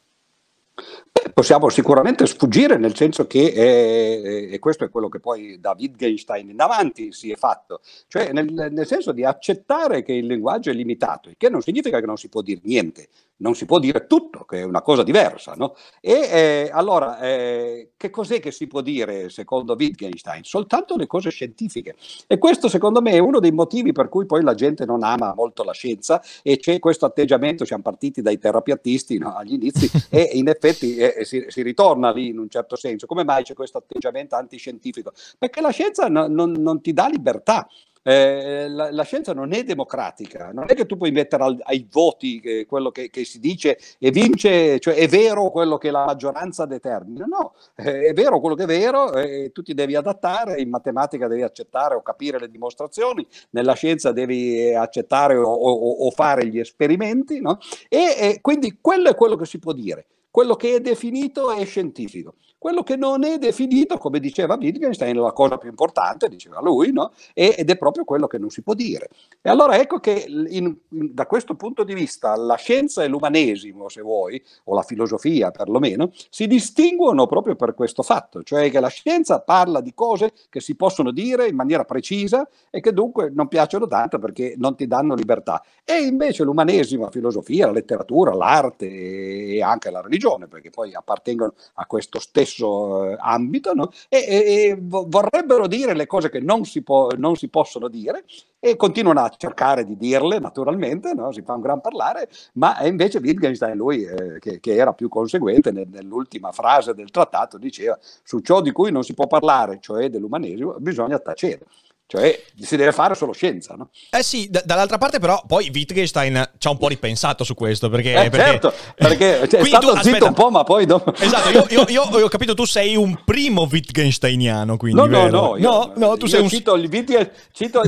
Possiamo 1.32 1.68
sicuramente 1.68 2.26
sfuggire 2.26 2.76
nel 2.76 2.94
senso 2.94 3.26
che, 3.26 3.52
è, 3.52 4.52
e 4.52 4.58
questo 4.58 4.84
è 4.84 4.90
quello 4.90 5.08
che 5.08 5.20
poi 5.20 5.58
da 5.60 5.74
Wittgenstein 5.78 6.50
in 6.50 6.60
avanti 6.60 7.12
si 7.12 7.30
è 7.30 7.36
fatto, 7.36 7.80
cioè 8.08 8.32
nel, 8.32 8.52
nel, 8.52 8.86
senso 8.86 9.12
di 9.12 9.24
accettare 9.24 10.02
che 10.02 10.12
il 10.12 10.26
linguaggio 10.26 10.70
è 10.70 10.74
limitato, 10.74 11.28
il 11.28 11.36
che 11.36 11.48
non 11.48 11.62
significa 11.62 12.00
che 12.00 12.06
non 12.06 12.16
si 12.16 12.28
può 12.28 12.42
dire 12.42 12.60
niente, 12.64 13.08
non 13.40 13.54
si 13.54 13.66
può 13.66 13.78
dire 13.78 14.06
tutto, 14.06 14.44
che 14.44 14.60
è 14.60 14.62
una 14.62 14.82
cosa 14.82 15.02
diversa. 15.02 15.54
No? 15.56 15.74
E 16.00 16.12
eh, 16.12 16.70
allora, 16.72 17.18
eh, 17.20 17.90
che 17.96 18.10
cos'è 18.10 18.40
che 18.40 18.50
si 18.50 18.66
può 18.66 18.80
dire 18.80 19.28
secondo 19.28 19.74
Wittgenstein? 19.74 20.44
Soltanto 20.44 20.96
le 20.96 21.06
cose 21.06 21.30
scientifiche. 21.30 21.96
E 22.26 22.38
questo 22.38 22.68
secondo 22.68 23.00
me 23.00 23.12
è 23.12 23.18
uno 23.18 23.40
dei 23.40 23.52
motivi 23.52 23.92
per 23.92 24.08
cui 24.08 24.26
poi 24.26 24.42
la 24.42 24.54
gente 24.54 24.84
non 24.84 25.02
ama 25.02 25.34
molto 25.34 25.64
la 25.64 25.72
scienza 25.72 26.22
e 26.42 26.58
c'è 26.58 26.78
questo 26.78 27.06
atteggiamento, 27.06 27.64
siamo 27.64 27.82
partiti 27.82 28.22
dai 28.22 28.38
terapiattisti 28.38 29.18
no, 29.18 29.36
agli 29.36 29.54
inizi 29.54 29.90
e 30.10 30.30
in 30.34 30.48
effetti 30.48 30.96
eh, 30.96 31.24
si, 31.24 31.44
si, 31.48 31.62
ritorna 31.62 32.12
lì 32.12 32.28
in 32.28 32.38
un 32.38 32.48
certo 32.48 32.76
senso. 32.76 33.06
Come 33.06 33.24
mai 33.24 33.42
c'è 33.42 33.54
questo 33.54 33.78
atteggiamento 33.78 34.34
antiscientifico? 34.34 35.12
Perché 35.38 35.60
la 35.60 35.70
scienza 35.70 36.08
no, 36.08 36.26
non, 36.26 36.52
non 36.52 36.80
ti 36.80 36.92
dà 36.92 37.08
libertà. 37.08 37.68
Eh, 38.02 38.66
la, 38.68 38.90
la, 38.90 39.02
scienza 39.02 39.34
non 39.34 39.52
è 39.52 39.62
democratica, 39.62 40.52
non 40.54 40.64
è 40.68 40.74
che 40.74 40.86
tu 40.86 40.96
puoi 40.96 41.10
mettere 41.10 41.42
al, 41.42 41.58
ai 41.64 41.86
voti 41.90 42.40
che, 42.40 42.64
quello 42.66 42.90
che, 42.90 43.10
che, 43.10 43.24
si 43.24 43.38
dice 43.38 43.78
e 43.98 44.10
vince, 44.10 44.80
cioè 44.80 44.94
è 44.94 45.06
vero 45.06 45.50
quello 45.50 45.76
che 45.76 45.90
la 45.90 46.06
maggioranza 46.06 46.64
determina, 46.64 47.26
no, 47.26 47.54
eh, 47.74 48.06
è 48.06 48.12
vero 48.14 48.40
quello 48.40 48.54
che 48.54 48.62
è 48.62 48.66
vero 48.66 49.12
e 49.12 49.50
tu 49.52 49.62
ti 49.62 49.74
devi 49.74 49.96
adattare, 49.96 50.62
in 50.62 50.70
matematica 50.70 51.28
devi 51.28 51.42
accettare 51.42 51.94
o 51.94 52.00
capire 52.00 52.38
le 52.38 52.48
dimostrazioni, 52.48 53.26
nella 53.50 53.74
scienza 53.74 54.12
devi 54.12 54.74
accettare 54.74 55.36
o, 55.36 55.52
o, 55.52 56.06
o 56.06 56.10
fare 56.10 56.46
gli 56.46 56.58
esperimenti, 56.58 57.40
no? 57.40 57.58
e 57.88 58.38
quindi 58.40 58.78
quello 58.80 59.10
è 59.10 59.14
quello 59.14 59.36
che 59.36 59.44
si 59.44 59.58
può 59.58 59.72
dire. 59.72 60.06
Quello 60.30 60.54
che 60.54 60.76
è 60.76 60.80
definito 60.80 61.50
è 61.50 61.64
scientifico. 61.64 62.36
Quello 62.60 62.82
che 62.82 62.94
non 62.94 63.24
è 63.24 63.38
definito, 63.38 63.96
come 63.96 64.20
diceva 64.20 64.58
Wittgenstein, 64.60 65.18
la 65.18 65.32
cosa 65.32 65.56
più 65.56 65.70
importante, 65.70 66.28
diceva 66.28 66.60
lui, 66.60 66.92
no? 66.92 67.12
ed 67.32 67.70
è 67.70 67.78
proprio 67.78 68.04
quello 68.04 68.26
che 68.26 68.36
non 68.36 68.50
si 68.50 68.60
può 68.60 68.74
dire. 68.74 69.08
E 69.40 69.48
allora 69.48 69.78
ecco 69.78 69.98
che 69.98 70.26
in, 70.28 70.46
in, 70.90 71.14
da 71.14 71.24
questo 71.24 71.54
punto 71.54 71.84
di 71.84 71.94
vista 71.94 72.36
la 72.36 72.56
scienza 72.56 73.02
e 73.02 73.08
l'umanesimo, 73.08 73.88
se 73.88 74.02
vuoi, 74.02 74.44
o 74.64 74.74
la 74.74 74.82
filosofia 74.82 75.50
perlomeno, 75.50 76.12
si 76.28 76.46
distinguono 76.46 77.26
proprio 77.26 77.56
per 77.56 77.72
questo 77.72 78.02
fatto, 78.02 78.42
cioè 78.42 78.70
che 78.70 78.78
la 78.78 78.88
scienza 78.88 79.40
parla 79.40 79.80
di 79.80 79.94
cose 79.94 80.30
che 80.50 80.60
si 80.60 80.74
possono 80.74 81.12
dire 81.12 81.48
in 81.48 81.56
maniera 81.56 81.84
precisa 81.84 82.46
e 82.68 82.82
che 82.82 82.92
dunque 82.92 83.30
non 83.32 83.48
piacciono 83.48 83.86
tanto 83.86 84.18
perché 84.18 84.52
non 84.58 84.76
ti 84.76 84.86
danno 84.86 85.14
libertà. 85.14 85.64
E 85.82 86.02
invece 86.02 86.44
l'umanesimo, 86.44 87.04
la 87.04 87.10
filosofia, 87.10 87.64
la 87.64 87.72
letteratura, 87.72 88.34
l'arte 88.34 88.86
e 88.86 89.62
anche 89.62 89.90
la 89.90 90.02
religione, 90.02 90.46
perché 90.46 90.68
poi 90.68 90.94
appartengono 90.94 91.54
a 91.76 91.86
questo 91.86 92.18
stesso 92.20 92.48
stesso 92.50 93.10
eh, 93.10 93.16
ambito 93.18 93.72
no? 93.72 93.90
e, 94.08 94.18
e, 94.18 94.36
e, 94.68 94.78
vorrebbero 94.80 95.66
dire 95.66 95.94
le 95.94 96.06
cose 96.06 96.28
che 96.28 96.40
non 96.40 96.64
si, 96.64 96.82
può, 96.82 97.08
non 97.16 97.36
si, 97.36 97.48
possono 97.48 97.88
dire 97.88 98.24
e 98.58 98.76
continuano 98.76 99.20
a 99.20 99.32
cercare 99.36 99.84
di 99.84 99.96
dirle 99.96 100.38
naturalmente, 100.38 101.14
no? 101.14 101.32
si 101.32 101.42
fa 101.42 101.54
un 101.54 101.62
gran 101.62 101.80
parlare, 101.80 102.28
ma 102.54 102.84
invece 102.84 103.18
Wittgenstein, 103.18 103.76
lui 103.76 104.04
eh, 104.04 104.38
che, 104.38 104.60
che, 104.60 104.74
era 104.74 104.92
più 104.92 105.08
conseguente 105.08 105.70
nel, 105.70 105.88
nell'ultima 105.88 106.52
frase 106.52 106.92
del 106.92 107.10
trattato, 107.10 107.56
diceva 107.56 107.98
su 108.00 108.40
ciò 108.40 108.60
di 108.60 108.72
cui 108.72 108.90
non 108.90 109.02
si 109.02 109.14
può 109.14 109.26
parlare, 109.26 109.78
cioè 109.80 110.10
dell'umanesimo, 110.10 110.74
bisogna 110.78 111.18
tacere. 111.18 111.66
Cioè, 112.10 112.42
si 112.60 112.74
deve 112.74 112.90
fare 112.90 113.14
solo 113.14 113.32
scienza, 113.32 113.76
no? 113.76 113.90
Eh 114.10 114.24
sì, 114.24 114.48
d- 114.50 114.64
dall'altra 114.64 114.98
parte 114.98 115.20
però 115.20 115.40
poi 115.46 115.70
Wittgenstein 115.72 116.50
ci 116.58 116.66
ha 116.66 116.72
un 116.72 116.76
po' 116.76 116.88
ripensato 116.88 117.44
su 117.44 117.54
questo, 117.54 117.88
perché... 117.88 118.24
Eh, 118.24 118.30
perché... 118.30 118.50
Certo, 118.50 118.72
perché 118.96 119.48
cioè, 119.48 119.60
è 119.60 119.64
stato 119.64 119.92
tu, 119.92 120.02
zitto 120.02 120.26
un 120.26 120.34
po', 120.34 120.50
ma 120.50 120.64
poi 120.64 120.86
dopo... 120.86 121.14
Esatto, 121.14 121.50
io, 121.50 121.66
io, 121.68 121.84
io, 121.88 122.24
ho 122.24 122.28
capito, 122.28 122.54
tu 122.54 122.64
sei 122.64 122.96
un 122.96 123.16
primo 123.24 123.68
Wittgensteiniano, 123.70 124.76
quindi, 124.76 125.00
No, 125.00 125.06
no, 125.06 125.28
no, 125.28 125.54
no, 125.56 125.92
no, 125.94 126.16
tu 126.16 126.26
sei 126.26 126.40
un... 126.40 126.48
Cito, 126.48 126.74
il 126.74 127.30
cito 127.52 127.82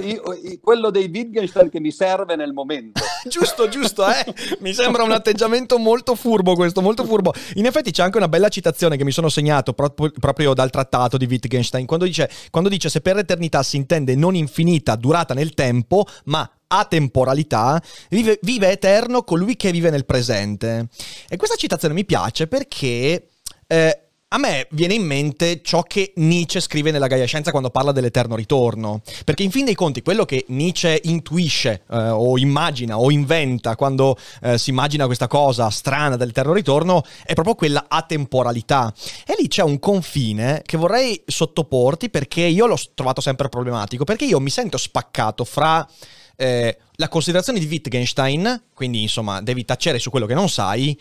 quello 0.61 0.91
dei 0.91 1.11
Wittgenstein 1.13 1.69
che 1.69 1.81
mi 1.81 1.91
serve 1.91 2.37
nel 2.37 2.53
momento. 2.53 3.01
giusto, 3.29 3.69
giusto, 3.69 4.07
eh? 4.07 4.33
Mi 4.61 4.73
sembra 4.73 5.03
un 5.03 5.11
atteggiamento 5.11 5.79
molto 5.79 6.15
furbo 6.15 6.55
questo, 6.55 6.81
molto 6.81 7.05
furbo. 7.05 7.35
In 7.55 7.67
effetti 7.67 7.91
c'è 7.91 8.05
anche 8.05 8.19
una 8.19 8.29
bella 8.29 8.49
citazione 8.49 8.97
che 8.97 9.03
mi 9.03 9.11
sono 9.11 9.29
segnato 9.29 9.73
proprio, 9.73 10.13
proprio 10.17 10.55
dal 10.55 10.71
trattato 10.71 11.17
di 11.17 11.27
Wittgenstein, 11.27 11.87
quando 11.87 12.05
dice, 12.05 12.31
quando 12.53 12.69
dice 12.69 12.89
se 12.89 13.01
per 13.01 13.19
eternità 13.19 13.65
si 13.65 13.77
intende 13.77 14.12
intende 14.13 14.15
non 14.15 14.35
infinita 14.35 14.97
durata 14.97 15.35
nel 15.35 15.55
tempo, 15.55 16.07
ma 16.25 16.49
atemporalità, 16.69 17.83
vive, 18.09 18.39
vive 18.43 18.71
eterno 18.71 19.23
colui 19.23 19.57
che 19.57 19.73
vive 19.73 19.91
nel 19.91 20.07
presente. 20.07 20.89
E 21.29 21.37
questa 21.37 21.57
citazione 21.57 21.95
mi 21.95 22.05
piace 22.05 22.47
perché... 22.47 23.29
Eh, 23.67 24.02
a 24.35 24.39
me 24.39 24.67
viene 24.71 24.95
in 24.95 25.05
mente 25.05 25.61
ciò 25.63 25.83
che 25.83 26.13
Nietzsche 26.17 26.61
scrive 26.61 26.91
nella 26.91 27.07
Gaia 27.07 27.27
Scienza 27.27 27.51
quando 27.51 27.69
parla 27.69 27.93
dell'eterno 27.93 28.35
ritorno, 28.35 29.03
perché 29.27 29.43
in 29.43 29.51
fin 29.51 29.67
dei 29.67 29.75
conti 29.75 30.01
quello 30.01 30.25
che 30.25 30.47
Nietzsche 30.49 31.01
intuisce 31.05 31.83
eh, 31.91 32.09
o 32.09 32.39
immagina 32.39 32.99
o 32.99 33.11
inventa 33.11 33.77
quando 33.77 34.17
eh, 34.41 34.57
si 34.57 34.71
immagina 34.71 35.05
questa 35.05 35.27
cosa 35.27 35.69
strana 35.69 36.17
dell'eterno 36.17 36.55
ritorno 36.55 37.05
è 37.25 37.35
proprio 37.35 37.55
quella 37.55 37.85
atemporalità. 37.89 38.93
E 39.27 39.35
lì 39.39 39.49
c'è 39.49 39.63
un 39.63 39.79
confine 39.79 40.63
che 40.65 40.79
vorrei 40.79 41.23
sottoporti 41.27 42.09
perché 42.09 42.41
io 42.41 42.67
l'ho 42.67 42.79
trovato 42.95 43.21
sempre 43.21 43.51
problematico, 43.51 44.05
perché 44.05 44.25
io 44.25 44.41
mi 44.41 44.51
sento 44.51 44.79
spaccato 44.79 45.45
fra... 45.45 45.87
Eh, 46.35 46.77
la 46.97 47.09
considerazione 47.09 47.59
di 47.59 47.67
Wittgenstein, 47.67 48.63
quindi 48.75 49.03
insomma 49.03 49.43
devi 49.43 49.65
tacere 49.65 49.99
su 49.99 50.09
quello 50.11 50.27
che 50.27 50.35
non 50.35 50.49
sai, 50.49 50.99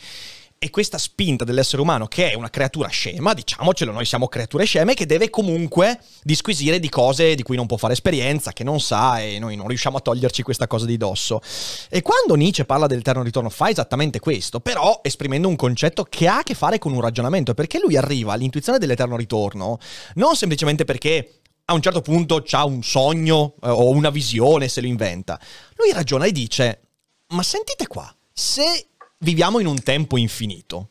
e 0.64 0.70
questa 0.70 1.00
spinta 1.00 1.44
dell'essere 1.44 1.82
umano, 1.82 2.06
che 2.06 2.30
è 2.30 2.36
una 2.36 2.52
creatura 2.52 2.88
scema, 2.88 3.34
diciamocelo, 3.34 3.92
noi 3.92 4.06
siamo 4.06 4.28
creature 4.28 4.64
sceme, 4.64 4.94
che 4.94 5.08
deve 5.08 5.32
comunque 5.32 6.00
disquisire 6.22 6.80
di 6.80 6.88
cose 6.88 7.34
di 7.34 7.42
cui 7.42 7.56
non 7.56 7.66
può 7.66 7.78
fare 7.78 7.94
esperienza, 7.94 8.54
che 8.54 8.64
non 8.64 8.80
sa 8.80 9.20
e 9.20 9.40
noi 9.40 9.56
non 9.56 9.68
riusciamo 9.68 9.98
a 9.98 10.02
toglierci 10.02 10.44
questa 10.44 10.68
cosa 10.68 10.86
di 10.86 10.98
dosso. 10.98 11.42
E 11.90 12.04
quando 12.04 12.36
Nietzsche 12.36 12.66
parla 12.66 12.86
dell'eterno 12.86 13.24
ritorno 13.24 13.50
fa 13.50 13.72
esattamente 13.72 14.20
questo, 14.20 14.60
però 14.60 15.00
esprimendo 15.02 15.48
un 15.48 15.56
concetto 15.56 16.04
che 16.04 16.28
ha 16.28 16.38
a 16.38 16.44
che 16.44 16.54
fare 16.54 16.78
con 16.78 16.94
un 16.94 17.02
ragionamento, 17.02 17.56
perché 17.56 17.80
lui 17.80 17.98
arriva 17.98 18.34
all'intuizione 18.34 18.78
dell'eterno 18.78 19.18
ritorno 19.18 19.80
non 20.14 20.36
semplicemente 20.36 20.86
perché 20.86 21.40
a 21.66 21.74
un 21.74 21.82
certo 21.82 22.02
punto 22.02 22.44
ha 22.52 22.66
un 22.66 22.84
sogno 22.84 23.56
eh, 23.64 23.68
o 23.68 23.90
una 23.90 24.12
visione 24.12 24.68
se 24.68 24.80
lo 24.82 24.86
inventa. 24.86 25.40
Lui 25.78 25.92
ragiona 25.92 26.26
e 26.26 26.32
dice, 26.32 26.82
ma 27.30 27.42
sentite 27.42 27.88
qua, 27.88 28.16
se 28.32 28.90
viviamo 29.22 29.60
in 29.60 29.68
un 29.68 29.82
tempo 29.82 30.18
infinito 30.18 30.90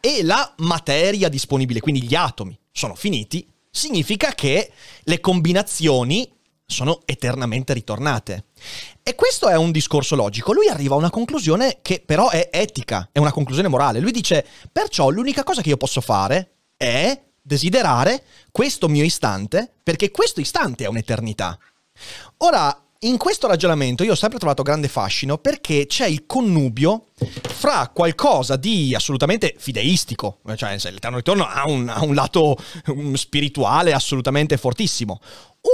e 0.00 0.22
la 0.22 0.54
materia 0.58 1.28
disponibile, 1.28 1.80
quindi 1.80 2.02
gli 2.02 2.14
atomi, 2.14 2.58
sono 2.72 2.94
finiti, 2.94 3.46
significa 3.70 4.32
che 4.32 4.72
le 5.02 5.20
combinazioni 5.20 6.30
sono 6.66 7.02
eternamente 7.04 7.72
ritornate. 7.72 8.46
E 9.02 9.14
questo 9.14 9.48
è 9.48 9.56
un 9.56 9.72
discorso 9.72 10.14
logico. 10.14 10.52
Lui 10.52 10.68
arriva 10.68 10.94
a 10.94 10.98
una 10.98 11.10
conclusione 11.10 11.78
che 11.82 12.02
però 12.04 12.30
è 12.30 12.48
etica, 12.52 13.08
è 13.12 13.18
una 13.18 13.32
conclusione 13.32 13.68
morale. 13.68 14.00
Lui 14.00 14.12
dice, 14.12 14.46
perciò 14.70 15.10
l'unica 15.10 15.42
cosa 15.42 15.62
che 15.62 15.68
io 15.68 15.76
posso 15.76 16.00
fare 16.00 16.52
è 16.76 17.20
desiderare 17.42 18.24
questo 18.52 18.88
mio 18.88 19.04
istante, 19.04 19.70
perché 19.82 20.10
questo 20.10 20.40
istante 20.40 20.84
è 20.84 20.88
un'eternità. 20.88 21.58
Ora, 22.38 22.84
in 23.02 23.16
questo 23.16 23.46
ragionamento 23.46 24.04
io 24.04 24.12
ho 24.12 24.16
sempre 24.16 24.38
trovato 24.38 24.62
grande 24.62 24.88
fascino 24.88 25.38
perché 25.38 25.86
c'è 25.86 26.06
il 26.06 26.26
connubio 26.26 27.06
fra 27.16 27.88
qualcosa 27.88 28.56
di 28.56 28.94
assolutamente 28.94 29.54
fideistico, 29.56 30.40
cioè 30.56 30.76
l'Eterno 30.90 31.16
Ritorno 31.16 31.46
ha 31.46 31.66
un, 31.66 31.88
ha 31.88 32.02
un 32.02 32.14
lato 32.14 32.58
spirituale 33.14 33.94
assolutamente 33.94 34.58
fortissimo, 34.58 35.18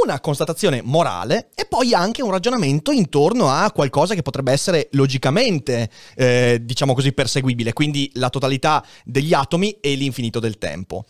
una 0.04 0.20
constatazione 0.20 0.82
morale 0.82 1.50
e 1.56 1.66
poi 1.66 1.94
anche 1.94 2.22
un 2.22 2.30
ragionamento 2.30 2.92
intorno 2.92 3.50
a 3.50 3.72
qualcosa 3.72 4.14
che 4.14 4.22
potrebbe 4.22 4.52
essere 4.52 4.88
logicamente, 4.92 5.90
eh, 6.14 6.60
diciamo 6.62 6.94
così, 6.94 7.12
perseguibile, 7.12 7.72
quindi 7.72 8.08
la 8.14 8.30
totalità 8.30 8.84
degli 9.04 9.32
atomi 9.32 9.78
e 9.80 9.94
l'infinito 9.94 10.38
del 10.38 10.58
tempo. 10.58 11.04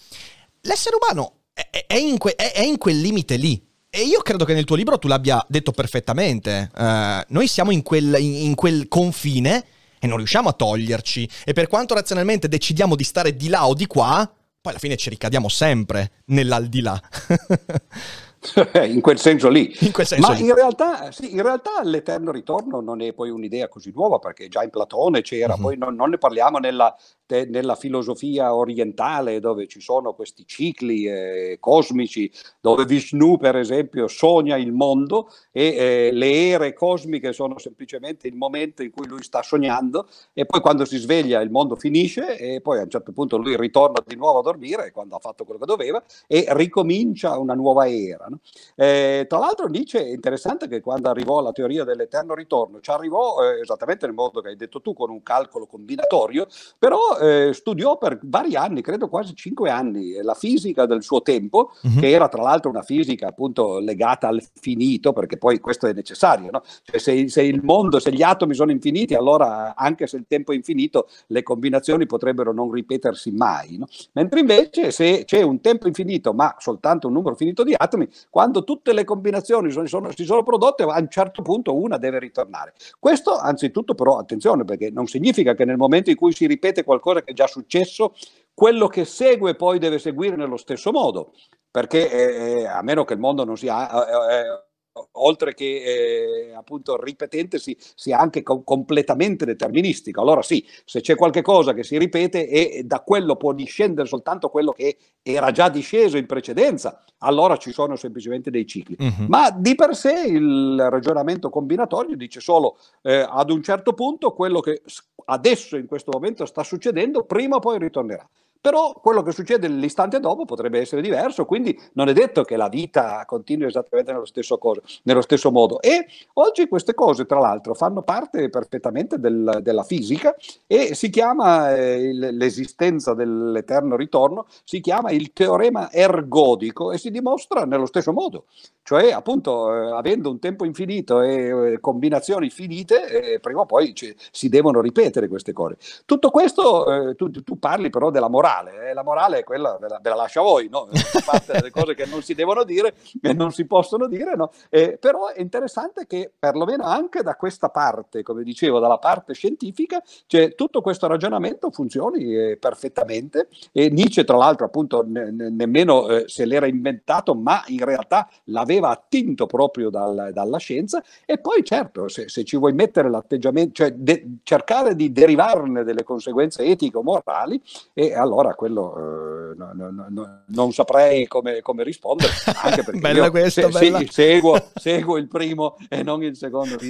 L'essere 0.63 0.97
umano 1.01 1.41
è, 1.53 1.85
è, 1.87 1.97
in 1.97 2.19
que- 2.19 2.37
è, 2.37 2.63
in 2.63 2.79
quel 2.79 3.01
limite 3.01 3.37
lì. 3.37 3.66
E 3.97 4.03
io 4.03 4.21
credo 4.21 4.45
che 4.45 4.53
nel 4.53 4.65
tuo 4.65 4.77
libro 4.77 4.99
tu 4.99 5.09
l'abbia 5.09 5.43
detto 5.49 5.73
perfettamente. 5.73 6.71
Uh, 6.77 7.25
noi 7.29 7.47
siamo 7.47 7.71
in 7.71 7.81
quel, 7.83 8.15
in, 8.19 8.35
in 8.35 8.55
quel 8.55 8.89
confine 8.89 9.65
e 9.99 10.07
non 10.07 10.19
riusciamo 10.19 10.51
a 10.51 10.53
toglierci. 10.53 11.27
E 11.47 11.55
per 11.55 11.67
quanto 11.67 11.95
razionalmente 11.95 12.47
decidiamo 12.47 12.95
di 12.95 13.05
stare 13.05 13.37
di 13.37 13.49
là 13.49 13.67
o 13.67 13.73
di 13.73 13.87
qua, 13.87 14.31
poi 14.61 14.73
alla 14.73 14.79
fine 14.79 14.97
ci 14.97 15.09
ricadiamo 15.09 15.49
sempre 15.49 16.11
nell'aldilà. 16.27 17.01
in 18.87 19.01
quel 19.01 19.19
senso 19.19 19.49
lì. 19.49 19.75
In 19.81 19.93
quel 19.93 20.07
senso 20.07 20.29
Ma 20.29 20.35
lì. 20.35 20.45
In, 20.45 20.55
realtà, 20.55 21.11
sì, 21.11 21.33
in 21.33 21.43
realtà 21.43 21.83
l'eterno 21.83 22.31
ritorno 22.31 22.81
non 22.81 23.01
è 23.01 23.13
poi 23.13 23.31
un'idea 23.31 23.69
così 23.69 23.93
nuova 23.95 24.19
perché 24.19 24.49
già 24.49 24.63
in 24.63 24.71
Platone 24.71 25.23
c'era, 25.23 25.55
uh-huh. 25.55 25.61
poi 25.61 25.77
non, 25.77 25.95
non, 25.95 26.11
ne 26.11 26.19
parliamo 26.19 26.59
nella, 26.59 26.95
te, 27.27 27.45
nella, 27.47 27.75
filosofia 27.75 28.55
orientale 28.55 29.41
dove 29.41 29.67
ci 29.67 29.81
sono 29.81 30.15
questi 30.15 30.47
cicli 30.47 31.07
eh, 31.07 31.57
cosmici 31.61 32.31
dove 32.61 32.85
Vishnu 32.85 33.37
per 33.37 33.57
esempio 33.57 34.09
sogna 34.09 34.57
il 34.57 34.73
mondo 34.73 35.31
e 35.53 35.67
eh, 35.67 36.11
le 36.13 36.49
ere 36.49 36.73
cosmiche 36.73 37.33
sono 37.33 37.59
semplicemente 37.59 38.29
il 38.29 38.35
momento 38.35 38.83
in 38.83 38.91
cui 38.91 39.07
lui 39.07 39.23
sta 39.23 39.43
sognando 39.43 40.09
e 40.33 40.47
poi 40.47 40.61
quando 40.61 40.85
si 40.85 40.97
sveglia 40.97 41.41
il 41.41 41.51
mondo 41.51 41.77
finisce 41.77 42.39
e 42.39 42.61
poi 42.61 42.79
a 42.79 42.83
un 42.83 42.91
certo 42.91 43.13
punto 43.13 43.37
lui 43.37 43.57
ritorna 43.57 44.03
di 44.05 44.17
nuovo 44.17 44.39
a 44.39 44.43
dormire 44.43 44.93
quando 44.93 45.17
ha 45.17 45.19
fatto 45.19 45.45
quello 45.45 45.61
che 45.61 45.67
doveva 45.67 46.03
e 46.27 46.47
ricomincia 46.51 47.39
una 47.39 47.55
nuova 47.55 47.89
era. 47.89 48.27
No? 48.29 48.39
Eh, 48.77 49.27
tra 49.29 49.39
l'altro 49.39 49.67
Nietzsche 49.67 50.01
è 50.01 50.09
interessante 50.09 50.69
che 50.69 50.81
quando 50.81 51.09
arrivò 51.09 51.39
alla 51.39 51.53
teoria 51.53 51.85
dell'eterno 51.85 52.35
ritorno 52.35 52.81
ci 52.81 52.91
arrivò 52.91 53.43
eh, 53.43 53.61
esattamente 53.61 54.07
nel 54.07 54.15
modo 54.15 54.41
che 54.41 54.49
hai 54.49 54.57
detto 54.57 54.81
tu 54.81 54.95
con 54.95 55.11
un 55.11 55.23
calcolo 55.23 55.67
combinatorio, 55.67 56.47
però 56.79 57.16
eh, 57.19 57.53
studiò 57.53 57.99
per 57.99 58.19
vari 58.23 58.55
anni, 58.57 58.83
credo 58.83 59.09
quasi 59.09 59.35
cinque 59.35 59.71
anni, 59.71 60.15
la 60.23 60.35
fisica 60.35 60.87
del 60.87 61.03
suo 61.03 61.23
tempo, 61.23 61.73
mm-hmm. 61.87 61.99
che 61.99 62.11
era 62.11 62.29
tra 62.29 62.43
l'altro 62.43 62.71
una 62.71 62.83
fisica 62.83 63.29
appunto 63.29 63.79
legata 63.79 64.29
al 64.29 64.43
finito, 64.55 65.13
perché 65.13 65.37
poi 65.37 65.59
questo 65.59 65.87
è 65.87 65.93
necessario, 65.93 66.51
no? 66.51 66.63
cioè, 66.83 66.99
se, 66.99 67.29
se 67.29 67.43
il 67.43 67.63
mondo, 67.63 67.99
se 67.99 68.13
gli 68.13 68.23
atomi 68.23 68.55
sono 68.55 68.71
infiniti, 68.71 69.15
allora 69.15 69.75
anche 69.75 70.07
se 70.07 70.17
il 70.17 70.25
tempo 70.29 70.53
è 70.53 70.55
infinito, 70.55 71.09
le 71.29 71.43
combinazioni 71.43 72.07
potrebbero 72.07 72.53
non 72.53 72.71
ripetersi 72.71 73.31
mai. 73.33 73.79
No? 73.79 73.87
Mentre 74.13 74.41
invece 74.41 74.91
se 74.91 75.25
c'è 75.25 75.43
un 75.43 75.61
tempo 75.61 75.87
infinito, 75.87 76.33
ma 76.33 76.55
soltanto 76.59 77.07
un 77.07 77.13
numero 77.13 77.35
finito 77.35 77.63
di 77.63 77.75
atomi, 77.77 78.09
quando 78.31 78.65
tutte 78.65 78.93
le 78.93 79.05
combinazioni 79.05 79.71
sono, 79.71 79.87
sono, 79.87 80.11
si 80.13 80.25
sono 80.25 80.43
prodotte, 80.43 80.83
a 80.83 80.99
un 80.99 81.09
certo 81.09 81.43
punto 81.43 81.75
una 81.75 81.97
deve 81.97 82.19
ritornare. 82.19 82.75
Questo 82.99 83.37
anzitutto 83.37 83.95
però 83.95 84.19
attenzione 84.19 84.65
perché 84.65 84.91
non 84.91 85.07
significa 85.07 85.55
che 85.55 85.65
nel 85.65 85.77
momento 85.77 86.11
in 86.11 86.17
cui 86.17 86.33
si 86.33 86.47
ripete 86.47 86.85
qualcosa 86.85 87.06
che 87.15 87.31
è 87.31 87.35
già 87.35 87.47
successo, 87.47 88.15
quello 88.55 88.87
che 88.87 89.05
segue 89.05 89.55
poi 89.55 89.79
deve 89.79 89.99
seguire 89.99 90.37
nello 90.37 90.57
stesso 90.57 90.91
modo, 90.93 91.33
perché 91.71 92.11
eh, 92.11 92.67
a 92.67 92.83
meno 92.83 93.05
che 93.05 93.15
il 93.15 93.21
mondo 93.21 93.45
non 93.45 93.57
sia... 93.57 94.07
Eh, 94.07 94.35
eh, 94.35 94.65
oltre 95.13 95.55
che 95.55 95.83
eh, 95.83 96.55
appunto 96.55 97.03
ripetente, 97.03 97.59
sia 97.59 97.77
si 97.79 98.13
anche 98.13 98.43
co- 98.43 98.63
completamente 98.63 99.45
deterministico. 99.45 100.21
Allora 100.21 100.43
sì, 100.43 100.67
se 100.85 101.01
c'è 101.01 101.15
qualche 101.15 101.43
cosa 101.43 101.75
che 101.75 101.83
si 101.83 101.99
ripete 101.99 102.49
e 102.49 102.83
da 102.85 103.01
quello 103.01 103.37
può 103.37 103.53
discendere 103.53 104.09
soltanto 104.09 104.49
quello 104.49 104.73
che 104.73 104.97
era 105.23 105.51
già 105.51 105.69
disceso 105.69 106.17
in 106.17 106.27
precedenza, 106.27 107.05
allora 107.19 107.57
ci 107.57 107.73
sono 107.73 107.97
semplicemente 107.97 108.51
dei 108.51 108.67
cicli. 108.67 108.97
Uh-huh. 108.99 109.27
Ma 109.29 109.51
di 109.51 109.75
per 109.75 109.95
sé 109.95 110.25
il 110.27 110.87
ragionamento 110.89 111.51
combinatorio 111.51 112.17
dice 112.17 112.41
solo 112.41 112.79
eh, 113.03 113.27
ad 113.29 113.51
un 113.51 113.63
certo 113.63 113.93
punto 113.93 114.33
quello 114.33 114.61
che 114.61 114.83
adesso 115.27 115.77
in 115.77 115.87
questo 115.87 116.11
momento 116.13 116.47
sta 116.47 116.63
succedendo, 116.63 117.25
prima 117.25 117.57
o 117.57 117.61
poi 117.61 117.79
ritornerà. 117.79 118.29
Però 118.67 118.95
quello 118.95 119.23
che 119.23 119.31
succede 119.31 119.69
l'istante 119.69 120.19
dopo 120.19 120.45
potrebbe 120.45 120.81
essere 120.81 121.01
diverso, 121.01 121.45
quindi 121.45 121.79
non 121.93 122.09
è 122.09 122.13
detto 122.13 122.43
che 122.43 122.57
la 122.57 122.69
vita 122.69 123.23
continui 123.25 123.69
esattamente 123.69 124.11
nello 124.11 124.25
stesso, 124.25 124.59
cosa, 124.59 124.81
nello 125.05 125.21
stesso 125.21 125.53
modo. 125.53 125.81
E 125.81 126.07
oggi 126.33 126.67
queste 126.67 126.93
cose, 126.93 127.27
tra 127.27 127.39
l'altro, 127.39 127.75
fanno 127.75 128.03
parte 128.03 128.49
perfettamente 128.49 129.21
del, 129.21 129.61
della 129.63 129.85
fisica 129.85 130.35
e 130.67 130.97
si 130.97 131.11
chiama 131.11 131.77
eh, 131.77 132.13
l'esistenza 132.13 133.15
dell'eterno 133.15 133.95
ritorno, 133.95 134.47
si 134.65 134.81
chiama 134.81 135.13
il 135.13 135.33
teorema 135.33 135.93
ergodico 135.93 136.91
e 136.91 136.99
si 136.99 137.13
dimostra 137.13 137.67
nello 137.67 137.87
stesso 137.87 138.13
modo. 138.13 138.47
Cioè, 138.83 139.13
appunto, 139.13 139.73
eh, 139.73 139.93
avendo 139.93 140.29
un 140.29 140.41
tempo 140.41 140.65
infinito 140.65 141.21
e 141.21 141.75
eh, 141.75 141.81
combinazioni 141.81 142.51
finite, 142.51 143.35
eh, 143.35 143.39
prima 143.39 143.61
o 143.61 143.67
poi 143.67 143.93
c- 143.93 144.15
si 144.33 144.49
devono 144.49 144.81
ripetere 144.81 145.29
queste 145.29 145.53
cose. 145.53 145.77
Tutto 146.05 146.31
questo, 146.31 147.11
eh, 147.11 147.15
tu, 147.15 147.31
tu 147.31 147.59
parli 147.61 147.91
però 147.91 148.11
della 148.11 148.29
morale 148.29 148.55
morale. 148.57 148.91
Eh? 148.91 148.95
La 148.95 149.03
morale 149.03 149.39
è 149.39 149.45
quella, 149.45 149.77
ve 149.81 149.89
la, 149.89 149.99
ve 150.01 150.09
la 150.09 150.15
lascio 150.15 150.41
a 150.41 150.45
voi, 150.45 150.69
no? 150.69 150.89
parte 151.25 151.53
delle 151.53 151.71
cose 151.71 151.95
che 151.95 152.07
non 152.07 152.23
si 152.23 152.35
devono 152.35 152.65
dire 152.65 152.95
e 153.21 153.33
non 153.33 153.53
si 153.53 153.67
possono 153.67 154.07
dire, 154.07 154.35
no? 154.35 154.51
Eh, 154.71 154.97
però 154.99 155.29
è 155.29 155.41
interessante 155.41 156.07
che 156.07 156.31
perlomeno 156.39 156.85
anche 156.85 157.23
da 157.23 157.35
questa 157.35 157.69
parte, 157.69 158.23
come 158.23 158.43
dicevo, 158.43 158.79
dalla 158.79 158.99
parte 158.99 159.35
scientifica, 159.35 160.03
cioè, 160.27 160.55
tutto 160.55 160.81
questo 160.81 161.07
ragionamento 161.07 161.71
funzioni 161.71 162.35
eh, 162.35 162.57
perfettamente 162.57 163.49
e 163.73 163.91
Nietzsche, 163.91 164.25
tra 164.25 164.37
l'altro, 164.37 164.67
appunto, 164.67 165.05
ne, 165.07 165.31
ne, 165.31 165.51
nemmeno 165.51 166.09
eh, 166.09 166.25
se 166.27 166.45
l'era 166.45 166.67
inventato, 166.67 167.35
ma 167.35 167.63
in 167.69 167.85
realtà 167.85 168.29
l'aveva 168.45 168.91
attinto 168.91 169.47
proprio 169.47 169.91
dal, 169.91 170.31
dalla 170.33 170.59
scienza 170.59 171.03
e 171.25 171.39
poi 171.39 171.65
certo, 171.65 172.09
se, 172.09 172.29
se 172.29 172.45
ci 172.45 172.57
vuoi 172.57 172.73
mettere 172.73 173.11
l'atteggiamento, 173.11 173.73
cioè 173.73 173.93
de, 173.93 174.39
cercare 174.43 174.95
di 174.95 175.13
derivarne 175.13 175.85
delle 175.85 176.05
conseguenze 176.05 176.63
etiche 176.65 176.97
o 176.97 177.03
morali, 177.03 177.61
e 177.93 178.15
allora 178.15 178.36
allora 178.41 178.55
quello 178.55 178.97
eh, 178.97 179.37
no, 179.57 179.73
no, 179.73 180.07
no, 180.09 180.43
non 180.47 180.73
saprei 180.73 181.27
come, 181.27 181.61
come, 181.63 181.83
rispondere. 181.83 182.33
Anche 182.63 182.83
perché 182.83 183.01
bella 183.01 183.31
questa, 183.31 183.63
se, 183.63 183.69
bella. 183.69 183.99
Se, 183.99 184.07
seguo, 184.11 184.71
seguo, 184.75 185.17
il 185.17 185.29
primo 185.29 185.77
e 185.89 186.03
non 186.03 186.23
il 186.23 186.37
secondo 186.37 186.77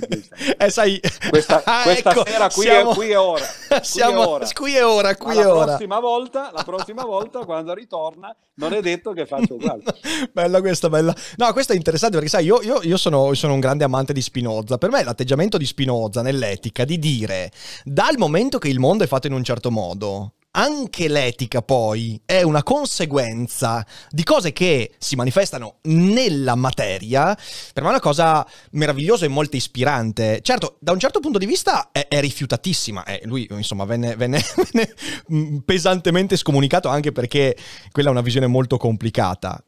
Eh, 0.59 0.71
sai, 0.71 1.01
questa, 1.29 1.63
ah, 1.65 1.83
questa 1.83 2.11
ecco, 2.11 2.25
sera 2.27 2.49
qui, 2.49 2.63
siamo, 2.63 2.91
è, 2.91 2.95
qui 2.95 3.11
è 3.11 3.19
ora. 3.19 3.45
Qui 3.45 3.79
siamo, 3.83 4.23
è 4.23 4.27
ora. 4.27 4.47
Qui 4.53 4.75
è 4.75 4.87
ora, 4.87 5.17
qui 5.17 5.33
è 5.33 5.43
la 5.43 5.55
ora. 5.55 5.65
Prossima 5.65 6.01
volta, 6.01 6.51
la 6.53 6.63
prossima 6.63 7.05
volta, 7.05 7.45
quando 7.45 7.75
ritorna, 7.75 8.35
non 8.55 8.73
è 8.73 8.81
detto 8.81 9.13
che 9.13 9.27
faccio 9.27 9.55
uguale. 9.55 9.83
bella 10.33 10.61
questa, 10.61 10.89
bella. 10.89 11.15
No, 11.37 11.53
questo 11.53 11.73
è 11.73 11.77
interessante 11.77 12.17
perché 12.17 12.31
sai, 12.31 12.45
io, 12.45 12.61
io, 12.63 12.81
io 12.83 12.97
sono, 12.97 13.33
sono 13.35 13.55
un 13.55 13.61
grande 13.61 13.85
amante 13.85 14.13
di 14.13 14.23
Spinoza. 14.23 14.79
Per 14.79 14.91
me 14.91 15.05
l'atteggiamento 15.05 15.59
di 15.59 15.67
Spinoza 15.67 16.23
nell'etica 16.23 16.85
di 16.85 16.99
dire, 16.99 17.51
dal 17.85 18.17
momento 18.17 18.59
che 18.59 18.69
il 18.69 18.79
mondo 18.79 19.05
è 19.05 19.07
fatto 19.07 19.27
in 19.27 19.33
un 19.33 19.45
certo 19.45 19.71
modo, 19.71 20.33
anche 20.57 21.09
l'etica 21.09 21.63
poi 21.63 22.21
è 22.25 22.43
una 22.43 22.63
conseguenza 22.63 23.87
di 24.11 24.25
cose 24.25 24.53
che 24.53 24.95
si 24.99 25.15
manifestano 25.15 25.77
nella 25.83 26.55
materia, 26.55 27.37
per 27.73 27.83
me 27.83 27.89
è 27.89 27.93
una 27.93 28.01
cosa 28.01 28.47
meravigliosa 28.73 29.27
e 29.27 29.29
molto 29.29 29.57
ispirante. 29.57 30.41
Certo, 30.43 30.77
da 30.81 30.93
un 30.93 30.99
certo 30.99 31.21
punto 31.21 31.39
di 31.39 31.47
vista 31.47 31.91
è, 31.93 32.09
è 32.09 32.21
rifiutatissima, 32.21 33.05
eh, 33.05 33.21
lui 33.25 33.47
insomma 33.51 33.85
venne, 33.85 34.17
venne, 34.17 34.43
venne 34.73 34.95
mm, 35.33 35.59
pesantemente 35.59 36.37
scomunicato 36.37 36.89
anche 36.89 37.13
perché 37.13 37.57
quella 37.93 38.09
è 38.09 38.13
una 38.13 38.23
visione 38.23 38.47
molto 38.47 38.79
complicata. 38.79 39.63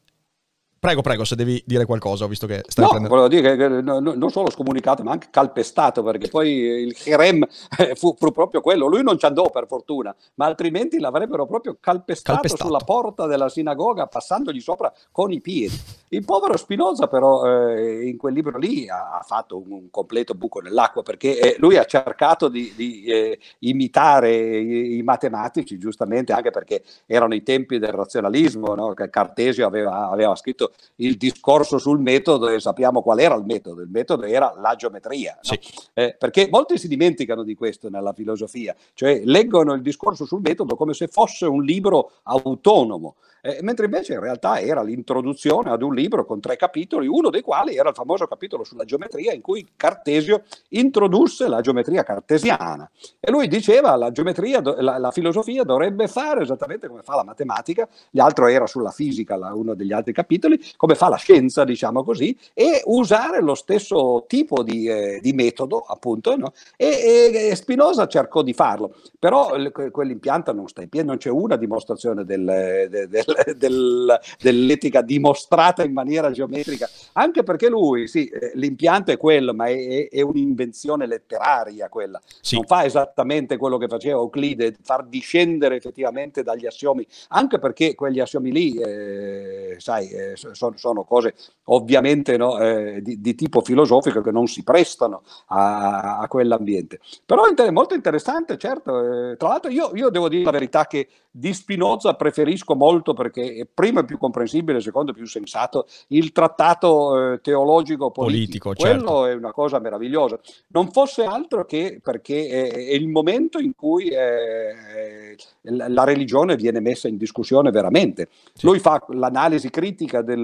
Prego, 0.79 1.01
prego, 1.01 1.25
se 1.25 1.35
devi 1.35 1.61
dire 1.65 1.83
qualcosa, 1.83 2.25
visto 2.25 2.47
che 2.47 2.63
stai 2.65 2.85
no, 2.85 2.91
prendendo... 2.91 3.15
volevo 3.15 3.27
dire 3.27 3.57
che 3.57 3.81
no, 3.81 3.99
non 3.99 4.29
solo 4.29 4.49
scomunicato, 4.49 5.03
ma 5.03 5.11
anche 5.11 5.27
calpestato, 5.29 6.03
perché 6.03 6.29
poi 6.29 6.51
il 6.51 6.93
Jerem 6.93 7.45
eh, 7.77 7.95
fu, 7.95 8.15
fu, 8.17 8.31
proprio 8.31 8.61
quello. 8.61 8.87
Lui 8.87 9.03
non 9.03 9.19
ci 9.19 9.25
andò 9.25 9.49
per 9.49 9.67
fortuna, 9.67 10.15
ma 10.35 10.45
altrimenti 10.45 10.97
l'avrebbero 10.99 11.45
proprio 11.45 11.77
calpestato, 11.81 12.39
calpestato, 12.39 12.65
sulla 12.65 12.79
porta 12.79 13.27
della 13.27 13.49
sinagoga, 13.49 14.07
passandogli 14.07 14.61
sopra 14.61 14.93
con 15.11 15.33
i 15.33 15.41
piedi. 15.41 15.77
Il 16.11 16.23
povero 16.23 16.55
Spinoza, 16.55 17.07
però, 17.07 17.45
eh, 17.45 18.07
in 18.07 18.15
quel 18.15 18.33
libro 18.33 18.57
lì 18.57 18.89
ha, 18.89 19.17
ha 19.17 19.21
fatto 19.21 19.57
un, 19.57 19.71
un, 19.71 19.89
completo 19.91 20.33
buco 20.33 20.61
nell'acqua, 20.61 21.03
perché 21.03 21.39
eh, 21.39 21.55
lui 21.59 21.75
ha 21.75 21.83
cercato 21.83 22.47
di, 22.47 22.71
di 22.73 23.03
eh, 23.03 23.39
imitare 23.59 24.33
i, 24.33 24.97
i, 24.97 25.03
matematici, 25.03 25.77
giustamente, 25.77 26.31
anche 26.31 26.51
perché 26.51 26.83
erano 27.05 27.35
i 27.35 27.43
tempi 27.43 27.79
del 27.79 27.91
razionalismo, 27.91 28.73
no? 28.75 28.93
che 28.93 29.09
Cartesio 29.09 29.67
aveva, 29.67 30.09
aveva 30.09 30.35
scritto 30.35 30.68
il 30.95 31.17
discorso 31.17 31.77
sul 31.77 31.99
metodo 31.99 32.49
e 32.49 32.59
sappiamo 32.59 33.01
qual 33.01 33.19
era 33.19 33.35
il 33.35 33.45
metodo. 33.45 33.81
Il 33.81 33.89
metodo 33.89 34.23
era 34.23 34.53
la 34.59 34.75
geometria, 34.75 35.37
sì. 35.41 35.59
no? 35.61 35.81
eh, 35.93 36.15
perché 36.17 36.47
molti 36.49 36.77
si 36.77 36.87
dimenticano 36.87 37.43
di 37.43 37.55
questo 37.55 37.89
nella 37.89 38.13
filosofia, 38.13 38.75
cioè 38.93 39.21
leggono 39.23 39.73
il 39.73 39.81
discorso 39.81 40.25
sul 40.25 40.41
metodo 40.41 40.75
come 40.75 40.93
se 40.93 41.07
fosse 41.07 41.45
un 41.45 41.63
libro 41.63 42.11
autonomo. 42.23 43.15
Eh, 43.41 43.59
mentre 43.61 43.85
invece 43.85 44.13
in 44.13 44.19
realtà 44.19 44.59
era 44.59 44.81
l'introduzione 44.81 45.69
ad 45.69 45.81
un 45.81 45.93
libro 45.93 46.25
con 46.25 46.39
tre 46.41 46.57
capitoli, 46.57 47.07
uno 47.07 47.29
dei 47.29 47.41
quali 47.41 47.75
era 47.75 47.89
il 47.89 47.95
famoso 47.95 48.27
capitolo 48.27 48.63
sulla 48.63 48.83
geometria 48.83 49.31
in 49.31 49.41
cui 49.41 49.65
Cartesio 49.75 50.43
introdusse 50.69 51.47
la 51.47 51.61
geometria 51.61 52.03
cartesiana. 52.03 52.89
E 53.19 53.31
lui 53.31 53.47
diceva 53.47 53.95
la 53.95 54.11
geometria, 54.11 54.61
la, 54.61 54.97
la 54.97 55.11
filosofia 55.11 55.63
dovrebbe 55.63 56.07
fare 56.07 56.41
esattamente 56.41 56.87
come 56.87 57.01
fa 57.01 57.15
la 57.15 57.23
matematica, 57.23 57.87
l'altro 58.11 58.47
era 58.47 58.67
sulla 58.67 58.91
fisica, 58.91 59.37
la, 59.37 59.53
uno 59.53 59.73
degli 59.73 59.93
altri 59.93 60.11
capitoli, 60.11 60.58
come 60.75 60.95
fa 60.95 61.09
la 61.09 61.17
scienza, 61.17 61.63
diciamo 61.63 62.03
così, 62.03 62.35
e 62.53 62.81
usare 62.85 63.41
lo 63.41 63.55
stesso 63.55 64.25
tipo 64.27 64.63
di, 64.63 64.87
eh, 64.87 65.19
di 65.21 65.33
metodo, 65.33 65.79
appunto, 65.79 66.35
no? 66.35 66.53
e, 66.75 67.49
e, 67.49 67.55
Spinoza 67.55 68.07
cercò 68.07 68.41
di 68.41 68.53
farlo, 68.53 68.95
però 69.17 69.51
quell'impianto 69.91 70.53
non 70.53 70.67
sta 70.67 70.81
in 70.81 70.89
piedi, 70.89 71.07
non 71.07 71.17
c'è 71.17 71.29
una 71.29 71.55
dimostrazione 71.55 72.25
del, 72.25 72.87
del, 72.89 73.55
del, 73.57 74.19
dell'etica 74.39 75.01
dimostrata 75.01 75.83
in 75.83 75.93
maniera 75.93 76.31
geometrica, 76.31 76.89
anche 77.13 77.43
perché 77.43 77.69
lui, 77.69 78.07
sì, 78.07 78.27
eh, 78.27 78.51
l'impianto 78.55 79.11
è 79.11 79.17
quello, 79.17 79.53
ma 79.53 79.67
è, 79.67 80.07
è 80.09 80.21
un'invenzione 80.21 81.05
letteraria 81.05 81.89
quella, 81.89 82.21
sì. 82.41 82.55
non 82.55 82.65
fa 82.65 82.85
esattamente 82.85 83.57
quello 83.57 83.77
che 83.77 83.87
faceva 83.87 84.19
Euclide, 84.19 84.75
far 84.81 85.05
discendere 85.05 85.75
effettivamente 85.75 86.43
dagli 86.43 86.65
assiomi, 86.65 87.05
anche 87.29 87.59
perché 87.59 87.95
quegli 87.95 88.19
assiomi 88.19 88.51
lì, 88.51 88.75
eh, 88.75 89.75
sai, 89.79 90.09
eh, 90.09 90.35
sono, 90.53 90.77
sono, 90.77 91.03
cose 91.03 91.35
ovviamente 91.65 92.37
no, 92.37 92.59
eh, 92.59 93.01
di, 93.01 93.19
di, 93.21 93.35
tipo 93.35 93.61
filosofico 93.61 94.21
che 94.21 94.31
non 94.31 94.47
si 94.47 94.63
prestano 94.63 95.23
a, 95.47 96.17
a 96.19 96.27
quell'ambiente. 96.27 96.99
Però 97.25 97.43
è 97.45 97.71
molto 97.71 97.93
interessante, 97.93 98.57
certo. 98.57 99.31
Eh, 99.31 99.37
tra 99.37 99.49
l'altro 99.49 99.71
io, 99.71 99.91
io 99.93 100.09
devo 100.09 100.29
dire 100.29 100.43
la 100.43 100.51
verità 100.51 100.85
che 100.85 101.07
di 101.31 101.53
Spinoza 101.53 102.15
preferisco 102.15 102.75
molto 102.75 103.13
perché 103.13 103.67
primo 103.71 103.99
è 103.99 104.05
più 104.05 104.17
comprensibile, 104.17 104.81
secondo 104.81 105.11
è 105.11 105.13
più 105.13 105.27
sensato, 105.27 105.85
il 106.07 106.31
trattato 106.31 107.33
eh, 107.33 107.41
teologico 107.41 108.11
politico. 108.11 108.69
politico 108.69 108.73
Quello 108.73 108.99
certo. 108.99 109.25
è 109.25 109.33
una 109.33 109.51
cosa 109.51 109.79
meravigliosa. 109.79 110.39
Non 110.67 110.91
fosse 110.91 111.23
altro 111.23 111.65
che 111.65 111.99
perché 112.01 112.47
è, 112.47 112.73
è 112.73 112.93
il 112.93 113.07
momento 113.07 113.59
in 113.59 113.75
cui 113.75 114.07
eh, 114.09 115.35
la 115.61 116.03
religione 116.03 116.55
viene 116.55 116.79
messa 116.79 117.07
in 117.07 117.17
discussione 117.17 117.71
veramente. 117.71 118.29
Sì. 118.53 118.65
Lui 118.65 118.79
fa 118.79 119.03
l'analisi 119.09 119.69
critica 119.69 120.21
del, 120.21 120.38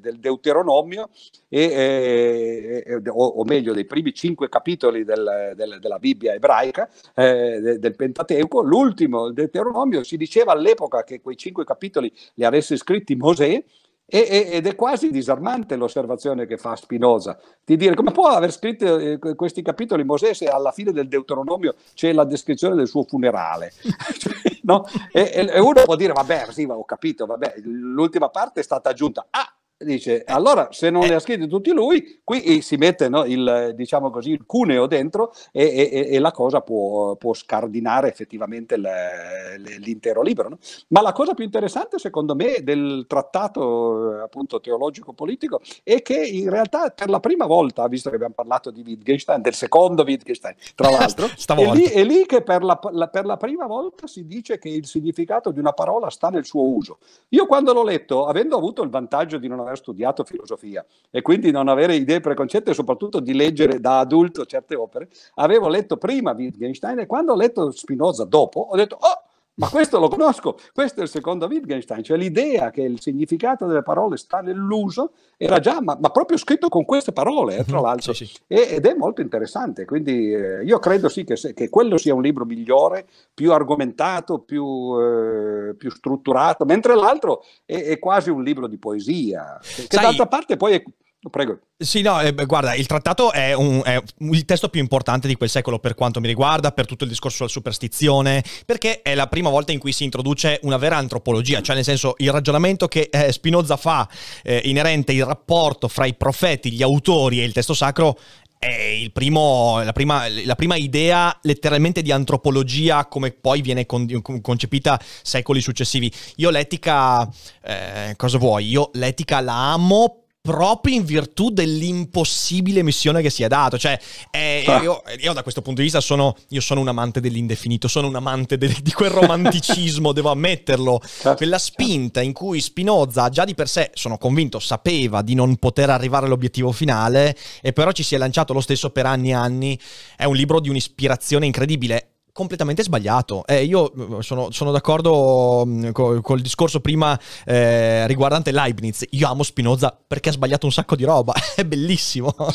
del 0.00 0.18
Deuteronomio, 0.18 1.10
e, 1.48 2.82
e, 2.86 3.02
o, 3.08 3.26
o, 3.26 3.44
meglio 3.44 3.72
dei 3.72 3.84
primi 3.84 4.12
cinque 4.12 4.48
capitoli 4.48 5.04
del, 5.04 5.52
del, 5.54 5.78
della 5.80 5.98
Bibbia 5.98 6.34
ebraica, 6.34 6.88
eh, 7.14 7.78
del 7.78 7.96
Pentateuco. 7.96 8.62
L'ultimo, 8.62 9.26
il 9.26 9.34
Deuteronomio, 9.34 10.02
si 10.02 10.16
diceva 10.16 10.52
all'epoca 10.52 11.04
che 11.04 11.20
quei 11.20 11.36
cinque 11.36 11.64
capitoli 11.64 12.12
li 12.34 12.44
avesse 12.44 12.76
scritti 12.76 13.16
Mosè, 13.16 13.62
ed 14.10 14.66
è 14.66 14.74
quasi 14.74 15.10
disarmante 15.10 15.76
l'osservazione 15.76 16.46
che 16.46 16.56
fa 16.56 16.74
Spinoza, 16.76 17.38
di 17.62 17.76
dire 17.76 17.94
come 17.94 18.10
può 18.10 18.28
aver 18.28 18.50
scritto 18.50 18.96
eh, 18.96 19.18
questi 19.34 19.60
capitoli 19.60 20.02
Mosè 20.02 20.32
se 20.32 20.46
alla 20.46 20.72
fine 20.72 20.92
del 20.92 21.08
Deuteronomio 21.08 21.74
c'è 21.92 22.14
la 22.14 22.24
descrizione 22.24 22.74
del 22.74 22.88
suo 22.88 23.04
funerale. 23.04 23.72
Cioè, 24.18 24.32
no? 24.62 24.86
e, 25.12 25.48
e, 25.52 25.60
uno 25.60 25.82
può 25.84 25.94
dire, 25.94 26.12
vabbè, 26.12 26.46
sì, 26.50 26.64
ho 26.68 26.84
capito, 26.84 27.26
vabbè, 27.26 27.56
l'ultima 27.64 28.30
parte 28.30 28.60
è 28.60 28.62
stata 28.62 28.88
aggiunta. 28.88 29.26
Ah, 29.30 29.57
Dice, 29.80 30.24
allora 30.26 30.72
se 30.72 30.90
non 30.90 31.06
li 31.06 31.12
ha 31.12 31.20
scritti 31.20 31.46
tutti 31.46 31.70
lui, 31.70 32.20
qui 32.24 32.62
si 32.62 32.74
mette 32.74 33.08
no, 33.08 33.24
il, 33.24 33.74
diciamo 33.76 34.10
così, 34.10 34.32
il 34.32 34.44
cuneo 34.44 34.88
dentro 34.88 35.32
e, 35.52 35.62
e, 35.92 36.08
e 36.16 36.18
la 36.18 36.32
cosa 36.32 36.62
può, 36.62 37.14
può, 37.14 37.32
scardinare 37.32 38.08
effettivamente 38.08 38.76
le, 38.76 39.56
le, 39.56 39.78
l'intero 39.78 40.20
libro. 40.22 40.48
No? 40.48 40.58
Ma 40.88 41.00
la 41.00 41.12
cosa 41.12 41.34
più 41.34 41.44
interessante 41.44 42.00
secondo 42.00 42.34
me 42.34 42.56
del 42.64 43.04
trattato 43.06 44.20
appunto 44.20 44.58
teologico-politico 44.58 45.60
è 45.84 46.02
che 46.02 46.26
in 46.26 46.50
realtà 46.50 46.90
per 46.90 47.08
la 47.08 47.20
prima 47.20 47.46
volta, 47.46 47.86
visto 47.86 48.10
che 48.10 48.16
abbiamo 48.16 48.34
parlato 48.34 48.72
di 48.72 48.82
Wittgenstein, 48.84 49.42
del 49.42 49.54
secondo 49.54 50.02
Wittgenstein, 50.02 50.56
tra 50.74 50.90
l'altro, 50.90 51.26
è 51.26 51.72
lì, 51.72 51.84
è 51.84 52.02
lì, 52.02 52.26
che 52.26 52.42
per 52.42 52.64
la, 52.64 52.80
la, 52.90 53.06
per 53.06 53.26
la 53.26 53.36
prima 53.36 53.66
volta 53.66 54.08
si 54.08 54.26
dice 54.26 54.58
che 54.58 54.70
il 54.70 54.86
significato 54.86 55.52
di 55.52 55.60
una 55.60 55.72
parola 55.72 56.10
sta 56.10 56.30
nel 56.30 56.44
suo 56.44 56.66
uso. 56.66 56.98
Io 57.28 57.46
quando 57.46 57.72
l'ho 57.72 57.84
letto, 57.84 58.26
avendo 58.26 58.56
avuto 58.56 58.82
il 58.82 58.90
vantaggio 58.90 59.38
di 59.38 59.46
non 59.46 59.66
aver 59.68 59.78
studiato 59.78 60.24
filosofia 60.24 60.84
e 61.10 61.22
quindi 61.22 61.50
non 61.50 61.68
avere 61.68 61.94
idee 61.94 62.20
preconcette 62.20 62.74
soprattutto 62.74 63.20
di 63.20 63.34
leggere 63.34 63.80
da 63.80 64.00
adulto 64.00 64.44
certe 64.44 64.74
opere, 64.74 65.08
avevo 65.34 65.68
letto 65.68 65.96
prima 65.96 66.32
Wittgenstein 66.32 67.00
e 67.00 67.06
quando 67.06 67.32
ho 67.32 67.36
letto 67.36 67.70
Spinoza 67.70 68.24
dopo 68.24 68.60
ho 68.60 68.76
detto 68.76 68.96
oh 69.00 69.27
ma 69.58 69.68
questo 69.68 69.98
lo 69.98 70.08
conosco, 70.08 70.56
questo 70.72 71.00
è 71.00 71.02
il 71.02 71.08
secondo 71.08 71.46
Wittgenstein, 71.46 72.02
cioè 72.02 72.16
l'idea 72.16 72.70
che 72.70 72.82
il 72.82 73.00
significato 73.00 73.66
delle 73.66 73.82
parole 73.82 74.16
sta 74.16 74.40
nell'uso 74.40 75.12
era 75.36 75.58
già, 75.58 75.80
ma, 75.80 75.96
ma 76.00 76.10
proprio 76.10 76.36
scritto 76.36 76.68
con 76.68 76.84
queste 76.84 77.12
parole, 77.12 77.56
eh, 77.56 77.64
tra 77.64 77.78
mhm, 77.78 77.82
l'altro, 77.82 78.12
sì, 78.12 78.26
sì. 78.26 78.38
Ed 78.46 78.86
è 78.86 78.94
molto 78.94 79.20
interessante. 79.20 79.84
Quindi 79.84 80.32
eh, 80.32 80.64
io 80.64 80.78
credo 80.78 81.08
sì 81.08 81.24
che, 81.24 81.36
se, 81.36 81.54
che, 81.54 81.68
quello 81.68 81.96
sia 81.96 82.14
un 82.14 82.22
libro 82.22 82.44
migliore, 82.44 83.06
più 83.34 83.52
argomentato, 83.52 84.38
più, 84.38 84.96
eh, 85.00 85.74
più 85.74 85.90
strutturato, 85.90 86.64
mentre 86.64 86.94
l'altro 86.94 87.44
è, 87.64 87.82
è, 87.82 87.98
quasi 87.98 88.30
un 88.30 88.42
libro 88.42 88.68
di 88.68 88.78
poesia, 88.78 89.58
che 89.60 89.86
Sai, 89.88 90.04
d'altra 90.04 90.26
parte 90.26 90.56
poi 90.56 90.74
è 90.74 90.82
Prego. 91.20 91.58
Sì, 91.76 92.00
no, 92.00 92.20
eh, 92.20 92.32
guarda, 92.32 92.74
il 92.74 92.86
trattato 92.86 93.32
è, 93.32 93.52
un, 93.52 93.82
è, 93.84 94.00
il 94.18 94.44
testo 94.44 94.68
più 94.68 94.80
importante 94.80 95.26
di 95.26 95.34
quel 95.34 95.48
secolo 95.48 95.80
per 95.80 95.94
quanto 95.94 96.20
mi 96.20 96.28
riguarda, 96.28 96.70
per 96.70 96.86
tutto 96.86 97.02
il 97.02 97.10
discorso 97.10 97.38
sulla 97.38 97.48
superstizione, 97.48 98.44
perché 98.64 99.02
è 99.02 99.16
la 99.16 99.26
prima 99.26 99.50
volta 99.50 99.72
in 99.72 99.80
cui 99.80 99.92
si 99.92 100.04
introduce 100.04 100.60
una 100.62 100.76
vera 100.76 100.96
antropologia, 100.96 101.60
cioè 101.60 101.74
nel 101.74 101.84
senso 101.84 102.14
il 102.18 102.30
ragionamento 102.30 102.86
che 102.86 103.08
eh, 103.10 103.32
Spinoza 103.32 103.76
fa 103.76 104.08
eh, 104.44 104.62
inerente 104.64 105.12
il 105.12 105.24
rapporto 105.24 105.88
fra 105.88 106.06
i 106.06 106.14
profeti, 106.14 106.70
gli 106.70 106.82
autori 106.82 107.40
e 107.40 107.44
il 107.44 107.52
testo 107.52 107.74
sacro 107.74 108.16
è 108.56 109.08
primo, 109.12 109.80
la, 109.82 109.92
prima, 109.92 110.28
la, 110.44 110.56
prima, 110.56 110.74
idea 110.76 111.36
letteralmente 111.42 112.02
di 112.02 112.10
antropologia 112.10 113.06
come 113.06 113.30
poi 113.30 113.60
viene 113.60 113.86
con, 113.86 114.06
concepita 114.40 115.00
secoli 115.22 115.60
successivi. 115.60 116.12
Io 116.36 116.50
l'etica, 116.50 117.28
eh, 117.62 118.14
cosa 118.16 118.38
vuoi? 118.38 118.68
Io 118.68 118.90
l'etica 118.94 119.40
la 119.40 119.72
amo 119.72 120.27
proprio 120.48 120.94
in 120.96 121.04
virtù 121.04 121.50
dell'impossibile 121.50 122.82
missione 122.82 123.20
che 123.20 123.28
si 123.28 123.42
è 123.42 123.48
dato. 123.48 123.76
Cioè, 123.76 124.00
eh, 124.30 124.64
ah. 124.66 124.80
io, 124.80 125.02
io, 125.20 125.34
da 125.34 125.42
questo 125.42 125.60
punto 125.60 125.80
di 125.80 125.84
vista 125.84 126.00
sono, 126.00 126.34
io 126.48 126.62
sono 126.62 126.80
un 126.80 126.88
amante 126.88 127.20
dell'indefinito, 127.20 127.86
sono 127.86 128.06
un 128.06 128.16
amante 128.16 128.56
de, 128.56 128.74
di 128.82 128.92
quel 128.92 129.10
romanticismo, 129.10 130.12
devo 130.14 130.30
ammetterlo. 130.30 131.02
Certo, 131.04 131.34
Quella 131.36 131.58
spinta 131.58 132.22
in 132.22 132.32
cui 132.32 132.62
Spinoza 132.62 133.28
già 133.28 133.44
di 133.44 133.54
per 133.54 133.68
sé, 133.68 133.90
sono 133.92 134.16
convinto, 134.16 134.58
sapeva 134.58 135.20
di 135.20 135.34
non 135.34 135.56
poter 135.56 135.90
arrivare 135.90 136.24
all'obiettivo 136.24 136.72
finale 136.72 137.36
e 137.60 137.74
però 137.74 137.92
ci 137.92 138.02
si 138.02 138.14
è 138.14 138.18
lanciato 138.18 138.54
lo 138.54 138.62
stesso 138.62 138.88
per 138.88 139.04
anni 139.04 139.28
e 139.28 139.34
anni. 139.34 139.78
È 140.16 140.24
un 140.24 140.34
libro 140.34 140.60
di 140.60 140.70
un'ispirazione 140.70 141.44
incredibile 141.44 142.12
completamente 142.38 142.84
sbagliato. 142.84 143.44
Eh, 143.46 143.64
io 143.64 143.92
mm, 143.96 144.20
sono, 144.20 144.52
sono 144.52 144.70
d'accordo 144.70 145.64
mm, 145.66 145.90
col, 145.90 146.20
col, 146.20 146.40
discorso 146.40 146.78
prima 146.78 147.18
eh, 147.44 148.06
riguardante 148.06 148.52
Leibniz. 148.52 149.04
Io 149.10 149.28
amo 149.28 149.42
Spinoza 149.42 149.98
perché 150.06 150.28
ha 150.28 150.32
sbagliato 150.32 150.64
un 150.64 150.70
sacco 150.70 150.94
di 150.94 151.02
roba. 151.02 151.32
È 151.56 151.64
bellissimo. 151.64 152.32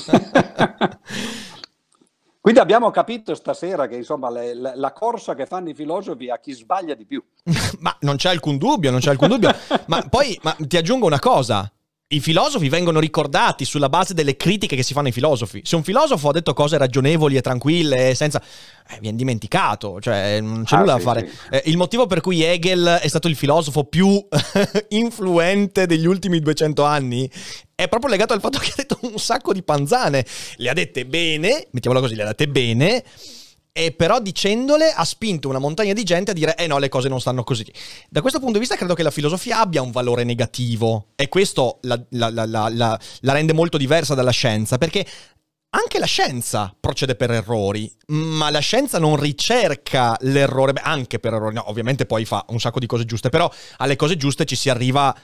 Quindi 2.39 2.61
abbiamo 2.61 2.91
capito 2.91 3.36
stasera 3.36 3.88
che 3.88 3.97
insomma 3.97 4.29
le, 4.29 4.53
le, 4.53 4.73
la 4.75 4.93
corsa 4.93 5.36
che 5.36 5.45
fanno 5.45 5.69
i 5.69 5.73
filosofi 5.73 6.29
a 6.29 6.39
chi 6.39 6.53
sbaglia 6.53 6.93
di 6.93 7.05
più. 7.05 7.21
ma 7.79 7.93
non 8.01 8.15
c'è 8.15 8.29
alcun 8.29 8.57
dubbio, 8.57 8.89
non 8.89 9.01
c'è 9.01 9.09
alcun 9.09 9.27
dubbio. 9.27 9.53
ma 9.88 10.01
poi 10.09 10.39
ma 10.43 10.55
ti 10.57 10.77
aggiungo 10.77 11.05
una 11.05 11.19
cosa 11.19 11.69
i 12.07 12.19
filosofi 12.19 12.69
vengono 12.69 12.99
ricordati 12.99 13.65
sulla 13.65 13.89
base 13.89 14.13
delle 14.13 14.35
critiche 14.35 14.75
che 14.75 14.83
si 14.83 14.93
fanno 14.93 15.07
ai 15.07 15.13
filosofi. 15.13 15.61
Se 15.63 15.75
un 15.75 15.83
filosofo 15.83 16.29
ha 16.29 16.31
detto 16.31 16.53
cose 16.53 16.77
ragionevoli 16.77 17.37
e 17.37 17.41
tranquille, 17.41 18.13
senza... 18.13 18.41
Eh, 18.89 18.97
viene 18.99 19.17
dimenticato, 19.17 19.99
cioè 19.99 20.39
non 20.41 20.63
c'è 20.65 20.75
ah, 20.75 20.79
nulla 20.79 20.97
sì, 20.97 20.97
da 20.97 21.03
fare. 21.03 21.27
Sì. 21.27 21.35
Eh, 21.49 21.63
il 21.65 21.77
motivo 21.77 22.05
per 22.05 22.21
cui 22.21 22.43
Hegel 22.43 22.99
è 23.01 23.07
stato 23.07 23.27
il 23.27 23.35
filosofo 23.35 23.85
più 23.85 24.23
influente 24.89 25.87
degli 25.87 26.05
ultimi 26.05 26.39
200 26.39 26.83
anni 26.83 27.29
è 27.73 27.87
proprio 27.87 28.11
legato 28.11 28.33
al 28.33 28.39
fatto 28.39 28.59
che 28.59 28.69
ha 28.69 28.73
detto 28.75 28.99
un 29.01 29.17
sacco 29.17 29.51
di 29.51 29.63
panzane. 29.63 30.25
Le 30.57 30.69
ha 30.69 30.73
dette 30.73 31.05
bene, 31.05 31.67
mettiamola 31.71 32.01
così, 32.01 32.15
le 32.15 32.23
ha 32.23 32.27
dette 32.27 32.47
bene 32.47 33.03
e 33.76 33.91
però 33.91 34.21
dicendole 34.21 34.91
ha 34.91 35.03
spinto 35.03 35.49
una 35.49 35.57
montagna 35.57 35.93
di 35.93 36.03
gente 36.03 36.30
a 36.30 36.34
dire 36.36 36.55
eh 36.55 36.67
no 36.67 36.78
le 36.78 36.89
cose 36.89 37.09
non 37.09 37.19
stanno 37.19 37.43
così. 37.43 37.65
Da 38.07 38.21
questo 38.21 38.38
punto 38.38 38.53
di 38.53 38.59
vista 38.59 38.76
credo 38.76 38.93
che 38.93 39.01
la 39.01 39.11
filosofia 39.11 39.59
abbia 39.59 39.82
un 39.82 39.89
valore 39.89 40.24
negativo 40.24 41.07
e 41.15 41.28
questo 41.28 41.80
la, 41.82 41.99
la, 42.11 42.30
la, 42.30 42.69
la 42.69 43.34
rende 43.34 43.53
molto 43.53 43.78
diversa 43.78 44.13
dalla 44.13 44.32
scienza 44.32 44.78
perché 44.78 45.05
anche 45.76 45.97
la 45.97 46.05
scienza 46.05 46.76
procede 46.80 47.15
per 47.15 47.32
errori, 47.32 47.91
ma 48.09 48.51
la 48.51 48.59
scienza 48.59 48.99
non 48.99 49.15
ricerca 49.15 50.15
l'errore, 50.19 50.74
beh, 50.74 50.82
anche 50.82 51.17
per 51.17 51.34
errori, 51.34 51.55
no, 51.55 51.67
ovviamente 51.67 52.05
poi 52.05 52.26
fa 52.26 52.45
un 52.49 52.59
sacco 52.59 52.78
di 52.78 52.86
cose 52.86 53.05
giuste, 53.05 53.30
però 53.30 53.51
alle 53.78 53.95
cose 53.95 54.15
giuste 54.15 54.45
ci 54.45 54.55
si 54.55 54.69
arriva 54.69 55.15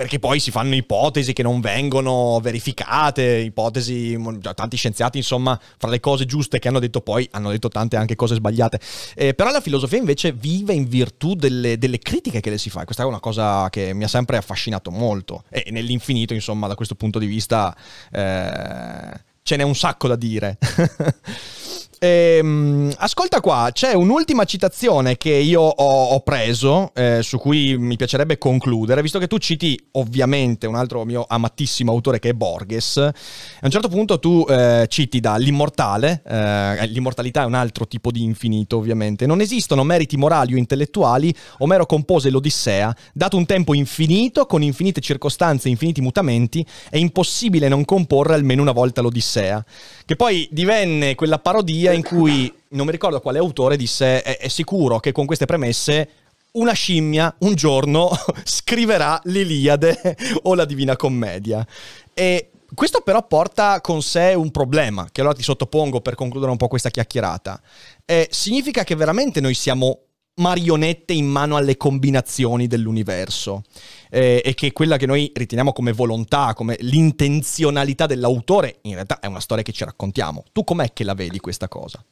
perché 0.00 0.18
poi 0.18 0.40
si 0.40 0.50
fanno 0.50 0.74
ipotesi 0.74 1.34
che 1.34 1.42
non 1.42 1.60
vengono 1.60 2.40
verificate, 2.40 3.22
ipotesi, 3.36 4.18
tanti 4.54 4.78
scienziati 4.78 5.18
insomma, 5.18 5.60
fra 5.76 5.90
le 5.90 6.00
cose 6.00 6.24
giuste 6.24 6.58
che 6.58 6.68
hanno 6.68 6.78
detto 6.78 7.02
poi 7.02 7.28
hanno 7.32 7.50
detto 7.50 7.68
tante 7.68 7.96
anche 7.96 8.16
cose 8.16 8.34
sbagliate. 8.34 8.80
Eh, 9.14 9.34
però 9.34 9.50
la 9.50 9.60
filosofia 9.60 9.98
invece 9.98 10.32
vive 10.32 10.72
in 10.72 10.88
virtù 10.88 11.34
delle, 11.34 11.76
delle, 11.76 11.98
critiche 11.98 12.40
che 12.40 12.48
le 12.48 12.56
si 12.56 12.70
fa, 12.70 12.84
questa 12.84 13.02
è 13.02 13.06
una 13.06 13.20
cosa 13.20 13.68
che 13.68 13.92
mi 13.92 14.04
ha 14.04 14.08
sempre 14.08 14.38
affascinato 14.38 14.90
molto 14.90 15.44
e 15.50 15.66
nell'infinito 15.70 16.32
insomma 16.32 16.66
da 16.66 16.76
questo 16.76 16.94
punto 16.94 17.18
di 17.18 17.26
vista 17.26 17.76
eh, 18.10 19.20
ce 19.42 19.56
n'è 19.56 19.62
un 19.62 19.76
sacco 19.76 20.08
da 20.08 20.16
dire. 20.16 20.56
Ehm, 22.02 22.90
ascolta 22.96 23.42
qua, 23.42 23.68
c'è 23.74 23.92
un'ultima 23.92 24.44
citazione 24.44 25.18
che 25.18 25.34
io 25.34 25.60
ho, 25.60 26.04
ho 26.14 26.20
preso, 26.20 26.92
eh, 26.94 27.20
su 27.22 27.36
cui 27.36 27.76
mi 27.76 27.96
piacerebbe 27.96 28.38
concludere, 28.38 29.02
visto 29.02 29.18
che 29.18 29.26
tu 29.26 29.36
citi 29.36 29.78
ovviamente 29.92 30.66
un 30.66 30.76
altro 30.76 31.04
mio 31.04 31.26
amatissimo 31.28 31.92
autore 31.92 32.18
che 32.18 32.30
è 32.30 32.32
Borges. 32.32 32.96
A 32.96 33.12
un 33.60 33.70
certo 33.70 33.88
punto 33.88 34.18
tu 34.18 34.46
eh, 34.48 34.86
citi 34.88 35.20
da 35.20 35.36
l'immortale, 35.36 36.22
eh, 36.26 36.86
l'immortalità 36.86 37.42
è 37.42 37.44
un 37.44 37.52
altro 37.52 37.86
tipo 37.86 38.10
di 38.10 38.22
infinito 38.22 38.78
ovviamente, 38.78 39.26
non 39.26 39.42
esistono 39.42 39.84
meriti 39.84 40.16
morali 40.16 40.54
o 40.54 40.56
intellettuali, 40.56 41.34
Omero 41.58 41.84
compose 41.84 42.30
l'Odissea, 42.30 42.96
dato 43.12 43.36
un 43.36 43.44
tempo 43.44 43.74
infinito, 43.74 44.46
con 44.46 44.62
infinite 44.62 45.02
circostanze 45.02 45.68
e 45.68 45.72
infiniti 45.72 46.00
mutamenti, 46.00 46.66
è 46.88 46.96
impossibile 46.96 47.68
non 47.68 47.84
comporre 47.84 48.32
almeno 48.32 48.62
una 48.62 48.72
volta 48.72 49.02
l'Odissea, 49.02 49.62
che 50.06 50.16
poi 50.16 50.48
divenne 50.50 51.14
quella 51.14 51.38
parodia 51.38 51.88
in 51.92 52.02
cui, 52.02 52.52
non 52.70 52.86
mi 52.86 52.92
ricordo 52.92 53.20
quale 53.20 53.38
autore, 53.38 53.76
disse 53.76 54.22
è, 54.22 54.38
è 54.38 54.48
sicuro 54.48 55.00
che 55.00 55.12
con 55.12 55.26
queste 55.26 55.46
premesse 55.46 56.08
una 56.52 56.72
scimmia 56.72 57.34
un 57.40 57.54
giorno 57.54 58.10
scriverà 58.44 59.20
l'Iliade 59.24 60.16
o 60.42 60.54
la 60.54 60.64
Divina 60.64 60.96
Commedia. 60.96 61.66
E 62.12 62.50
questo 62.74 63.00
però 63.00 63.26
porta 63.26 63.80
con 63.80 64.02
sé 64.02 64.34
un 64.34 64.50
problema, 64.50 65.08
che 65.10 65.20
allora 65.20 65.34
ti 65.34 65.42
sottopongo 65.42 66.00
per 66.00 66.14
concludere 66.14 66.50
un 66.50 66.56
po' 66.56 66.68
questa 66.68 66.90
chiacchierata. 66.90 67.60
Eh, 68.04 68.28
significa 68.30 68.84
che 68.84 68.94
veramente 68.94 69.40
noi 69.40 69.54
siamo 69.54 69.98
marionette 70.40 71.12
in 71.12 71.26
mano 71.26 71.56
alle 71.56 71.76
combinazioni 71.76 72.66
dell'universo 72.66 73.62
eh, 74.10 74.42
e 74.44 74.54
che 74.54 74.72
quella 74.72 74.96
che 74.96 75.06
noi 75.06 75.30
riteniamo 75.34 75.72
come 75.72 75.92
volontà, 75.92 76.54
come 76.54 76.76
l'intenzionalità 76.80 78.06
dell'autore, 78.06 78.78
in 78.82 78.94
realtà 78.94 79.20
è 79.20 79.26
una 79.26 79.40
storia 79.40 79.62
che 79.62 79.72
ci 79.72 79.84
raccontiamo. 79.84 80.44
Tu 80.52 80.64
com'è 80.64 80.92
che 80.92 81.04
la 81.04 81.14
vedi 81.14 81.38
questa 81.38 81.68
cosa? 81.68 82.04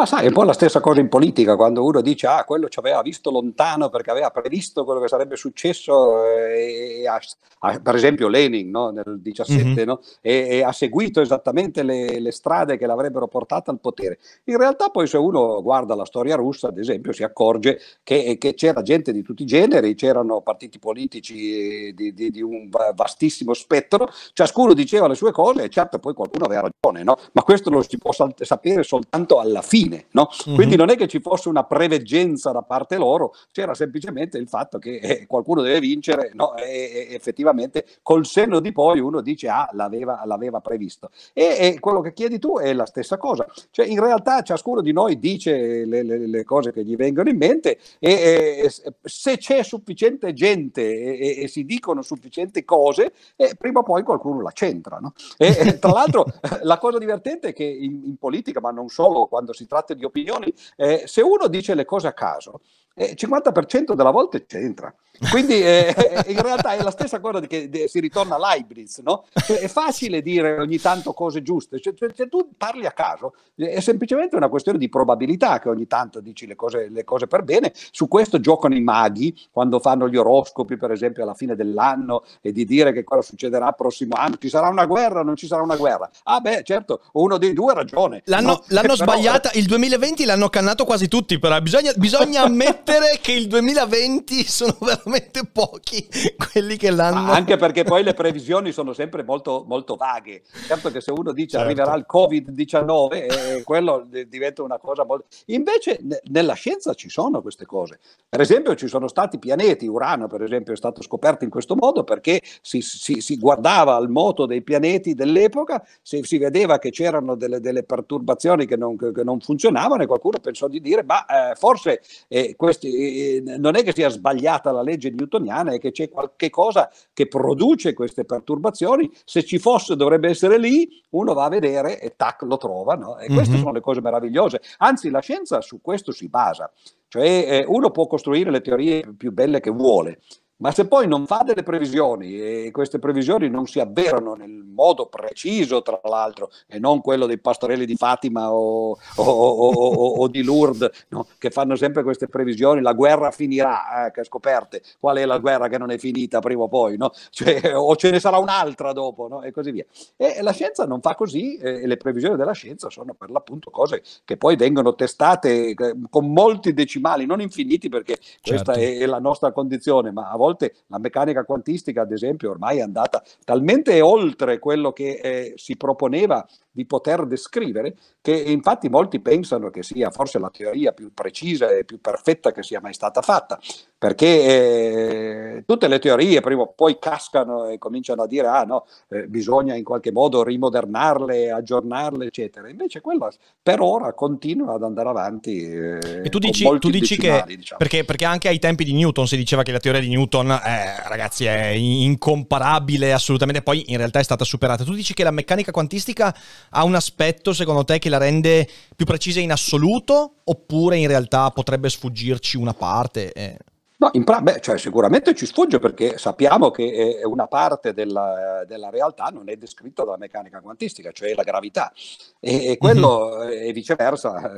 Ma 0.00 0.06
sai, 0.06 0.24
è 0.24 0.28
un 0.28 0.32
po' 0.32 0.44
la 0.44 0.54
stessa 0.54 0.80
cosa 0.80 0.98
in 0.98 1.10
politica, 1.10 1.56
quando 1.56 1.84
uno 1.84 2.00
dice 2.00 2.26
ah, 2.26 2.44
quello 2.44 2.70
ci 2.70 2.78
aveva 2.78 3.02
visto 3.02 3.30
lontano 3.30 3.90
perché 3.90 4.10
aveva 4.10 4.30
previsto 4.30 4.82
quello 4.82 4.98
che 4.98 5.08
sarebbe 5.08 5.36
successo, 5.36 6.24
eh, 6.24 7.00
e, 7.02 7.06
ha, 7.06 7.20
ha, 7.58 7.80
per 7.80 7.96
esempio 7.96 8.28
Lenin 8.28 8.70
no, 8.70 8.88
nel 8.88 9.18
17, 9.20 9.62
mm-hmm. 9.62 9.86
no, 9.86 10.00
e, 10.22 10.46
e, 10.52 10.62
ha 10.62 10.72
seguito 10.72 11.20
esattamente 11.20 11.82
le, 11.82 12.18
le, 12.18 12.32
strade 12.32 12.78
che 12.78 12.86
l'avrebbero 12.86 13.28
portata 13.28 13.70
al 13.70 13.78
potere. 13.78 14.18
In 14.44 14.56
realtà 14.56 14.88
poi 14.88 15.06
se 15.06 15.18
uno 15.18 15.60
guarda 15.60 15.94
la 15.94 16.06
storia 16.06 16.34
russa, 16.34 16.68
ad 16.68 16.78
esempio, 16.78 17.12
si 17.12 17.22
accorge 17.22 17.78
che, 18.02 18.38
che 18.38 18.54
c'era 18.54 18.80
gente 18.80 19.12
di 19.12 19.20
tutti 19.20 19.42
i 19.42 19.46
generi, 19.46 19.94
c'erano 19.94 20.40
partiti 20.40 20.78
politici 20.78 21.92
di, 21.94 22.14
di, 22.14 22.30
di, 22.30 22.40
un 22.40 22.70
vastissimo 22.94 23.52
spettro, 23.52 24.08
ciascuno 24.32 24.72
diceva 24.72 25.08
le 25.08 25.14
sue 25.14 25.30
cose 25.30 25.64
e 25.64 25.68
certo 25.68 25.98
poi 25.98 26.14
qualcuno 26.14 26.46
aveva 26.46 26.70
ragione, 26.70 27.04
no? 27.04 27.18
ma 27.32 27.42
questo 27.42 27.68
lo 27.68 27.82
si 27.82 27.98
può 27.98 28.12
sapere 28.12 28.82
soltanto 28.82 29.38
alla 29.38 29.60
fine 29.60 29.88
fine. 29.90 30.06
No? 30.12 30.28
Uh-huh. 30.46 30.54
Quindi 30.54 30.76
non 30.76 30.90
è 30.90 30.96
che 30.96 31.08
ci 31.08 31.20
fosse 31.20 31.48
una 31.48 31.64
preveggenza 31.64 32.52
da 32.52 32.62
parte 32.62 32.96
loro, 32.96 33.34
c'era 33.50 33.74
semplicemente 33.74 34.38
il 34.38 34.48
fatto 34.48 34.78
che 34.78 34.96
eh, 34.96 35.26
qualcuno 35.26 35.62
deve 35.62 35.80
vincere 35.80 36.30
no? 36.34 36.56
e, 36.56 37.08
e, 37.10 37.14
effettivamente 37.14 37.84
col 38.02 38.24
senno 38.26 38.60
di 38.60 38.72
poi 38.72 39.00
uno 39.00 39.20
dice 39.20 39.48
ah 39.48 39.68
l'aveva, 39.72 40.22
l'aveva 40.24 40.60
previsto. 40.60 41.10
E, 41.32 41.56
e, 41.58 41.80
quello 41.80 42.00
che 42.00 42.12
chiedi 42.12 42.38
tu 42.38 42.58
è 42.58 42.72
la 42.72 42.86
stessa 42.86 43.16
cosa, 43.16 43.46
cioè 43.70 43.86
in 43.86 44.00
realtà 44.00 44.42
ciascuno 44.42 44.80
di 44.80 44.92
noi 44.92 45.18
dice 45.18 45.84
le, 45.84 46.02
le, 46.02 46.26
le 46.26 46.44
cose 46.44 46.72
che 46.72 46.84
gli 46.84 46.96
vengono 46.96 47.28
in 47.28 47.36
mente 47.36 47.78
e, 47.98 48.70
se 49.02 49.36
c'è 49.38 49.62
sufficiente 49.62 50.32
gente 50.32 51.18
e, 51.40 51.48
si 51.48 51.64
dicono 51.64 52.02
sufficienti 52.02 52.64
cose, 52.64 53.12
eh, 53.36 53.54
prima 53.58 53.80
o 53.80 53.82
poi 53.82 54.02
qualcuno 54.02 54.40
la 54.40 54.52
centra. 54.52 54.98
No? 54.98 55.12
E, 55.36 55.78
tra 55.78 55.90
l'altro 55.90 56.26
la 56.62 56.78
cosa 56.78 56.98
divertente 56.98 57.48
è 57.48 57.52
che 57.52 57.64
in, 57.64 58.02
in 58.04 58.16
politica, 58.16 58.60
ma 58.60 58.70
non 58.70 58.88
solo 58.88 59.26
quando 59.26 59.52
si 59.52 59.66
tratta 59.66 59.79
di 59.88 60.04
opinioni, 60.04 60.52
eh, 60.76 61.04
se 61.06 61.20
uno 61.22 61.48
dice 61.48 61.74
le 61.74 61.84
cose 61.84 62.06
a 62.06 62.12
caso, 62.12 62.60
eh, 62.94 63.14
50% 63.14 63.94
della 63.94 64.10
volta 64.10 64.38
c'entra. 64.44 64.94
Quindi 65.30 65.60
eh, 65.62 65.94
in 66.28 66.40
realtà 66.40 66.72
è 66.72 66.82
la 66.82 66.90
stessa 66.90 67.20
cosa 67.20 67.40
che 67.40 67.70
si 67.88 68.00
ritorna 68.00 68.36
all'Hybrids, 68.36 68.98
no? 68.98 69.26
Cioè, 69.32 69.58
è 69.58 69.68
facile 69.68 70.22
dire 70.22 70.58
ogni 70.58 70.78
tanto 70.78 71.12
cose 71.12 71.42
giuste, 71.42 71.78
cioè, 71.78 71.92
cioè, 71.94 72.08
se 72.14 72.28
tu 72.28 72.52
parli 72.56 72.86
a 72.86 72.92
caso 72.92 73.34
è 73.54 73.80
semplicemente 73.80 74.36
una 74.36 74.48
questione 74.48 74.78
di 74.78 74.88
probabilità 74.88 75.58
che 75.58 75.68
ogni 75.68 75.86
tanto 75.86 76.20
dici 76.20 76.46
le 76.46 76.56
cose, 76.56 76.88
le 76.88 77.04
cose 77.04 77.26
per 77.26 77.42
bene, 77.42 77.72
su 77.74 78.08
questo 78.08 78.40
giocano 78.40 78.74
i 78.74 78.80
maghi 78.80 79.36
quando 79.50 79.78
fanno 79.78 80.08
gli 80.08 80.16
oroscopi 80.16 80.78
per 80.78 80.90
esempio 80.90 81.22
alla 81.22 81.34
fine 81.34 81.54
dell'anno 81.54 82.24
e 82.40 82.52
di 82.52 82.64
dire 82.64 82.92
che 82.92 83.04
cosa 83.04 83.20
succederà 83.20 83.68
il 83.68 83.74
prossimo 83.76 84.16
anno, 84.16 84.36
ci 84.38 84.48
sarà 84.48 84.68
una 84.68 84.86
guerra 84.86 85.20
o 85.20 85.22
non 85.22 85.36
ci 85.36 85.46
sarà 85.46 85.60
una 85.62 85.76
guerra. 85.76 86.08
Ah 86.24 86.40
beh 86.40 86.62
certo, 86.64 87.02
uno 87.12 87.36
dei 87.36 87.52
due 87.52 87.72
ha 87.72 87.74
ragione. 87.74 88.22
L'hanno, 88.24 88.46
no? 88.46 88.62
l'hanno 88.68 88.94
però, 88.94 88.94
sbagliata, 88.94 89.50
il 89.54 89.66
2020 89.66 90.24
l'hanno 90.24 90.48
cannato 90.48 90.86
quasi 90.86 91.08
tutti, 91.08 91.38
però 91.38 91.60
bisogna, 91.60 91.92
bisogna 91.94 92.42
ammettere 92.44 92.79
che 93.20 93.32
il 93.32 93.46
2020 93.46 94.44
sono 94.44 94.76
veramente 94.80 95.30
veramente 95.30 95.48
pochi 95.50 96.06
quelli 96.52 96.76
che 96.76 96.90
l'hanno. 96.90 97.22
Ma 97.22 97.34
anche 97.34 97.56
perché 97.56 97.84
poi 97.84 98.02
le 98.02 98.14
previsioni 98.14 98.72
sono 98.72 98.92
sempre 98.92 99.22
molto, 99.22 99.64
molto 99.66 99.96
vaghe. 99.96 100.42
Certo 100.66 100.90
che 100.90 101.00
se 101.00 101.10
uno 101.12 101.32
dice 101.32 101.58
certo. 101.58 101.66
arriverà 101.66 101.94
il 101.94 102.06
Covid-19, 102.10 103.12
eh, 103.12 103.62
quello 103.64 104.06
diventa 104.26 104.62
una 104.62 104.78
cosa 104.78 105.04
molto... 105.04 105.26
Invece 105.46 105.98
ne, 106.02 106.20
nella 106.30 106.54
scienza 106.54 106.94
ci 106.94 107.08
sono 107.08 107.40
queste 107.42 107.66
cose. 107.66 107.98
Per 108.28 108.40
esempio 108.40 108.74
ci 108.74 108.88
sono 108.88 109.08
stati 109.08 109.38
pianeti, 109.38 109.86
Urano 109.86 110.26
per 110.26 110.42
esempio 110.42 110.72
è 110.72 110.76
stato 110.76 111.02
scoperto 111.02 111.44
in 111.44 111.50
questo 111.50 111.74
modo 111.74 112.04
perché 112.04 112.40
si, 112.60 112.80
si, 112.80 113.20
si 113.20 113.36
guardava 113.36 113.94
al 113.94 114.08
moto 114.08 114.46
dei 114.46 114.62
pianeti 114.62 115.14
dell'epoca, 115.14 115.84
si, 116.02 116.20
si 116.22 116.38
vedeva 116.38 116.78
che 116.78 116.90
c'erano 116.90 117.34
delle, 117.34 117.60
delle 117.60 117.82
perturbazioni 117.82 118.66
che 118.66 118.76
non, 118.76 118.96
che 118.96 119.24
non, 119.24 119.40
funzionavano 119.40 120.02
e 120.02 120.06
qualcuno 120.06 120.38
pensò 120.38 120.68
di 120.68 120.80
dire 120.80 121.02
ma 121.02 121.24
eh, 121.24 121.54
forse 121.54 122.02
eh, 122.28 122.54
questi, 122.70 123.36
eh, 123.36 123.42
non 123.58 123.76
è 123.76 123.82
che 123.82 123.92
sia 123.92 124.08
sbagliata 124.08 124.70
la 124.70 124.82
legge 124.82 125.00
legge 125.00 125.10
newtoniana 125.10 125.72
è 125.72 125.78
che 125.78 125.90
c'è 125.90 126.10
qualche 126.10 126.50
cosa 126.50 126.90
che 127.12 127.26
produce 127.26 127.94
queste 127.94 128.24
perturbazioni, 128.24 129.10
se 129.24 129.42
ci 129.44 129.58
fosse 129.58 129.96
dovrebbe 129.96 130.28
essere 130.28 130.58
lì, 130.58 130.88
uno 131.10 131.32
va 131.32 131.44
a 131.44 131.48
vedere 131.48 132.00
e 132.00 132.14
tac 132.16 132.42
lo 132.42 132.58
trova, 132.58 132.94
no? 132.94 133.18
e 133.18 133.26
queste 133.26 133.52
mm-hmm. 133.52 133.60
sono 133.60 133.72
le 133.72 133.80
cose 133.80 134.00
meravigliose, 134.00 134.60
anzi 134.78 135.08
la 135.10 135.20
scienza 135.20 135.60
su 135.60 135.80
questo 135.80 136.12
si 136.12 136.28
basa, 136.28 136.70
cioè 137.08 137.24
eh, 137.24 137.64
uno 137.66 137.90
può 137.90 138.06
costruire 138.06 138.50
le 138.50 138.60
teorie 138.60 139.14
più 139.16 139.32
belle 139.32 139.60
che 139.60 139.70
vuole, 139.70 140.20
ma 140.60 140.72
se 140.72 140.86
poi 140.86 141.06
non 141.06 141.26
fa 141.26 141.42
delle 141.44 141.62
previsioni 141.62 142.40
e 142.40 142.70
queste 142.70 142.98
previsioni 142.98 143.48
non 143.48 143.66
si 143.66 143.80
avverano 143.80 144.34
nel 144.34 144.50
modo 144.50 145.06
preciso, 145.06 145.82
tra 145.82 146.00
l'altro, 146.04 146.50
e 146.66 146.78
non 146.78 147.00
quello 147.00 147.26
dei 147.26 147.38
pastorelli 147.38 147.84
di 147.84 147.96
Fatima 147.96 148.52
o, 148.52 148.96
o, 149.16 149.22
o, 149.22 150.06
o 150.22 150.28
di 150.28 150.42
Lourdes, 150.42 151.06
no? 151.08 151.26
che 151.38 151.50
fanno 151.50 151.76
sempre 151.76 152.02
queste 152.02 152.28
previsioni, 152.28 152.80
la 152.80 152.92
guerra 152.92 153.30
finirà, 153.30 154.06
eh, 154.06 154.10
che 154.10 154.24
scoperte, 154.24 154.82
qual 154.98 155.16
è 155.18 155.24
la 155.24 155.38
guerra 155.38 155.68
che 155.68 155.78
non 155.78 155.90
è 155.90 155.98
finita 155.98 156.40
prima 156.40 156.62
o 156.62 156.68
poi, 156.68 156.96
no? 156.96 157.12
cioè, 157.30 157.74
o 157.76 157.94
ce 157.96 158.10
ne 158.10 158.20
sarà 158.20 158.38
un'altra 158.38 158.92
dopo, 158.92 159.28
no? 159.28 159.42
e 159.42 159.50
così 159.52 159.70
via. 159.70 159.84
E 160.16 160.40
la 160.42 160.52
scienza 160.52 160.86
non 160.86 161.00
fa 161.00 161.14
così 161.14 161.56
e 161.56 161.86
le 161.86 161.96
previsioni 161.96 162.36
della 162.36 162.52
scienza 162.52 162.88
sono 162.90 163.14
per 163.14 163.30
l'appunto 163.30 163.70
cose 163.70 164.02
che 164.24 164.36
poi 164.36 164.56
vengono 164.56 164.94
testate 164.94 165.70
eh, 165.70 165.96
con 166.08 166.32
molti 166.32 166.72
decimali, 166.72 167.26
non 167.26 167.40
infiniti 167.40 167.88
perché 167.88 168.16
certo. 168.20 168.72
questa 168.72 168.72
è 168.72 169.04
la 169.06 169.18
nostra 169.18 169.52
condizione, 169.52 170.10
ma 170.10 170.30
a 170.30 170.36
volte 170.36 170.49
volte 170.50 170.74
la 170.88 170.98
meccanica 170.98 171.44
quantistica, 171.44 172.02
ad 172.02 172.12
esempio, 172.12 172.50
ormai 172.50 172.78
è 172.78 172.82
andata 172.82 173.22
talmente 173.44 174.00
oltre 174.00 174.58
quello 174.58 174.92
che 174.92 175.20
eh, 175.22 175.52
si 175.56 175.76
proponeva 175.76 176.46
di 176.72 176.86
poter 176.86 177.26
descrivere, 177.26 177.96
che 178.20 178.32
infatti 178.32 178.88
molti 178.88 179.20
pensano 179.20 179.70
che 179.70 179.82
sia 179.82 180.10
forse 180.10 180.38
la 180.38 180.50
teoria 180.50 180.92
più 180.92 181.12
precisa 181.12 181.70
e 181.70 181.84
più 181.84 182.00
perfetta 182.00 182.52
che 182.52 182.62
sia 182.62 182.80
mai 182.80 182.92
stata 182.92 183.22
fatta, 183.22 183.58
perché 183.98 184.26
eh, 184.26 185.64
tutte 185.66 185.88
le 185.88 185.98
teorie 185.98 186.40
prima 186.40 186.62
o 186.62 186.72
poi 186.74 186.98
cascano 186.98 187.66
e 187.66 187.78
cominciano 187.78 188.22
a 188.22 188.26
dire 188.26 188.46
ah 188.46 188.62
no, 188.62 188.86
eh, 189.08 189.26
bisogna 189.26 189.74
in 189.74 189.84
qualche 189.84 190.12
modo 190.12 190.42
rimodernarle, 190.42 191.50
aggiornarle, 191.50 192.26
eccetera. 192.26 192.68
Invece 192.68 193.00
quella 193.00 193.30
per 193.62 193.80
ora 193.80 194.12
continua 194.14 194.74
ad 194.74 194.84
andare 194.84 195.08
avanti. 195.08 195.62
Eh, 195.62 196.22
e 196.24 196.28
tu 196.28 196.38
dici, 196.38 196.64
tu 196.78 196.90
dici 196.90 197.16
che, 197.16 197.44
diciamo. 197.46 197.78
perché, 197.78 198.04
perché, 198.04 198.24
anche 198.24 198.48
ai 198.48 198.58
tempi 198.58 198.84
di 198.84 198.92
Newton 198.92 199.26
si 199.26 199.36
diceva 199.36 199.62
che 199.62 199.72
la 199.72 199.80
teoria 199.80 200.00
di 200.00 200.08
Newton, 200.08 200.50
eh, 200.50 201.08
ragazzi, 201.08 201.44
è 201.46 201.68
incomparabile 201.68 203.12
assolutamente, 203.12 203.62
poi 203.62 203.84
in 203.88 203.96
realtà 203.96 204.20
è 204.20 204.24
stata 204.24 204.44
superata. 204.44 204.84
Tu 204.84 204.94
dici 204.94 205.14
che 205.14 205.24
la 205.24 205.30
meccanica 205.30 205.72
quantistica 205.72 206.34
ha 206.70 206.84
un 206.84 206.94
aspetto 206.94 207.52
secondo 207.52 207.84
te 207.84 207.98
che 207.98 208.08
la 208.08 208.18
rende 208.18 208.68
più 208.94 209.06
precisa 209.06 209.40
in 209.40 209.52
assoluto 209.52 210.34
oppure 210.44 210.96
in 210.96 211.06
realtà 211.06 211.50
potrebbe 211.50 211.88
sfuggirci 211.88 212.56
una 212.56 212.74
parte? 212.74 213.32
Eh? 213.32 213.56
No, 214.00 214.08
in 214.12 214.24
pra- 214.24 214.40
beh, 214.40 214.60
cioè, 214.60 214.78
sicuramente 214.78 215.34
ci 215.34 215.44
sfugge 215.44 215.78
perché 215.78 216.16
sappiamo 216.16 216.70
che 216.70 217.20
una 217.24 217.46
parte 217.48 217.92
della, 217.92 218.64
della, 218.66 218.88
realtà 218.88 219.26
non 219.26 219.50
è 219.50 219.56
descritta 219.56 220.04
dalla 220.04 220.16
meccanica 220.16 220.62
quantistica, 220.62 221.12
cioè 221.12 221.34
la 221.34 221.42
gravità, 221.42 221.92
e, 222.40 222.70
e 222.70 222.78
quello 222.78 223.28
mm-hmm. 223.28 223.68
e 223.68 223.72
viceversa, 223.74 224.52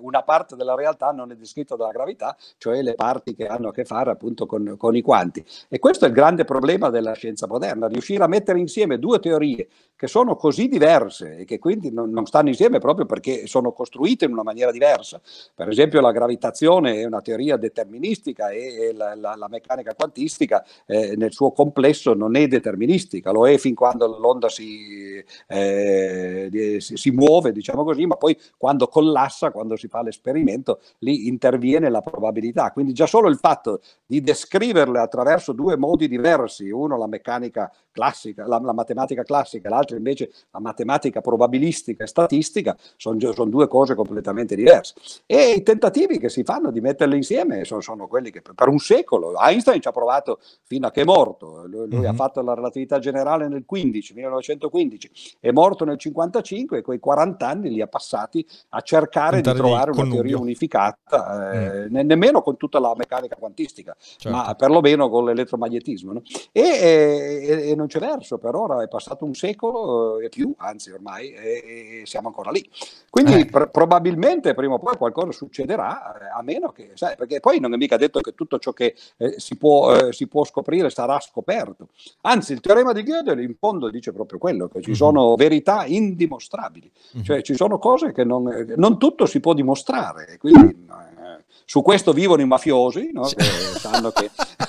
una 0.00 0.22
parte 0.22 0.54
della 0.54 0.74
realtà 0.74 1.12
non 1.12 1.30
è 1.30 1.34
descritta 1.34 1.76
dalla 1.76 1.92
gravità, 1.92 2.36
cioè 2.58 2.82
le 2.82 2.92
parti 2.92 3.34
che 3.34 3.46
hanno 3.46 3.68
a 3.68 3.72
che 3.72 3.86
fare 3.86 4.10
appunto 4.10 4.44
con, 4.44 4.74
con 4.76 4.94
i 4.94 5.00
quanti. 5.00 5.42
E 5.70 5.78
questo 5.78 6.04
è 6.04 6.08
il 6.08 6.14
grande 6.14 6.44
problema 6.44 6.90
della 6.90 7.14
scienza 7.14 7.46
moderna, 7.46 7.86
riuscire 7.86 8.22
a 8.22 8.28
mettere 8.28 8.58
insieme 8.58 8.98
due 8.98 9.18
teorie 9.18 9.66
che 9.96 10.08
sono 10.08 10.36
così 10.36 10.68
diverse 10.68 11.38
e 11.38 11.44
che 11.46 11.58
quindi 11.58 11.90
non, 11.90 12.10
non 12.10 12.26
stanno 12.26 12.48
insieme 12.48 12.80
proprio 12.80 13.06
perché 13.06 13.46
sono 13.46 13.72
costruite 13.72 14.26
in 14.26 14.32
una 14.32 14.42
maniera 14.42 14.70
diversa. 14.70 15.20
Per 15.54 15.68
esempio 15.68 16.02
la 16.02 16.12
gravitazione 16.12 17.00
è 17.00 17.04
una 17.04 17.22
teoria 17.22 17.56
deterministica 17.56 18.50
e 18.50 18.73
la, 18.94 19.14
la, 19.14 19.34
la 19.36 19.48
meccanica 19.48 19.94
quantistica 19.94 20.64
eh, 20.86 21.14
nel 21.16 21.32
suo 21.32 21.52
complesso 21.52 22.14
non 22.14 22.36
è 22.36 22.46
deterministica, 22.46 23.30
lo 23.30 23.48
è 23.48 23.56
fin 23.58 23.74
quando 23.74 24.06
l'onda 24.18 24.48
si, 24.48 25.22
eh, 25.46 26.78
si, 26.78 26.96
si, 26.96 27.10
muove, 27.10 27.52
diciamo 27.52 27.84
così, 27.84 28.06
ma 28.06 28.16
poi 28.16 28.38
quando 28.56 28.88
collassa, 28.88 29.50
quando 29.50 29.76
si 29.76 29.88
fa 29.88 30.02
l'esperimento, 30.02 30.80
lì 30.98 31.28
interviene 31.28 31.90
la 31.90 32.00
probabilità. 32.00 32.70
Quindi 32.72 32.92
già 32.92 33.06
solo 33.06 33.28
il 33.28 33.36
fatto 33.36 33.80
di 34.06 34.20
descriverle 34.20 34.98
attraverso 34.98 35.52
due 35.52 35.76
modi 35.76 36.08
diversi, 36.08 36.70
uno 36.70 36.96
la 36.96 37.06
meccanica 37.06 37.72
classica, 37.94 38.46
la, 38.46 38.58
la 38.58 38.72
matematica 38.72 39.22
classica, 39.22 39.68
l'altro 39.68 39.96
invece 39.96 40.32
la 40.50 40.58
matematica 40.60 41.20
probabilistica 41.20 42.02
e 42.02 42.06
statistica, 42.08 42.76
sono, 42.96 43.18
sono, 43.32 43.50
due 43.50 43.68
cose 43.68 43.94
completamente 43.94 44.56
diverse. 44.56 44.94
E 45.26 45.52
i 45.52 45.62
tentativi 45.62 46.18
che 46.18 46.28
si 46.28 46.42
fanno 46.42 46.70
di 46.70 46.80
metterle 46.80 47.16
insieme 47.16 47.64
sono, 47.64 47.80
sono 47.80 48.08
quelli 48.08 48.30
che 48.30 48.42
per 48.42 48.63
un 48.68 48.78
secolo, 48.78 49.38
Einstein 49.38 49.80
ci 49.80 49.88
ha 49.88 49.92
provato 49.92 50.40
fino 50.62 50.86
a 50.86 50.90
che 50.90 51.02
è 51.02 51.04
morto, 51.04 51.64
lui, 51.66 51.88
lui 51.88 51.96
mm-hmm. 51.96 52.04
ha 52.06 52.10
mhm. 52.10 52.16
fatto 52.16 52.42
la 52.42 52.54
relatività 52.54 52.98
generale 52.98 53.48
nel 53.48 53.64
15, 53.64 54.14
1915, 54.14 55.10
è 55.40 55.50
morto 55.50 55.84
nel 55.84 55.98
55 55.98 56.78
e 56.78 56.82
quei 56.82 56.98
40 56.98 57.46
anni 57.46 57.70
li 57.70 57.80
ha 57.80 57.86
passati 57.86 58.46
a 58.70 58.80
cercare 58.80 59.40
Tentare 59.40 59.56
di 59.56 59.62
trovare 59.62 59.90
una 59.90 60.10
teoria 60.10 60.38
unificata, 60.38 61.52
eh, 61.52 61.88
mm. 61.88 61.96
nemmeno 62.06 62.42
con 62.42 62.56
tutta 62.56 62.78
la 62.78 62.92
meccanica 62.96 63.36
quantistica, 63.36 63.94
certo. 63.98 64.36
ma 64.36 64.54
perlomeno 64.54 65.08
con 65.08 65.24
l'elettromagnetismo. 65.24 66.12
No? 66.12 66.22
E, 66.52 66.60
e, 66.62 67.70
e, 67.70 67.74
non 67.74 67.86
c'è 67.86 67.98
verso, 67.98 68.38
per 68.38 68.54
ora 68.54 68.82
è 68.82 68.88
passato 68.88 69.24
un 69.24 69.34
secolo 69.34 70.18
e 70.18 70.28
più, 70.28 70.52
anzi 70.58 70.90
ormai, 70.90 71.32
e, 71.32 72.00
e 72.00 72.06
siamo 72.06 72.28
ancora 72.28 72.50
lì. 72.50 72.68
Quindi 73.10 73.40
eh. 73.40 73.46
pr- 73.46 73.70
probabilmente 73.70 74.54
prima 74.54 74.74
o 74.74 74.78
poi 74.78 74.96
qualcosa 74.96 75.32
succederà, 75.32 76.14
eh, 76.18 76.38
a 76.38 76.42
meno 76.42 76.72
che, 76.72 76.92
sai, 76.94 77.16
perché 77.16 77.40
poi 77.40 77.60
non 77.60 77.72
è 77.74 77.76
mica 77.76 77.96
detto 77.96 78.20
che 78.20 78.34
tutto 78.34 78.53
ciò 78.58 78.72
che 78.72 78.94
eh, 79.16 79.34
si, 79.38 79.56
può, 79.56 79.94
eh, 79.94 80.12
si, 80.12 80.26
può, 80.26 80.44
scoprire 80.44 80.90
sarà 80.90 81.18
scoperto. 81.20 81.88
Anzi, 82.22 82.52
il 82.52 82.60
teorema 82.60 82.92
di 82.92 83.02
Gödel 83.02 83.40
in 83.40 83.54
fondo 83.58 83.90
dice 83.90 84.12
proprio 84.12 84.38
quello, 84.38 84.68
che 84.68 84.80
ci 84.80 84.90
mm-hmm. 84.90 84.98
sono 84.98 85.34
verità 85.36 85.84
indimostrabili, 85.86 86.90
mm-hmm. 86.90 87.24
cioè 87.24 87.42
ci 87.42 87.54
sono 87.54 87.78
cose 87.78 88.12
che 88.12 88.24
non, 88.24 88.48
eh, 88.48 88.74
non 88.76 88.98
tutto 88.98 89.26
si 89.26 89.40
può 89.40 89.54
dimostrare, 89.54 90.36
quindi 90.38 90.68
eh, 90.68 91.44
su 91.64 91.82
questo 91.82 92.12
vivono 92.12 92.42
i 92.42 92.46
mafiosi, 92.46 93.10
no? 93.12 93.22
che 93.22 93.42
sanno 93.42 94.10
che 94.10 94.30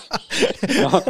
no? 0.81 1.03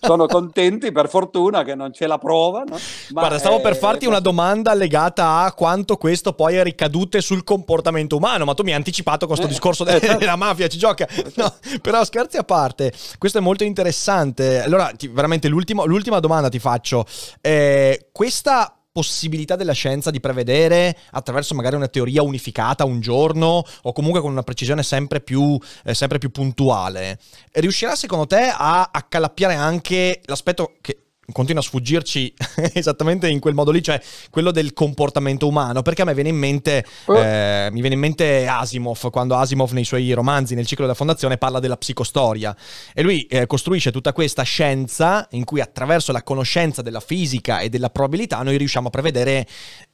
sono 0.00 0.26
contenti 0.26 0.92
per 0.92 1.08
fortuna 1.08 1.62
che 1.62 1.74
non 1.74 1.90
c'è 1.90 2.06
la 2.06 2.18
prova. 2.18 2.64
No? 2.66 2.78
Guarda, 3.10 3.38
stavo 3.38 3.60
per 3.60 3.76
farti 3.76 4.06
una 4.06 4.20
domanda 4.20 4.74
legata 4.74 5.40
a 5.40 5.52
quanto 5.52 5.96
questo 5.96 6.32
poi 6.32 6.56
è 6.56 6.62
ricadute 6.62 7.20
sul 7.20 7.44
comportamento 7.44 8.16
umano, 8.16 8.44
ma 8.44 8.54
tu 8.54 8.62
mi 8.62 8.70
hai 8.70 8.76
anticipato 8.76 9.26
questo 9.26 9.46
eh, 9.46 9.48
discorso 9.48 9.86
eh, 9.86 10.00
certo. 10.00 10.18
della 10.18 10.36
mafia, 10.36 10.68
ci 10.68 10.78
gioca. 10.78 11.06
No, 11.36 11.52
però 11.82 12.04
scherzi 12.04 12.36
a 12.36 12.44
parte, 12.44 12.92
questo 13.18 13.38
è 13.38 13.40
molto 13.40 13.64
interessante. 13.64 14.62
Allora, 14.62 14.90
ti, 14.96 15.08
veramente 15.08 15.48
l'ultima 15.48 16.20
domanda 16.20 16.48
ti 16.48 16.58
faccio. 16.58 17.04
Eh, 17.40 18.08
questa 18.12 18.76
possibilità 18.96 19.56
della 19.56 19.74
scienza 19.74 20.10
di 20.10 20.20
prevedere 20.20 20.96
attraverso 21.10 21.54
magari 21.54 21.76
una 21.76 21.86
teoria 21.86 22.22
unificata 22.22 22.86
un 22.86 23.00
giorno 23.00 23.62
o 23.82 23.92
comunque 23.92 24.22
con 24.22 24.30
una 24.30 24.42
precisione 24.42 24.82
sempre 24.82 25.20
più, 25.20 25.60
eh, 25.84 25.92
sempre 25.92 26.16
più 26.16 26.30
puntuale, 26.30 27.18
riuscirà 27.52 27.94
secondo 27.94 28.26
te 28.26 28.50
a 28.50 28.88
accalappiare 28.90 29.52
anche 29.52 30.22
l'aspetto 30.24 30.76
che 30.80 31.05
continua 31.32 31.60
a 31.60 31.64
sfuggirci 31.64 32.32
esattamente 32.74 33.28
in 33.28 33.40
quel 33.40 33.54
modo 33.54 33.70
lì, 33.70 33.82
cioè 33.82 34.00
quello 34.30 34.50
del 34.50 34.72
comportamento 34.72 35.46
umano, 35.46 35.82
perché 35.82 36.02
a 36.02 36.04
me 36.04 36.14
viene 36.14 36.28
in 36.28 36.36
mente, 36.36 36.84
oh. 37.06 37.16
eh, 37.16 37.68
mi 37.72 37.80
viene 37.80 37.94
in 37.94 38.00
mente 38.00 38.46
Asimov, 38.46 39.10
quando 39.10 39.36
Asimov 39.36 39.72
nei 39.72 39.84
suoi 39.84 40.12
romanzi, 40.12 40.54
nel 40.54 40.66
ciclo 40.66 40.84
della 40.84 40.96
fondazione, 40.96 41.38
parla 41.38 41.60
della 41.60 41.76
psicostoria 41.76 42.54
e 42.94 43.02
lui 43.02 43.26
eh, 43.26 43.46
costruisce 43.46 43.90
tutta 43.90 44.12
questa 44.12 44.42
scienza 44.42 45.26
in 45.30 45.44
cui 45.44 45.60
attraverso 45.60 46.12
la 46.12 46.22
conoscenza 46.22 46.82
della 46.82 47.00
fisica 47.00 47.60
e 47.60 47.68
della 47.68 47.90
probabilità 47.90 48.42
noi 48.42 48.56
riusciamo 48.56 48.88
a 48.88 48.90
prevedere 48.90 49.46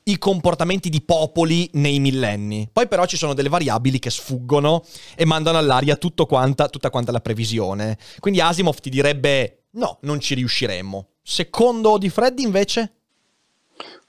i 0.04 0.18
comportamenti 0.18 0.88
di 0.88 1.00
popoli 1.00 1.68
nei 1.74 2.00
millenni. 2.00 2.68
Poi 2.72 2.88
però 2.88 3.06
ci 3.06 3.16
sono 3.16 3.34
delle 3.34 3.48
variabili 3.48 3.98
che 3.98 4.10
sfuggono 4.10 4.84
e 5.14 5.24
mandano 5.24 5.58
all'aria 5.58 5.96
quanta, 6.26 6.68
tutta 6.68 6.90
quanta 6.90 7.12
la 7.12 7.20
previsione. 7.20 7.96
Quindi 8.18 8.40
Asimov 8.40 8.78
ti 8.80 8.90
direbbe 8.90 9.66
no, 9.72 9.98
non 10.02 10.20
ci 10.20 10.34
riusciremmo. 10.34 11.11
Secondo 11.22 11.98
Di 11.98 12.08
Freddi 12.08 12.42
invece? 12.42 12.92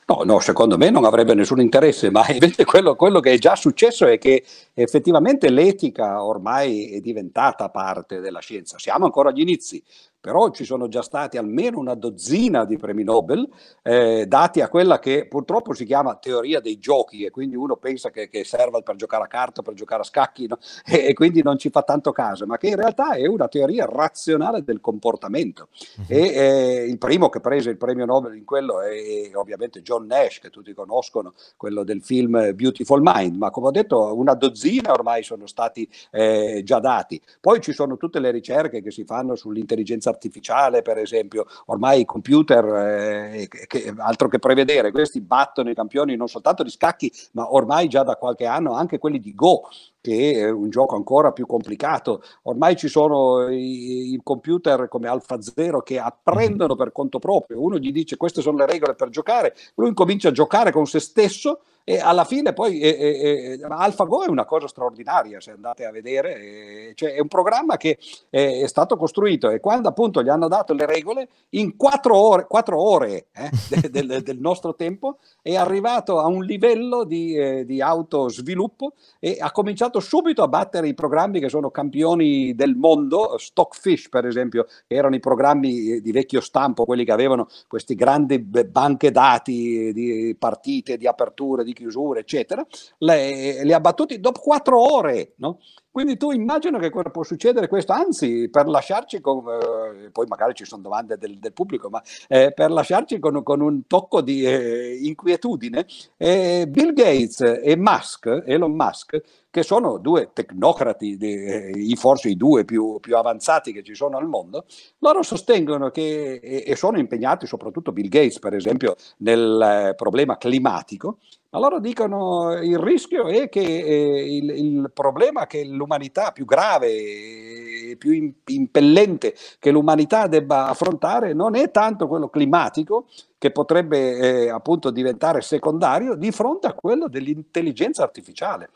No, 0.06 0.24
no, 0.24 0.40
secondo 0.40 0.78
me 0.78 0.90
non 0.90 1.06
avrebbe 1.06 1.34
nessun 1.34 1.62
interesse, 1.62 2.10
ma 2.10 2.28
invece 2.34 2.66
quello, 2.66 2.96
quello, 2.96 3.20
che 3.20 3.34
è 3.34 3.38
già 3.38 3.56
successo 3.56 4.06
è 4.06 4.18
che 4.18 4.44
effettivamente 4.74 5.50
l'etica 5.50 6.24
ormai 6.24 6.92
è 6.92 7.00
diventata 7.00 7.70
parte 7.70 8.20
della 8.20 8.40
scienza. 8.40 8.78
Siamo 8.78 9.06
ancora 9.06 9.30
agli 9.30 9.42
inizi, 9.42 9.82
però 10.24 10.52
ci 10.52 10.64
sono 10.64 10.88
già 10.88 11.02
stati 11.02 11.36
almeno 11.36 11.80
una 11.80 11.96
dozzina 11.96 12.64
di 12.64 12.78
premi 12.78 13.04
Nobel 13.04 13.46
eh, 13.82 14.26
dati 14.26 14.62
a 14.62 14.70
quella 14.70 14.98
che 14.98 15.28
purtroppo 15.28 15.74
si 15.74 15.84
chiama 15.84 16.16
teoria 16.16 16.62
dei 16.62 16.80
giochi 16.80 17.26
e 17.26 17.30
quindi 17.30 17.58
uno 17.58 17.76
pensa 17.76 18.10
che, 18.10 18.30
che 18.30 18.46
serva 18.46 18.80
per 18.80 18.96
giocare 18.96 19.26
a 19.26 19.28
carta, 19.28 19.62
per 19.62 19.74
giocare 19.74 20.00
a 20.00 20.06
scacchi 20.06 20.48
no? 20.48 20.60
e, 20.88 21.08
e, 21.08 21.14
quindi 21.14 21.44
non 21.44 21.58
ci 21.58 21.70
fa 21.70 21.82
tanto 21.82 22.14
caso, 22.14 22.46
ma 22.46 22.56
che 22.56 22.68
in 22.68 22.78
realtà 22.78 23.16
è 23.16 23.28
una 23.28 23.50
teoria 23.50 23.86
razionale 23.86 24.64
del 24.64 24.80
comportamento. 24.80 25.68
Uh-huh. 25.98 26.06
E 26.08 26.20
eh, 26.20 26.86
il 26.88 26.98
primo 26.98 27.28
che 27.28 27.42
prese 27.42 27.72
il 27.72 27.78
premio 27.78 28.06
Nobel 28.06 28.38
in 28.38 28.46
quello 28.46 28.80
è, 28.80 29.30
è 29.30 29.36
ovviamente 29.36 29.82
John 29.82 30.06
Nash, 30.06 30.40
che 30.40 30.50
tutti 30.50 30.74
conoscono, 30.74 31.34
quello 31.58 31.84
del 31.84 32.02
film 32.02 32.54
Beautiful 32.56 33.02
Mind, 33.04 33.36
ma 33.36 33.50
come 33.50 33.68
ho 33.68 33.72
detto 33.72 34.18
una 34.18 34.36
dozzina 34.36 34.94
ormai 34.94 35.22
sono 35.22 35.48
stati 35.48 35.86
eh, 36.12 36.62
già 36.64 36.80
dati. 36.80 37.22
Poi 37.42 37.60
ci 37.60 37.74
sono 37.74 37.98
tutte 37.98 38.22
le 38.22 38.32
ricerche 38.32 38.82
che 38.82 38.90
si 38.90 39.04
fanno 39.04 39.36
sull'intelligenza 39.36 40.12
artificiale, 40.14 40.82
per 40.82 40.98
esempio, 40.98 41.46
ormai 41.66 42.02
i 42.02 42.06
computer, 42.06 42.66
eh, 42.66 43.48
che, 43.48 43.94
altro 43.98 44.28
che 44.28 44.40
prevedere, 44.40 44.92
questi 44.92 45.20
battono 45.22 45.70
i 45.70 45.76
campioni 45.76 46.16
non 46.16 46.28
soltanto 46.28 46.64
di 46.64 46.70
scacchi, 46.70 47.12
ma 47.32 47.54
ormai 47.54 47.88
già 47.88 48.04
da 48.04 48.16
qualche 48.16 48.46
anno 48.46 48.74
anche 48.74 48.98
quelli 48.98 49.20
di 49.20 49.34
Go, 49.34 49.70
che 50.00 50.34
è 50.34 50.50
un 50.50 50.70
gioco 50.70 50.96
ancora 50.96 51.32
più 51.32 51.46
complicato. 51.46 52.22
Ormai 52.44 52.76
ci 52.76 52.88
sono 52.88 53.50
i, 53.50 54.14
i 54.14 54.20
computer 54.24 54.88
come 54.88 55.08
AlphaZero 55.08 55.82
che 55.82 56.00
apprendono 56.00 56.76
per 56.76 56.92
conto 56.92 57.20
proprio. 57.20 57.62
Uno 57.62 57.78
gli 57.78 57.92
dice 57.92 58.18
queste 58.18 58.42
sono 58.42 58.58
le 58.58 58.66
regole 58.66 58.96
per 58.96 59.10
giocare, 59.10 59.56
lui 59.76 59.94
comincia 59.94 60.30
a 60.30 60.32
giocare 60.32 60.72
con 60.72 60.86
se 60.86 61.00
stesso 61.00 61.62
e 61.86 62.00
alla 62.00 62.24
fine 62.24 62.54
poi 62.54 62.80
eh, 62.80 63.60
eh, 63.60 63.66
AlphaGo 63.68 64.24
è 64.24 64.30
una 64.30 64.46
cosa 64.46 64.68
straordinaria 64.68 65.42
se 65.42 65.52
andate 65.52 65.86
a 65.86 65.92
vedere, 65.92 66.36
eh, 66.36 66.92
cioè 66.96 67.14
è 67.14 67.20
un 67.20 67.28
programma 67.28 67.76
che 67.76 67.98
è 68.30 68.66
stato 68.68 68.96
costruito 68.96 69.50
e 69.50 69.60
quando 69.60 69.90
appunto 69.90 70.24
gli 70.24 70.30
hanno 70.30 70.48
dato 70.48 70.74
le 70.74 70.86
regole 70.86 71.28
in 71.50 71.76
quattro 71.76 72.18
ore, 72.18 72.48
quattro 72.48 72.82
ore 72.82 73.28
eh, 73.34 73.90
del, 73.90 74.22
del, 74.24 74.40
nostro 74.40 74.76
tempo 74.76 75.20
è 75.42 75.56
arrivato 75.56 76.20
a 76.20 76.28
un 76.28 76.44
livello 76.46 77.04
di, 77.04 77.36
eh, 77.36 77.66
di 77.66 77.82
autosviluppo 77.82 78.94
e 79.20 79.38
ha 79.40 79.52
cominciato 79.52 80.00
subito 80.00 80.42
a 80.42 80.48
battere 80.48 80.88
i 80.88 80.94
programmi 80.94 81.40
che 81.42 81.50
sono 81.50 81.70
campioni 81.70 82.56
del 82.56 82.76
mondo, 82.76 83.38
Stockfish 83.38 84.08
per 84.08 84.26
esempio, 84.26 84.66
che 84.88 84.96
erano 84.96 85.16
i 85.16 85.20
programmi 85.20 86.00
di 86.00 86.12
vecchio 86.12 86.40
stampo, 86.40 86.86
quelli 86.86 87.04
che 87.04 87.12
avevano 87.12 87.48
questi 87.68 87.96
grandi 87.96 88.40
banche 88.40 89.12
dati 89.12 89.92
di 89.94 90.36
partite, 90.40 90.98
di 90.98 91.08
aperture, 91.08 91.64
di 91.64 91.73
di 91.74 91.82
chiusura, 91.82 92.20
eccetera, 92.20 92.66
le, 93.00 93.64
li 93.64 93.74
ha 93.74 93.80
battuti 93.80 94.20
dopo 94.20 94.40
quattro 94.40 94.80
ore, 94.80 95.34
no? 95.38 95.60
Quindi 95.94 96.18
tu 96.18 96.32
immagina 96.32 96.80
che 96.80 96.90
cosa 96.90 97.12
può 97.12 97.22
succedere 97.22 97.68
questo, 97.68 97.92
anzi 97.92 98.50
per 98.50 98.68
lasciarci 98.68 99.22
con, 99.22 99.44
eh, 99.48 100.10
poi 100.10 100.26
magari 100.26 100.56
ci 100.56 100.66
sono 100.66 100.82
domande 100.82 101.20
del, 101.20 101.38
del 101.38 101.54
pubblico, 101.54 101.88
ma 101.90 102.02
eh, 102.28 102.52
per 102.52 102.72
lasciarci 102.72 103.20
con, 103.20 103.44
con, 103.44 103.62
un 103.62 103.86
tocco 103.86 104.22
di 104.22 104.44
eh, 104.44 104.98
inquietudine, 105.04 105.86
eh, 106.18 106.66
Bill 106.68 106.94
Gates 106.94 107.42
e 107.42 107.76
Musk, 107.76 108.42
Elon 108.44 108.72
Musk, 108.72 109.22
che 109.52 109.62
sono 109.62 110.00
due 110.00 110.32
tecnocrati, 110.34 111.16
eh, 111.16 111.96
forse 111.96 112.30
i 112.30 112.38
due 112.38 112.66
più, 112.66 112.98
più, 113.00 113.16
avanzati 113.16 113.72
che 113.72 113.84
ci 113.84 113.94
sono 113.94 114.18
al 114.18 114.28
mondo, 114.28 114.66
loro 114.98 115.22
sostengono 115.22 115.92
che, 115.92 116.40
e, 116.42 116.64
e 116.66 116.76
sono 116.76 116.98
impegnati, 116.98 117.46
soprattutto 117.46 117.92
Bill 117.92 118.08
Gates 118.08 118.40
per 118.40 118.56
esempio, 118.56 118.96
nel 119.18 119.90
eh, 119.92 119.94
problema 119.94 120.38
climatico, 120.38 121.20
ma 121.54 121.60
loro 121.60 121.80
dicono 121.80 122.52
il 122.54 122.80
rischio 122.80 123.28
è 123.28 123.48
che 123.48 123.62
eh, 123.62 124.36
il, 124.36 124.50
il, 124.50 124.92
problema 124.92 125.46
che 125.46 125.64
l'umanità 125.64 126.32
più 126.32 126.46
grave 126.46 127.96
più 127.96 128.34
impellente 128.46 129.36
che 129.60 129.72
l'umanità 129.72 130.28
debba 130.28 130.68
affrontare 130.68 131.34
non 131.34 131.56
è 131.56 131.72
tanto 131.72 132.08
quello 132.08 132.28
climatico, 132.28 133.06
che 133.38 133.52
potrebbe 133.52 134.46
eh, 134.46 134.50
appunto 134.50 134.90
diventare 134.90 135.42
secondario, 135.42 136.16
di 136.16 136.32
fronte 136.32 136.68
a 136.68 136.74
quello 136.74 137.08
dell'intelligenza 137.08 138.04
artificiale. 138.04 138.70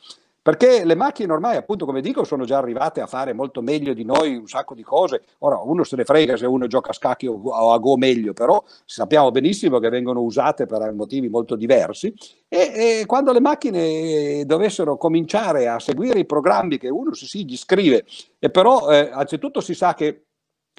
Perché 0.47 0.85
le 0.85 0.95
macchine 0.95 1.33
ormai, 1.33 1.57
appunto, 1.57 1.83
come 1.83 1.99
dico, 1.99 2.23
sono 2.23 2.45
già 2.45 2.57
arrivate 2.57 3.01
a 3.01 3.05
fare 3.05 3.33
molto 3.33 3.61
meglio 3.61 3.93
di 3.93 4.05
noi 4.05 4.37
un 4.37 4.47
sacco 4.47 4.75
di 4.75 4.81
cose. 4.81 5.23
Ora, 5.39 5.57
uno 5.57 5.83
se 5.83 5.97
ne 5.97 6.05
frega 6.05 6.37
se 6.37 6.45
uno 6.45 6.67
gioca 6.67 6.91
a 6.91 6.93
scacchi 6.93 7.27
o 7.27 7.73
a 7.73 7.77
go 7.79 7.97
meglio, 7.97 8.31
però 8.31 8.63
sappiamo 8.85 9.29
benissimo 9.29 9.79
che 9.79 9.89
vengono 9.89 10.21
usate 10.21 10.65
per 10.65 10.93
motivi 10.93 11.27
molto 11.27 11.57
diversi. 11.57 12.13
E, 12.47 12.99
e 13.01 13.05
quando 13.05 13.33
le 13.33 13.41
macchine 13.41 14.45
dovessero 14.45 14.95
cominciare 14.95 15.67
a 15.67 15.79
seguire 15.79 16.19
i 16.19 16.25
programmi 16.25 16.77
che 16.77 16.87
uno 16.87 17.13
si 17.13 17.25
sì, 17.25 17.43
gli 17.43 17.57
scrive, 17.57 18.05
e 18.39 18.49
però 18.49 18.89
eh, 18.89 19.09
anzitutto 19.11 19.59
si 19.59 19.73
sa 19.73 19.95
che 19.95 20.27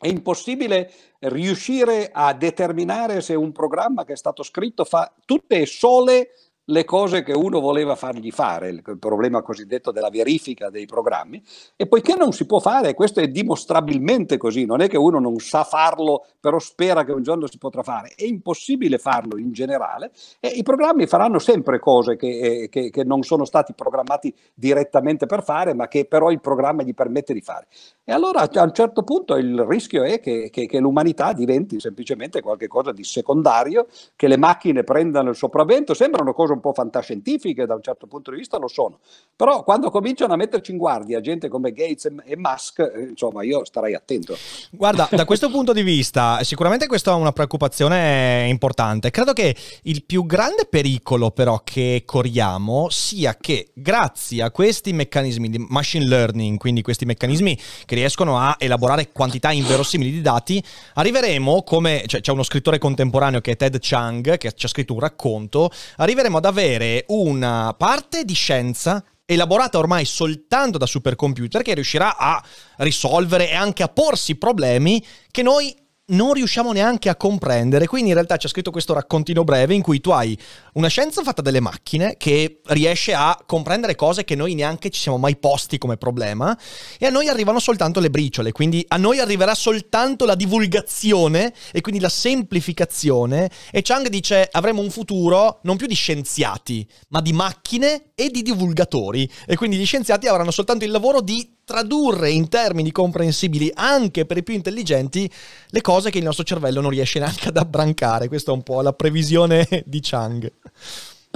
è 0.01 0.07
impossibile 0.09 0.91
riuscire 1.19 2.09
a 2.11 2.33
determinare 2.33 3.21
se 3.21 3.35
un 3.35 3.53
programma 3.53 4.05
che 4.05 4.15
è 4.15 4.17
stato 4.17 4.43
scritto 4.43 4.85
fa 4.85 5.13
tutte 5.27 5.57
e 5.57 5.67
sole 5.67 6.31
le 6.71 6.85
cose 6.85 7.23
che 7.23 7.33
uno 7.33 7.61
voleva 7.61 7.95
fargli 7.95 8.31
fare, 8.31 8.69
il 8.69 8.99
problema 8.99 9.43
cosiddetto 9.43 9.91
della 9.91 10.11
verifica 10.11 10.69
dei 10.69 10.87
programmi, 10.87 11.43
e 11.77 11.87
poiché 11.87 12.15
non 12.15 12.33
si 12.33 12.47
può 12.47 12.61
fare, 12.61 12.95
questo 12.95 13.21
è 13.21 13.29
dimostrabilmente 13.29 14.37
così, 14.37 14.67
non 14.67 14.81
è 14.81 14.89
che 14.89 14.99
uno 14.99 15.19
non 15.19 15.39
sa 15.39 15.65
farlo, 15.65 16.27
però 16.41 16.59
spera 16.59 17.05
che 17.05 17.13
un 17.13 17.23
giorno 17.23 17.47
si 17.47 17.59
potrà 17.59 17.83
fare, 17.83 18.13
è 18.15 18.25
impossibile 18.25 18.99
farlo 18.99 19.39
in 19.39 19.53
generale, 19.53 20.11
e 20.41 20.49
i 20.49 20.63
programmi 20.63 21.07
faranno 21.07 21.39
sempre 21.39 21.79
cose 21.79 22.17
che, 22.17 22.39
eh, 22.39 22.69
che, 22.69 22.91
che 22.91 23.05
non 23.05 23.23
sono 23.23 23.45
stati 23.45 23.73
programmati 23.73 24.35
direttamente 24.53 25.25
per 25.25 25.43
fare, 25.43 25.73
ma 25.75 25.89
che 25.89 26.05
però 26.05 26.31
il 26.31 26.41
programma 26.41 26.83
gli 26.83 26.95
permette 26.95 27.33
di 27.33 27.41
fare. 27.41 27.67
E 28.05 28.13
allora 28.13 28.41
a 28.41 28.63
un 28.63 28.73
certo 28.73 29.03
punto 29.05 29.37
il 29.37 29.65
rischio 29.65 30.03
è 30.03 30.21
che, 30.21 30.51
che, 30.51 30.79
l'umanità 30.79 31.33
diventi 31.33 31.81
semplicemente 31.81 32.41
qualcosa 32.43 32.93
di 32.93 33.05
secondario, 33.05 33.87
che 34.17 34.29
le 34.29 34.37
macchine 34.37 34.85
prendano 34.85 35.31
il 35.31 35.37
sopravvento, 35.37 35.95
sembrano 35.95 36.33
cose 36.33 36.57
un 36.59 36.61
po' 36.61 36.73
fantascientifiche 36.73 37.67
da 37.67 37.75
un 37.75 37.83
certo 37.83 38.07
punto 38.07 38.31
di 38.31 38.39
vista, 38.39 38.59
lo 38.59 38.69
sono. 38.69 38.99
Però 39.35 39.63
quando 39.63 39.91
cominciano 39.91 40.33
a 40.33 40.37
metterci 40.37 40.73
in 40.73 40.77
guardia 40.77 41.21
gente 41.21 41.49
come 41.49 41.73
Gates 41.73 42.13
e 42.25 42.37
Musk, 42.37 42.81
eh, 42.81 43.09
insomma 43.11 43.43
io 43.45 43.65
starei 43.65 43.95
attento. 43.95 44.37
Guarda, 44.71 45.09
da 45.11 45.25
questo 45.25 45.49
punto 45.51 45.73
di 45.73 45.83
vista 45.83 46.43
sicuramente 46.43 46.87
questa 46.87 47.13
è 47.13 47.15
una 47.15 47.33
preoccupazione 47.33 48.47
importante. 48.49 49.11
Credo 49.11 49.33
che 49.33 49.55
il 49.83 50.05
più 50.05 50.27
grande 50.27 50.67
pericolo 50.69 51.31
però 51.31 51.61
che 51.65 52.03
corriamo 52.05 52.89
sia 52.91 53.37
che 53.37 53.71
grazie 53.75 54.43
a 54.43 54.51
questi 54.51 54.93
meccanismi 54.93 55.49
di 55.49 55.65
machine 55.69 56.07
learning, 56.07 56.59
quindi 56.59 56.83
questi 56.83 57.05
meccanismi 57.05 57.59
che 57.85 57.95
riescono 57.95 58.39
a 58.39 58.57
elaborare 58.59 59.13
quantità 59.13 59.53
inverosimili 59.53 60.11
di 60.11 60.21
dati, 60.21 60.63
arriveremo 60.95 61.63
come, 61.63 62.03
cioè 62.07 62.21
c'è 62.21 62.33
uno 62.33 62.43
scrittore 62.43 62.79
contemporaneo 62.79 63.41
che 63.41 63.53
è 63.53 63.57
Ted 63.57 63.79
Chang, 63.81 64.37
che 64.37 64.53
ci 64.53 64.67
ha 64.67 64.69
scritto 64.69 64.95
un 64.95 65.01
racconto, 65.01 65.71
arriveremo 65.97 66.39
ad 66.39 66.45
avere 66.49 67.05
una 67.09 67.75
parte 67.77 68.25
di 68.25 68.35
scienza 68.35 69.05
elaborata 69.25 69.79
ormai 69.79 70.05
soltanto 70.05 70.79
da 70.79 70.87
supercomputer 70.87 71.63
che 71.63 71.75
riuscirà 71.75 72.17
a 72.17 72.43
risolvere 72.79 73.51
e 73.51 73.55
anche 73.55 73.83
a 73.83 73.89
porsi 73.89 74.37
problemi 74.37 75.05
che 75.31 75.43
noi 75.43 75.75
non 76.09 76.33
riusciamo 76.33 76.73
neanche 76.73 77.09
a 77.09 77.17
comprendere. 77.17 77.87
Quindi 77.87 78.09
in 78.09 78.15
realtà 78.15 78.37
c'è 78.37 78.49
scritto 78.49 78.71
questo 78.71 78.95
raccontino 78.95 79.45
breve 79.45 79.75
in 79.75 79.83
cui 79.83 80.01
tu 80.01 80.11
hai 80.11 80.39
una 80.75 80.89
scienza 80.89 81.23
fatta 81.23 81.43
dalle 81.43 81.61
macchine 81.61 82.17
che 82.17 82.61
riesce 82.67 83.13
a 83.15 83.39
comprendere 83.45 83.95
cose 83.95 84.25
che 84.25 84.35
noi 84.35 84.55
neanche 84.55 84.91
ci 84.91 85.01
siamo 85.01 85.19
mai 85.19 85.37
posti 85.37 85.79
come 85.79 85.97
problema 85.97 86.57
e 86.99 87.07
a 87.07 87.11
noi 87.11 87.29
arrivano 87.29 87.59
soltanto 87.59 88.01
le 88.01 88.11
briciole, 88.11 88.53
quindi 88.53 88.85
a 88.89 88.97
noi 88.97 89.19
arriverà 89.19 89.55
soltanto 89.55 90.25
la 90.25 90.35
divulgazione 90.35 91.53
e 91.73 91.81
quindi 91.81 92.01
la 92.01 92.09
semplificazione. 92.09 93.51
E 93.71 93.83
Chang 93.83 94.09
dice 94.09 94.49
avremo 94.51 94.81
un 94.81 94.91
futuro 94.91 95.61
non 95.63 95.77
più 95.77 95.87
di 95.87 95.95
scienziati, 95.95 96.87
ma 97.09 97.21
di 97.21 97.33
macchine 97.33 98.13
e 98.15 98.31
di 98.31 98.43
divulgatori. 98.43 99.31
E 99.47 99.57
quindi 99.57 99.77
gli 99.77 99.87
scienziati 99.87 100.27
avranno 100.27 100.51
soltanto 100.51 100.85
il 100.85 100.91
lavoro 100.91 101.21
di 101.21 101.57
tradurre 101.69 102.31
in 102.31 102.49
termini 102.49 102.91
comprensibili 102.91 103.71
anche 103.75 104.25
per 104.25 104.39
i 104.39 104.43
più 104.43 104.55
intelligenti 104.55 105.31
le 105.67 105.81
cose 105.83 106.09
che 106.09 106.17
il 106.17 106.25
nostro 106.25 106.43
cervello 106.43 106.81
non 106.81 106.89
riesce 106.89 107.19
neanche 107.19 107.49
ad 107.49 107.59
abbrancare. 107.59 108.29
Questa 108.29 108.51
è 108.51 108.55
un 108.55 108.63
po' 108.63 108.81
la 108.81 108.95
previsione 108.95 109.69
di 109.85 110.01
Chang. 110.03 110.51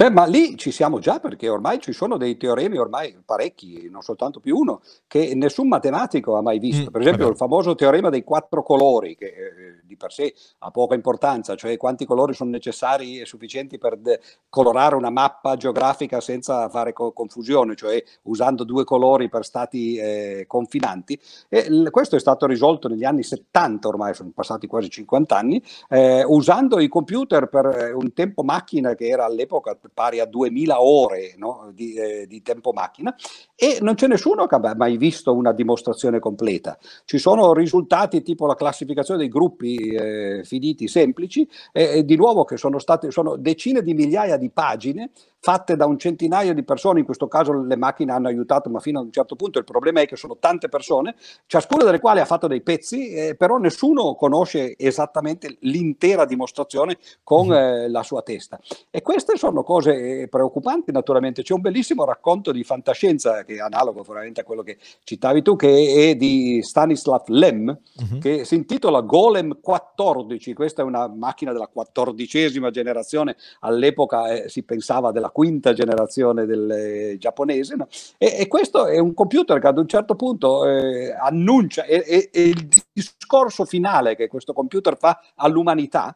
Beh, 0.03 0.09
ma 0.09 0.25
lì 0.25 0.57
ci 0.57 0.71
siamo 0.71 0.99
già 0.99 1.21
perché 1.21 1.47
ormai 1.47 1.79
ci 1.79 1.93
sono 1.93 2.17
dei 2.17 2.35
teoremi, 2.35 2.77
ormai 2.77 3.17
parecchi, 3.23 3.87
non 3.89 4.01
soltanto 4.01 4.41
più 4.41 4.57
uno, 4.57 4.81
che 5.07 5.33
nessun 5.33 5.69
matematico 5.69 6.35
ha 6.35 6.41
mai 6.41 6.59
visto. 6.59 6.89
Mm, 6.89 6.91
per 6.91 6.99
esempio 6.99 7.29
il 7.29 7.37
famoso 7.37 7.73
teorema 7.73 8.09
dei 8.09 8.25
quattro 8.25 8.63
colori, 8.63 9.15
che 9.15 9.27
eh, 9.27 9.79
di 9.85 9.95
per 9.95 10.11
sé 10.11 10.33
ha 10.59 10.71
poca 10.71 10.93
importanza, 10.93 11.55
cioè 11.55 11.77
quanti 11.77 12.03
colori 12.03 12.33
sono 12.33 12.49
necessari 12.49 13.21
e 13.21 13.25
sufficienti 13.25 13.77
per 13.77 13.95
de- 13.95 14.19
colorare 14.49 14.95
una 14.95 15.09
mappa 15.09 15.55
geografica 15.55 16.19
senza 16.19 16.67
fare 16.67 16.91
co- 16.91 17.13
confusione, 17.13 17.73
cioè 17.73 18.03
usando 18.23 18.65
due 18.65 18.83
colori 18.83 19.29
per 19.29 19.45
stati 19.45 19.95
eh, 19.95 20.43
confinanti. 20.47 21.17
E 21.47 21.69
l- 21.69 21.89
questo 21.91 22.17
è 22.17 22.19
stato 22.19 22.45
risolto 22.45 22.89
negli 22.89 23.05
anni 23.05 23.23
70, 23.23 23.87
ormai 23.87 24.13
sono 24.13 24.31
passati 24.35 24.67
quasi 24.67 24.89
50 24.89 25.37
anni, 25.37 25.63
eh, 25.87 26.25
usando 26.25 26.81
i 26.81 26.89
computer 26.89 27.47
per 27.47 27.65
eh, 27.67 27.91
un 27.93 28.11
tempo 28.11 28.43
macchina 28.43 28.95
che 28.95 29.07
era 29.07 29.23
all'epoca 29.23 29.77
pari 29.93 30.19
a 30.19 30.25
2000 30.25 30.81
ore 30.81 31.35
no? 31.37 31.71
di, 31.73 31.93
eh, 31.93 32.27
di, 32.27 32.41
tempo 32.41 32.71
macchina 32.71 33.15
e 33.55 33.77
non 33.81 33.95
c'è 33.95 34.07
nessuno 34.07 34.47
che 34.47 34.55
abbia 34.55 34.75
mai 34.75 34.97
visto 34.97 35.33
una 35.33 35.53
dimostrazione 35.53 36.19
completa. 36.19 36.77
Ci 37.05 37.17
sono 37.17 37.53
risultati 37.53 38.21
tipo 38.21 38.45
la 38.45 38.55
classificazione 38.55 39.19
dei 39.19 39.29
gruppi 39.29 39.77
eh, 39.77 40.41
finiti 40.43 40.87
semplici 40.87 41.47
e, 41.71 41.99
e, 41.99 42.05
di 42.05 42.15
nuovo 42.15 42.43
che 42.43 42.57
sono 42.57 42.79
state 42.79 43.11
sono 43.11 43.35
decine 43.35 43.81
di 43.81 43.93
migliaia 43.93 44.37
di 44.37 44.49
pagine 44.49 45.11
fatte 45.43 45.75
da 45.75 45.85
un 45.85 45.99
centinaio 45.99 46.53
di 46.53 46.63
persone, 46.63 46.99
in 46.99 47.05
questo 47.05 47.27
caso 47.27 47.51
le 47.51 47.75
macchine 47.75 48.13
hanno 48.13 48.29
aiutato, 48.29 48.69
ma 48.69 48.79
fino 48.79 48.99
a 48.99 49.01
un 49.01 49.11
certo 49.11 49.35
punto 49.35 49.59
il 49.59 49.65
problema 49.65 49.99
è 49.99 50.07
che 50.07 50.15
sono 50.15 50.37
tante 50.39 50.69
persone, 50.69 51.15
ciascuna 51.47 51.83
delle 51.83 51.99
quali 51.99 52.21
ha 52.21 52.25
fatto 52.25 52.47
dei 52.47 52.61
pezzi, 52.61 53.09
eh, 53.09 53.35
però 53.35 53.57
nessuno 53.57 54.15
conosce 54.15 54.73
esattamente 54.77 55.57
l'intera 55.59 56.23
dimostrazione 56.23 56.97
con 57.25 57.47
mm-hmm. 57.47 57.57
eh, 57.61 57.89
la 57.89 58.03
sua 58.03 58.21
testa. 58.21 58.57
E 58.89 59.01
queste 59.01 59.35
sono 59.35 59.63
cose 59.63 60.21
eh, 60.21 60.27
preoccupanti 60.29 60.93
naturalmente. 60.93 61.43
C'è 61.43 61.53
un 61.53 61.59
bellissimo 61.59 62.05
racconto 62.05 62.53
di 62.53 62.63
fantascienza 62.63 63.43
che 63.43 63.55
è 63.55 63.59
analogo 63.59 64.01
veramente 64.01 64.39
a 64.39 64.43
quello 64.45 64.63
che 64.63 64.77
citavi 65.03 65.41
tu, 65.41 65.57
che 65.57 66.11
è 66.11 66.15
di 66.15 66.61
Stanislav 66.63 67.23
Lem, 67.27 67.65
mm-hmm. 68.01 68.19
che 68.21 68.45
si 68.45 68.55
intitola 68.55 69.01
Golem 69.01 69.59
14. 69.59 70.53
Questa 70.53 70.83
è 70.83 70.85
una 70.85 71.09
macchina 71.09 71.51
della 71.51 71.67
quattordicesima 71.67 72.69
generazione, 72.69 73.35
all'epoca 73.59 74.29
eh, 74.29 74.47
si 74.47 74.63
pensava 74.63 75.11
della 75.11 75.31
quinta 75.33 75.73
generazione 75.73 76.45
del 76.45 76.71
eh, 76.71 77.17
giapponese, 77.17 77.75
no? 77.75 77.87
e, 78.17 78.37
e, 78.39 78.47
questo 78.47 78.85
è 78.85 78.97
un 78.99 79.13
computer 79.13 79.59
che 79.59 79.67
ad 79.67 79.77
un 79.77 79.87
certo 79.87 80.15
punto 80.15 80.65
eh, 80.65 81.11
annuncia, 81.11 81.83
e, 81.83 82.29
e, 82.31 82.41
il 82.43 82.69
discorso 82.93 83.65
finale 83.65 84.15
che 84.15 84.29
questo 84.29 84.53
computer 84.53 84.97
fa 84.97 85.19
all'umanità 85.35 86.15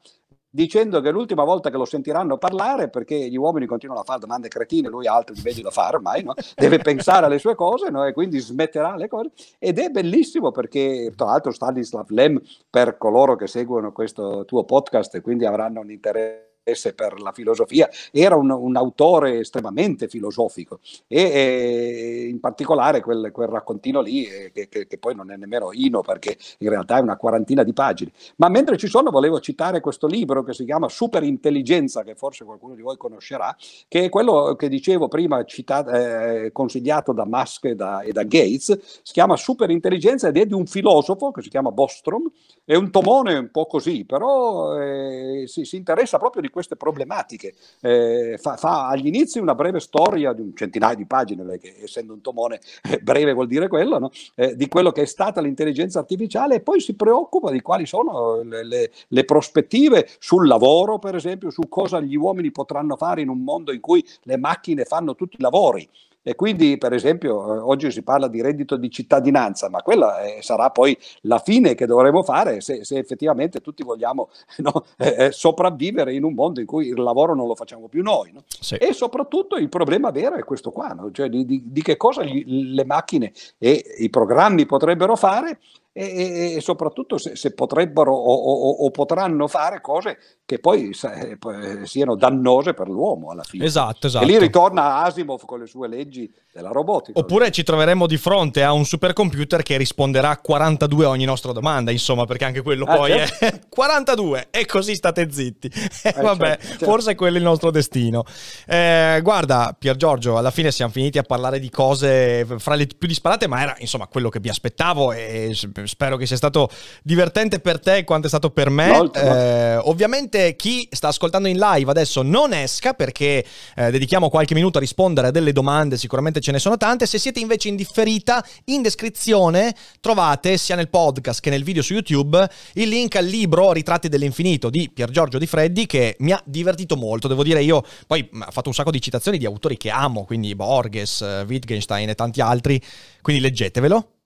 dicendo 0.49 1.01
che 1.01 1.11
l'ultima 1.11 1.43
volta 1.43 1.69
che 1.69 1.77
lo 1.77 1.85
sentiranno 1.85 2.39
parlare, 2.39 2.89
perché 2.89 3.15
gli 3.15 3.37
uomini 3.37 3.67
continuano 3.67 4.01
a 4.01 4.03
fare 4.03 4.19
domande 4.19 4.47
cretine, 4.47 4.89
lui 4.89 5.05
ha 5.05 5.13
altro 5.13 5.35
di 5.35 5.41
meglio 5.43 5.61
da 5.61 5.69
fare 5.69 5.97
ormai, 5.97 6.23
no? 6.23 6.33
deve 6.55 6.79
pensare 6.79 7.27
alle 7.27 7.37
sue 7.37 7.53
cose 7.53 7.91
no? 7.91 8.03
e 8.05 8.11
quindi 8.11 8.39
smetterà 8.39 8.95
le 8.95 9.07
cose. 9.07 9.29
Ed 9.59 9.77
è 9.77 9.89
bellissimo 9.89 10.49
perché, 10.49 11.13
tra 11.15 11.27
l'altro, 11.27 11.51
Stanislav 11.51 12.09
Lem, 12.09 12.41
per 12.71 12.97
coloro 12.97 13.35
che 13.35 13.45
seguono 13.45 13.91
questo 13.91 14.45
tuo 14.45 14.63
podcast 14.63 15.13
e 15.13 15.21
quindi 15.21 15.45
avranno 15.45 15.81
un 15.81 15.91
interesse 15.91 16.46
interesse 16.67 16.93
per 16.93 17.19
la 17.21 17.31
filosofia, 17.31 17.89
era 18.11 18.35
un, 18.35 18.51
un 18.51 18.75
autore 18.75 19.39
estremamente 19.39 20.07
filosofico 20.07 20.79
e, 21.07 21.21
e 21.21 22.27
in 22.27 22.39
particolare 22.39 23.01
quel, 23.01 23.31
quel 23.31 23.47
raccontino 23.47 24.01
lì, 24.01 24.25
eh, 24.25 24.51
che, 24.53 24.67
che, 24.67 24.87
che, 24.87 24.97
poi 24.97 25.15
non 25.15 25.31
è 25.31 25.37
nemmeno 25.37 25.69
Ino 25.71 26.01
perché 26.01 26.37
in 26.59 26.69
realtà 26.69 26.97
è 26.97 27.01
una 27.01 27.15
quarantina 27.15 27.63
di 27.63 27.73
pagine. 27.73 28.11
Ma 28.37 28.49
mentre 28.49 28.77
ci 28.77 28.87
sono 28.87 29.09
volevo 29.09 29.39
citare 29.39 29.79
questo 29.79 30.07
libro 30.07 30.43
che 30.43 30.53
si 30.53 30.65
chiama 30.65 30.89
Superintelligenza, 30.89 32.03
che 32.03 32.15
forse 32.15 32.43
qualcuno 32.43 32.75
di 32.75 32.81
voi 32.81 32.97
conoscerà, 32.97 33.55
che 33.87 34.05
è 34.05 34.09
quello 34.09 34.55
che 34.55 34.67
dicevo 34.67 35.07
prima, 35.07 35.43
citato, 35.45 35.91
eh, 35.91 36.49
consigliato 36.51 37.13
da 37.13 37.25
Musk 37.25 37.65
e 37.65 37.75
da, 37.75 38.01
e 38.01 38.11
da 38.11 38.23
Gates, 38.23 38.77
si 39.03 39.13
chiama 39.13 39.37
Superintelligenza 39.37 40.27
ed 40.27 40.37
è 40.37 40.45
di 40.45 40.53
un 40.53 40.65
filosofo 40.65 41.31
che 41.31 41.41
si 41.41 41.49
chiama 41.49 41.71
Bostrom, 41.71 42.29
è 42.65 42.75
un 42.75 42.91
tomone 42.91 43.37
un 43.37 43.49
po' 43.51 43.65
così, 43.65 44.03
però 44.03 44.77
eh, 44.77 45.43
si, 45.47 45.63
si, 45.63 45.77
interessa 45.77 46.17
proprio 46.17 46.41
di 46.41 46.49
queste 46.57 46.75
problematiche. 46.75 47.53
Eh, 47.81 48.39
fa, 48.41 48.57
fa, 48.57 48.87
agli 48.87 49.05
inizi 49.05 49.37
una 49.37 49.53
breve 49.53 49.79
storia 49.79 50.33
di 50.33 50.41
un 50.41 50.55
centinaio 50.55 50.95
di 50.95 51.05
pagine, 51.05 51.43
perché 51.43 51.83
essendo 51.83 52.13
un 52.13 52.21
tomone 52.21 52.59
eh, 52.89 52.97
breve 52.97 53.33
vuol 53.33 53.45
dire 53.45 53.67
quello, 53.67 53.99
no? 53.99 54.09
Eh, 54.33 54.55
di 54.55 54.67
quello 54.67 54.91
che 54.91 55.03
è 55.03 55.05
stata 55.05 55.39
l'intelligenza 55.39 55.99
artificiale 55.99 56.55
e 56.55 56.61
poi 56.61 56.79
si 56.79 56.95
preoccupa 56.95 57.51
di 57.51 57.61
quali 57.61 57.85
sono 57.85 58.41
le, 58.41 58.63
le, 58.63 58.91
le 59.07 59.23
prospettive 59.23 60.07
sul 60.17 60.47
lavoro, 60.47 60.97
per 60.97 61.13
esempio, 61.13 61.51
su 61.51 61.61
cosa 61.69 61.99
gli 61.99 62.15
uomini 62.15 62.49
potranno 62.49 62.95
fare 62.95 63.21
in 63.21 63.29
un 63.29 63.43
mondo 63.43 63.71
in 63.71 63.79
cui 63.79 64.03
le 64.23 64.37
macchine 64.37 64.83
fanno 64.83 65.13
tutti 65.13 65.35
i 65.37 65.41
lavori 65.41 65.87
E 66.27 66.35
quindi, 66.35 66.77
per 66.77 66.91
esempio, 66.91 67.55
eh, 67.55 67.59
oggi 67.59 67.89
si 67.89 68.01
parla 68.01 68.27
di 68.27 68.41
reddito 68.41 68.75
di 68.75 68.91
cittadinanza, 68.91 69.69
ma 69.69 69.81
quella 69.81 70.23
eh, 70.23 70.41
sarà 70.41 70.71
poi 70.71 70.97
la 71.21 71.39
fine 71.39 71.73
che 71.73 71.85
dovremo 71.85 72.21
fare 72.21 72.59
se, 72.59 72.83
se 72.83 72.97
effettivamente 72.97 73.61
tutti 73.61 73.81
vogliamo 73.81 74.27
no, 74.57 74.83
eh, 74.97 75.15
eh, 75.17 75.31
sopravvivere 75.31 76.13
in 76.13 76.25
un 76.25 76.33
mondo 76.33 76.59
in 76.59 76.65
cui 76.65 76.87
il 76.87 77.01
lavoro 77.01 77.33
non 77.33 77.47
lo 77.47 77.55
facciamo 77.55 77.87
più 77.87 78.03
noi. 78.03 78.33
No? 78.33 78.43
Sì. 78.45 78.75
E 78.75 78.91
soprattutto 78.91 79.55
il 79.55 79.69
problema 79.69 80.11
vero 80.11 80.35
è 80.35 80.43
questo 80.43 80.71
qua, 80.71 80.89
no? 80.89 81.11
cioè 81.11 81.29
di, 81.29 81.45
di, 81.45 81.63
di, 81.63 81.81
che 81.81 81.95
cosa 81.95 82.25
gli, 82.25 82.73
le 82.73 82.83
macchine 82.83 83.31
e 83.57 83.81
i 83.99 84.09
programmi 84.09 84.65
potrebbero 84.65 85.15
fare 85.15 85.59
e, 85.97 86.53
e 86.55 86.61
soprattutto 86.61 87.17
se, 87.17 87.35
se 87.35 87.53
potrebbero 87.53 88.13
o, 88.13 88.33
o, 88.33 88.69
o, 88.85 88.91
potranno 88.91 89.47
fare 89.47 89.81
cose 89.81 90.17
che 90.45 90.59
poi 90.59 90.91
eh, 90.91 91.85
siano 91.85 92.15
dannose 92.15 92.73
per 92.73 92.87
l'uomo 92.87 93.31
alla 93.31 93.43
fine. 93.43 93.65
Esatto, 93.65 94.07
esatto. 94.07 94.23
E 94.23 94.27
lì 94.27 94.37
ritorna 94.37 95.03
Asimov 95.03 95.43
con 95.45 95.59
le 95.59 95.65
sue 95.65 95.87
leggi 95.87 96.31
della 96.53 96.69
robotica. 96.69 97.19
Oppure 97.19 97.51
ci 97.51 97.63
troveremo 97.63 98.05
di 98.05 98.17
fronte 98.17 98.63
a 98.63 98.73
un 98.73 98.85
supercomputer 98.85 99.63
che 99.63 99.77
risponderà 99.77 100.29
a 100.29 100.37
42 100.37 101.05
a 101.05 101.09
ogni 101.09 101.25
nostra 101.25 101.51
domanda, 101.51 101.91
insomma, 101.91 102.25
perché 102.25 102.45
anche 102.45 102.61
quello 102.61 102.85
ah, 102.85 102.95
poi 102.95 103.11
certo. 103.11 103.45
è 103.45 103.59
42 103.67 104.47
e 104.51 104.65
così 104.65 104.95
state 104.95 105.31
zitti. 105.31 105.71
Eh, 106.03 106.13
vabbè, 106.21 106.47
certo, 106.47 106.67
certo. 106.67 106.85
forse 106.85 107.11
è 107.11 107.15
quello 107.15 107.37
il 107.37 107.43
nostro 107.43 107.71
destino. 107.71 108.23
Eh, 108.67 109.19
guarda, 109.23 109.75
Pier 109.77 109.95
Giorgio, 109.95 110.37
alla 110.37 110.51
fine 110.51 110.71
siamo 110.71 110.91
finiti 110.91 111.17
a 111.17 111.23
parlare 111.23 111.59
di 111.59 111.69
cose 111.69 112.45
fra 112.57 112.75
le 112.75 112.87
più 112.87 113.07
disparate, 113.07 113.47
ma 113.47 113.61
era 113.61 113.75
insomma 113.79 114.07
quello 114.07 114.29
che 114.29 114.39
vi 114.39 114.49
aspettavo 114.49 115.11
e 115.11 115.55
spero 115.87 116.17
che 116.17 116.25
sia 116.25 116.37
stato 116.37 116.69
divertente 117.03 117.59
per 117.59 117.79
te 117.79 118.03
quanto 118.03 118.27
è 118.27 118.29
stato 118.29 118.49
per 118.51 118.69
me. 118.69 118.87
Molto, 118.87 119.19
eh, 119.19 119.73
molto. 119.73 119.89
Ovviamente 119.89 120.55
chi 120.55 120.87
sta 120.91 121.07
ascoltando 121.07 121.47
in 121.47 121.57
live 121.57 121.89
adesso 121.89 122.21
non 122.21 122.53
esca 122.53 122.93
perché 122.93 123.45
eh, 123.75 123.91
dedichiamo 123.91 124.29
qualche 124.29 124.53
minuto 124.53 124.77
a 124.77 124.81
rispondere 124.81 125.27
a 125.27 125.31
delle 125.31 125.51
domande, 125.51 125.97
sicuramente 125.97 126.39
ce 126.39 126.51
ne 126.51 126.59
sono 126.59 126.77
tante. 126.77 127.05
Se 127.05 127.17
siete 127.17 127.39
invece 127.39 127.69
in 127.69 127.75
differita, 127.75 128.43
in 128.65 128.81
descrizione 128.81 129.73
trovate 129.99 130.57
sia 130.57 130.75
nel 130.75 130.89
podcast 130.89 131.39
che 131.39 131.49
nel 131.49 131.63
video 131.63 131.81
su 131.81 131.93
YouTube 131.93 132.47
il 132.73 132.89
link 132.89 133.15
al 133.15 133.25
libro 133.25 133.71
Ritratti 133.71 134.09
dell'infinito 134.09 134.69
di 134.69 134.89
Pier 134.93 135.09
Giorgio 135.09 135.37
Di 135.37 135.47
Freddi 135.47 135.85
che 135.85 136.15
mi 136.19 136.31
ha 136.31 136.41
divertito 136.45 136.95
molto, 136.95 137.27
devo 137.27 137.43
dire 137.43 137.63
io, 137.63 137.83
poi 138.05 138.27
ha 138.39 138.51
fatto 138.51 138.69
un 138.69 138.73
sacco 138.73 138.91
di 138.91 139.01
citazioni 139.01 139.37
di 139.37 139.45
autori 139.45 139.77
che 139.77 139.89
amo, 139.89 140.25
quindi 140.25 140.55
Borges, 140.55 141.43
Wittgenstein 141.47 142.09
e 142.09 142.15
tanti 142.15 142.41
altri, 142.41 142.81
quindi 143.21 143.41
leggetevelo. 143.41 144.16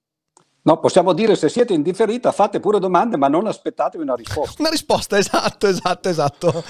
No, 0.64 0.78
possiamo 0.80 1.14
dire 1.14 1.36
se 1.36 1.50
siete 1.50 1.74
in 1.74 1.82
differita 1.82 2.32
fate 2.32 2.60
pure 2.60 2.78
domande 2.78 3.18
ma 3.18 3.28
non 3.28 3.48
aspettatevi 3.48 4.04
una 4.04 4.14
risposta. 4.14 4.62
Una 4.62 4.70
risposta, 4.70 5.18
esatto, 5.20 5.66
esatto, 5.66 6.08
esatto. 6.08 6.64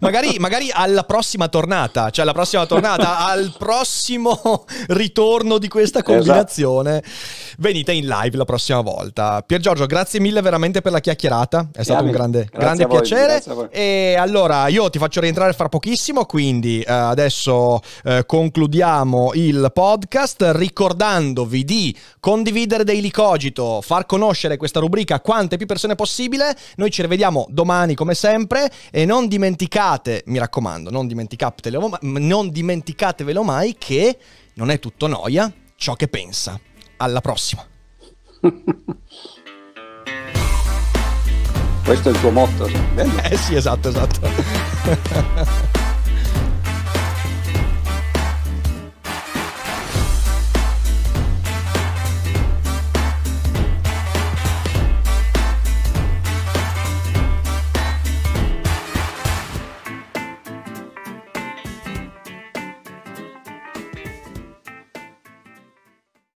magari, 0.00 0.36
magari, 0.40 0.68
alla 0.72 1.04
prossima 1.04 1.46
tornata, 1.46 2.10
cioè 2.10 2.24
alla 2.24 2.32
prossima 2.32 2.66
tornata, 2.66 3.18
al 3.30 3.54
prossimo 3.56 4.64
ritorno 4.88 5.58
di 5.58 5.68
questa 5.68 6.00
esatto. 6.00 6.16
combinazione, 6.16 7.02
esatto. 7.04 7.54
venite 7.58 7.92
in 7.92 8.08
live 8.08 8.36
la 8.36 8.44
prossima 8.44 8.80
volta. 8.80 9.42
Pier 9.42 9.60
Giorgio, 9.60 9.86
grazie 9.86 10.18
mille 10.18 10.42
veramente 10.42 10.80
per 10.80 10.90
la 10.90 11.00
chiacchierata, 11.00 11.68
è 11.72 11.84
stato 11.84 12.02
un 12.02 12.10
grande, 12.10 12.48
grande 12.50 12.86
voi, 12.86 12.96
piacere. 12.96 13.40
E 13.70 14.16
allora 14.18 14.66
io 14.66 14.90
ti 14.90 14.98
faccio 14.98 15.20
rientrare 15.20 15.52
fra 15.52 15.68
pochissimo, 15.68 16.24
quindi 16.24 16.80
eh, 16.80 16.92
adesso 16.92 17.80
eh, 18.02 18.26
concludiamo 18.26 19.30
il 19.34 19.70
podcast 19.72 20.50
ricordandovi 20.50 21.62
di 21.62 21.96
condividere 22.18 22.82
dei 22.82 23.00
link 23.00 23.18
Cogito, 23.20 23.82
far 23.82 24.06
conoscere 24.06 24.56
questa 24.56 24.80
rubrica 24.80 25.16
a 25.16 25.20
quante 25.20 25.58
più 25.58 25.66
persone 25.66 25.94
possibile. 25.94 26.56
Noi 26.76 26.90
ci 26.90 27.02
rivediamo 27.02 27.44
domani 27.50 27.94
come 27.94 28.14
sempre 28.14 28.72
e 28.90 29.04
non 29.04 29.28
dimenticate, 29.28 30.22
mi 30.28 30.38
raccomando, 30.38 30.88
non 30.88 31.06
dimenticatevelo, 31.06 31.98
non 32.00 32.48
dimenticatevelo 32.48 33.42
mai 33.42 33.76
che 33.76 34.16
non 34.54 34.70
è 34.70 34.78
tutto 34.78 35.06
noia 35.06 35.52
ciò 35.76 35.92
che 35.96 36.08
pensa. 36.08 36.58
Alla 36.96 37.20
prossima. 37.20 37.62
Questo 41.84 42.08
è 42.08 42.12
il 42.12 42.20
tuo 42.20 42.30
motto. 42.30 42.66
Eh 42.66 43.36
sì, 43.36 43.54
esatto, 43.54 43.90
esatto. 43.90 45.78